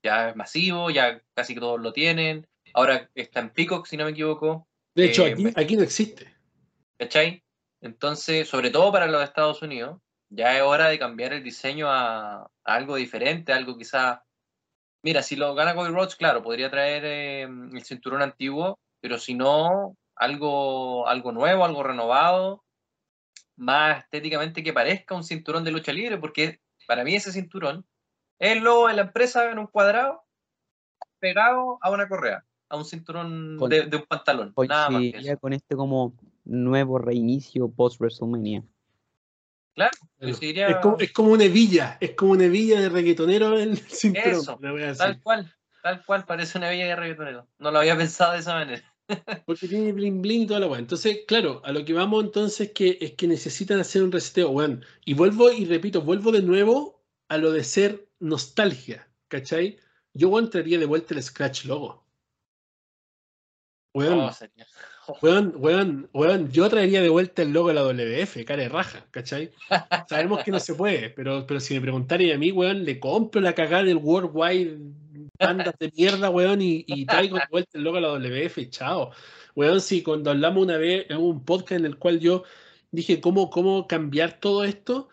[0.03, 2.47] ya es masivo, ya casi todos lo tienen.
[2.73, 4.67] Ahora está en Peacock, si no me equivoco.
[4.95, 6.35] De hecho, Eh, aquí, aquí no existe.
[6.99, 7.45] ¿Cachai?
[7.83, 10.01] Entonces, sobre todo para los Estados Unidos,
[10.31, 14.25] ya es hora de cambiar el diseño a, a algo diferente, algo quizá.
[15.03, 19.35] Mira, si lo gana Cody Rhodes, claro, podría traer eh, el cinturón antiguo, pero si
[19.35, 22.65] no, algo, algo nuevo, algo renovado,
[23.57, 27.85] más estéticamente que parezca un cinturón de lucha libre, porque para mí ese cinturón
[28.39, 30.23] es el logo de la empresa en un cuadrado
[31.19, 34.55] pegado a una correa, a un cinturón Con- de, de un pantalón.
[34.69, 35.13] Nada más que eso.
[35.13, 36.15] Coincidiría con este como
[36.45, 38.65] nuevo reinicio post WrestleMania.
[39.75, 40.33] Claro, Claro.
[40.35, 44.41] coincidiría- Es, como, es como una hebilla, es como una hebilla de reggaetonero el cinturón.
[44.41, 44.59] Eso.
[44.99, 47.49] Tal cual, tal cual, parece una villa de reggaetonero.
[47.59, 48.95] No lo había pensado de esa manera.
[49.47, 50.79] Porque tiene bling bling y toda la weá.
[50.79, 54.85] Entonces, claro, a lo que vamos entonces que, es que necesitan hacer un reseteo, weón.
[55.05, 59.79] Y vuelvo y repito, vuelvo de nuevo a lo de ser nostalgia, ¿cachai?
[60.15, 62.07] Yo weón, traería de vuelta el Scratch Logo.
[63.95, 64.33] Weón, Oh,
[65.21, 69.07] weón, weón, weón, yo traería de vuelta el logo de la WF, cara de raja,
[69.11, 69.51] ¿cachai?
[70.09, 73.41] Sabemos que no se puede, pero, pero si me preguntaran a mí, weón, le compro
[73.41, 74.79] la cagada del Worldwide
[75.39, 79.11] bandas de mierda, weón, y, y traigo de vuelta el logo de la WF, chao.
[79.55, 82.45] Weón, si cuando hablamos una vez en un podcast en el cual yo
[82.91, 85.09] dije cómo, cómo cambiar todo esto,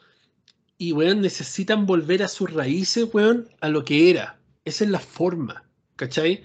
[0.77, 4.39] y weón, necesitan volver a sus raíces, weón, a lo que era.
[4.65, 5.63] Esa es la forma,
[5.95, 6.43] ¿cachai?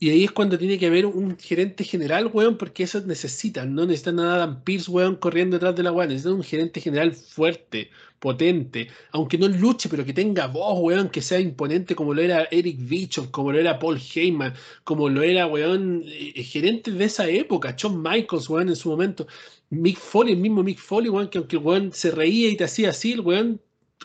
[0.00, 3.84] Y ahí es cuando tiene que haber un gerente general, weón, porque eso necesitan, no
[3.84, 7.90] necesitan a Adam Pierce, weón, corriendo detrás de la weón, necesitan un gerente general fuerte,
[8.20, 12.46] potente, aunque no luche, pero que tenga voz, weón, que sea imponente como lo era
[12.50, 14.54] Eric Bischoff, como lo era Paul Heyman,
[14.84, 19.26] como lo era, weón, eh, gerentes de esa época, Shawn Michaels, weón, en su momento,
[19.70, 22.64] Mick Foley, el mismo Mick Foley, weón, que aunque el weón se reía y te
[22.64, 23.60] hacía así, el weón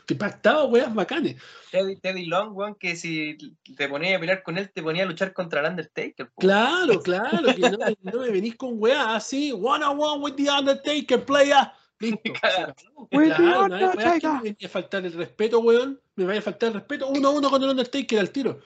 [0.05, 1.41] te pactaba weas bacanes.
[1.71, 3.37] Teddy, Teddy Long, weón, que si
[3.77, 6.27] te ponías a pelear con él, te ponía a luchar contra el Undertaker.
[6.27, 6.41] po.
[6.41, 10.33] Claro, claro, que no, me- no me venís con weá así, one on one with
[10.35, 11.71] the Undertaker, player.
[11.99, 12.19] Listo.
[12.41, 12.73] Claro.
[13.11, 16.01] No hay que me vaya a faltar el respeto, weón.
[16.15, 17.07] Me vaya a faltar el respeto.
[17.07, 18.59] Uno a uno con el Undertaker al tiro.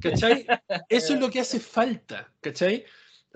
[0.00, 0.46] ¿Cachai?
[0.88, 2.84] Eso es lo que hace falta, ¿cachai?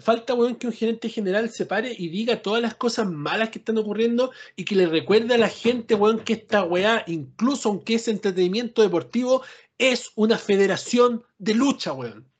[0.00, 3.58] Falta, weón, que un gerente general se pare y diga todas las cosas malas que
[3.58, 7.94] están ocurriendo y que le recuerde a la gente, weón, que esta weá, incluso aunque
[7.94, 9.42] es entretenimiento deportivo,
[9.76, 12.30] es una federación de lucha, weón.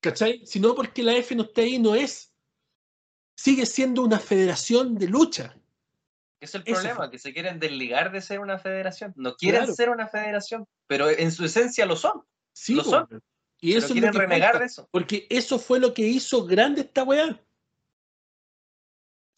[0.00, 0.46] ¿Cachai?
[0.46, 2.34] Si no porque la F no esté ahí, no es.
[3.36, 5.56] Sigue siendo una federación de lucha.
[6.40, 9.12] Es el problema, que se quieren desligar de ser una federación.
[9.16, 9.74] No quieren Claro.
[9.74, 12.22] ser una federación, pero en su esencia lo son.
[12.52, 13.06] Sí, Lo son.
[13.10, 13.22] weón.
[13.60, 14.88] Y Pero eso es lo que renegar falta, de eso.
[14.90, 17.42] Porque eso fue lo que hizo grande esta weá.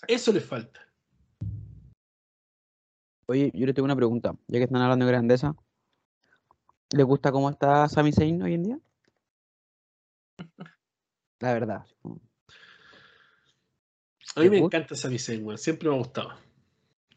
[0.07, 0.81] Eso le falta.
[3.27, 5.55] Oye, yo le tengo una pregunta, ya que están hablando de grandeza.
[6.91, 8.79] ¿Les gusta cómo está Sami Zayn hoy en día?
[11.39, 11.87] La verdad.
[14.35, 14.79] A mí ¿Te me gusta?
[14.79, 15.59] encanta Sami Zayn, weón.
[15.59, 16.37] Siempre me ha gustado.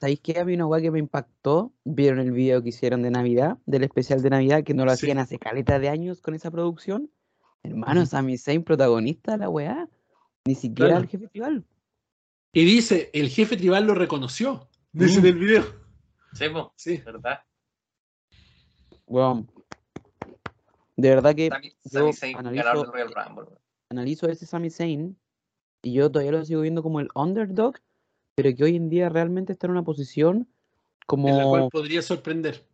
[0.03, 0.37] ¿Sabéis qué?
[0.37, 1.71] Había una weá que me impactó.
[1.85, 3.57] ¿Vieron el video que hicieron de Navidad?
[3.65, 5.05] Del especial de Navidad, que no lo Sí.
[5.05, 7.09] hacían hace caleta de años con esa producción.
[7.63, 8.05] Hermano.
[8.05, 9.87] Sami Zayn, protagonista de la weá.
[10.45, 11.03] Ni siquiera Claro.
[11.05, 11.63] el jefe tribal.
[12.51, 14.67] Y dice, el jefe tribal lo reconoció.
[14.91, 15.27] Dice en Mm.
[15.27, 15.63] el video.
[16.33, 16.97] Sí, po, Sí.
[16.97, 17.39] ¿verdad?
[19.07, 19.49] Weón.
[20.97, 23.55] De verdad que Sami, yo Sami Zayn, analizo- Royal Rumble.
[23.89, 25.17] analizo ese Sami Zayn
[25.81, 27.75] y yo todavía lo sigo viendo como el underdog,
[28.35, 30.47] pero que hoy en día realmente está en una posición
[31.05, 31.29] como...
[31.29, 32.65] En la cual podría sorprender.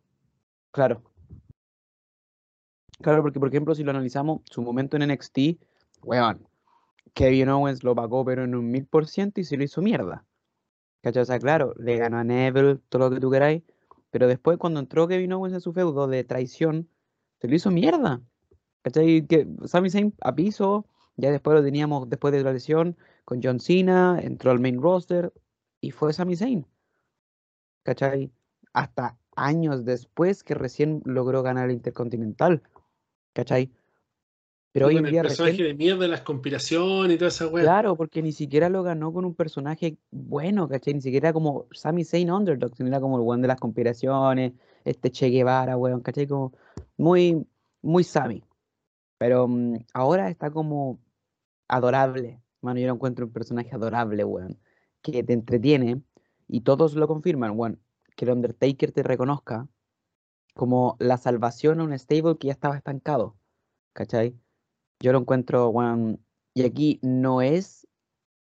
[0.70, 1.02] Claro.
[3.00, 5.38] Claro, porque por ejemplo, si lo analizamos, su momento en NXT,
[6.02, 6.46] weón,
[7.14, 10.24] Kevin Owens lo pagó pero en un mil por ciento y se lo hizo mierda.
[11.02, 11.22] ¿Cachai?
[11.22, 13.62] O sea, claro, le ganó a Neville, todo lo que tú queráis,
[14.10, 16.88] pero después cuando entró Kevin Owens en su feudo de traición,
[17.40, 18.20] se lo hizo mierda.
[18.82, 19.26] ¿Cachai?
[19.26, 23.60] Que Sami Zayn a piso, ya después lo teníamos después de la lesión con John
[23.60, 25.32] Cena, entró al main roster
[25.80, 26.66] y fue Sami Zayn.
[27.82, 28.30] ¿Cachai?
[28.72, 32.62] Hasta años después que recién logró ganar el Intercontinental.
[33.32, 33.70] ¿Cachai?
[34.72, 37.64] Pero hoy en el día personaje recién- de mierda, las conspiraciones y toda esa weá.
[37.64, 40.94] Claro, porque ni siquiera lo ganó con un personaje bueno, ¿cachai?
[40.94, 44.52] Ni siquiera como Sami Zayn Underdog, sino era como el weón de las conspiraciones,
[44.84, 46.28] este Che Guevara, weón, ¿cachai?
[46.28, 46.52] Como
[46.96, 47.44] muy,
[47.82, 48.44] muy Sami.
[49.18, 51.00] Pero mm, ahora está como
[51.66, 52.40] adorable.
[52.60, 54.56] Mano, yo lo encuentro un personaje adorable, weón,
[55.02, 56.02] que te entretiene
[56.48, 57.80] y todos lo confirman, weón,
[58.16, 59.68] que el Undertaker te reconozca
[60.54, 63.36] como la salvación a un stable que ya estaba estancado,
[63.92, 64.34] ¿cachai?
[65.00, 66.20] Yo lo encuentro, weón,
[66.54, 67.86] y aquí no es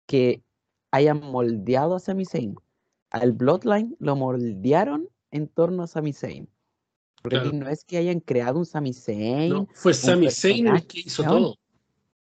[0.05, 0.43] que
[0.91, 2.55] hayan moldeado a Sami Zayn.
[3.09, 6.49] Al Bloodline lo moldearon en torno a Sami Zayn.
[7.21, 7.65] Porque aquí Claro.
[7.65, 9.49] no es que hayan creado un Sami Zayn.
[9.49, 11.55] No, fue Sami Zayn el que hizo todo.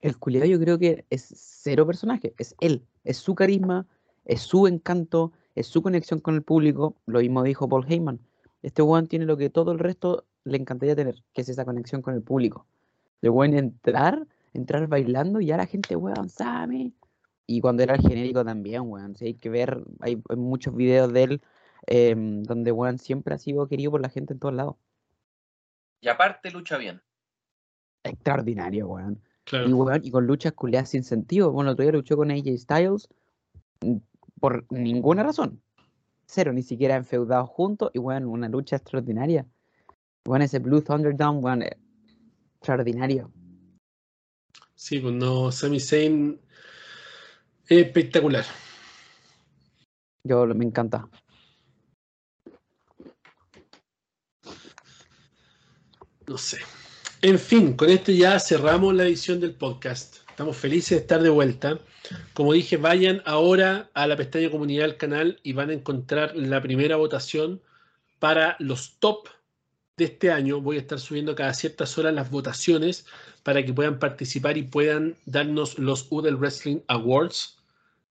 [0.02, 2.34] El culiado yo creo que es cero personaje.
[2.38, 2.86] Es él.
[3.04, 3.88] Es su carisma,
[4.28, 6.95] es su encanto, es su conexión con el público.
[7.06, 8.20] Lo mismo dijo Paul Heyman.
[8.62, 12.02] Este weón tiene lo que todo el resto le encantaría tener, que es esa conexión
[12.02, 12.66] con el público.
[13.22, 16.94] De weón entrar, entrar bailando y ya la gente, weón, Sami.
[17.48, 19.16] Y cuando era el genérico también, weón.
[19.16, 21.41] sí, hay que ver, hay, hay muchos videos de él
[21.88, 24.76] em, donde weón siempre ha sido querido por la gente en todos lados.
[26.02, 27.02] Y aparte lucha bien.
[28.04, 29.14] Extraordinario, weón.
[29.14, 29.78] Y, Claro.
[29.78, 31.54] weón, y con luchas culiadas sin sentido.
[31.54, 33.08] Bueno, todavía luchó con AJ Styles
[34.39, 35.61] por ninguna razón.
[36.26, 37.91] Cero, ni siquiera enfeudados juntos.
[37.93, 39.45] Y bueno, una lucha extraordinaria.
[40.26, 41.77] Bueno, ese Blue Thunderdome, bueno, eh,
[42.57, 43.31] extraordinario.
[44.76, 46.39] Sí, pues no, Sami Zayn
[47.68, 48.45] espectacular.
[50.23, 51.07] Yo me encanta.
[56.27, 56.57] No sé.
[57.22, 60.27] En fin, con esto ya cerramos la edición del podcast.
[60.38, 61.80] Estamos felices de estar de vuelta.
[62.35, 66.61] Como dije, vayan ahora a la pestaña comunidad del canal y van a encontrar la
[66.61, 67.59] primera votación
[68.19, 69.30] para los top
[69.97, 70.61] de este año.
[70.61, 73.07] Voy a estar subiendo cada ciertas horas las votaciones
[73.41, 77.57] para que puedan participar y puedan darnos los Udel Wrestling Awards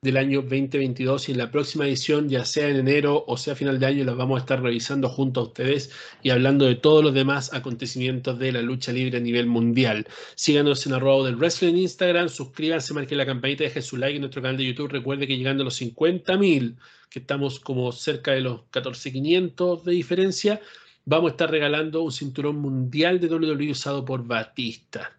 [0.07, 3.81] del año 2022 y en la próxima edición, ya sea en enero o sea final
[3.81, 5.91] de año, las vamos a estar revisando junto a ustedes
[6.23, 10.07] y hablando de todos los demás acontecimientos de la lucha libre a nivel mundial.
[10.37, 14.21] Síganos en arroba del wrestling en Instagram, suscríbanse, marquen la campanita, dejen su like en
[14.21, 14.93] nuestro canal de YouTube.
[14.93, 16.77] Recuerde que llegando a los 50.000,
[17.11, 20.61] que estamos como cerca de los 14.500 de diferencia,
[21.05, 25.16] vamos a estar regalando un cinturón mundial de WWE usado por Batista.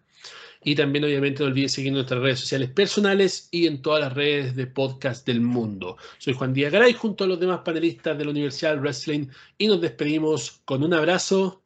[0.62, 4.56] Y también, obviamente, no olvides seguir nuestras redes sociales personales y en todas las redes
[4.56, 5.96] de podcast del mundo.
[6.18, 9.26] Soy Juan Díaz Garay, junto a los demás panelistas de la Universidad Wrestling,
[9.56, 11.62] y nos despedimos con un abrazo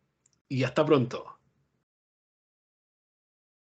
[0.48, 1.38] y hasta pronto.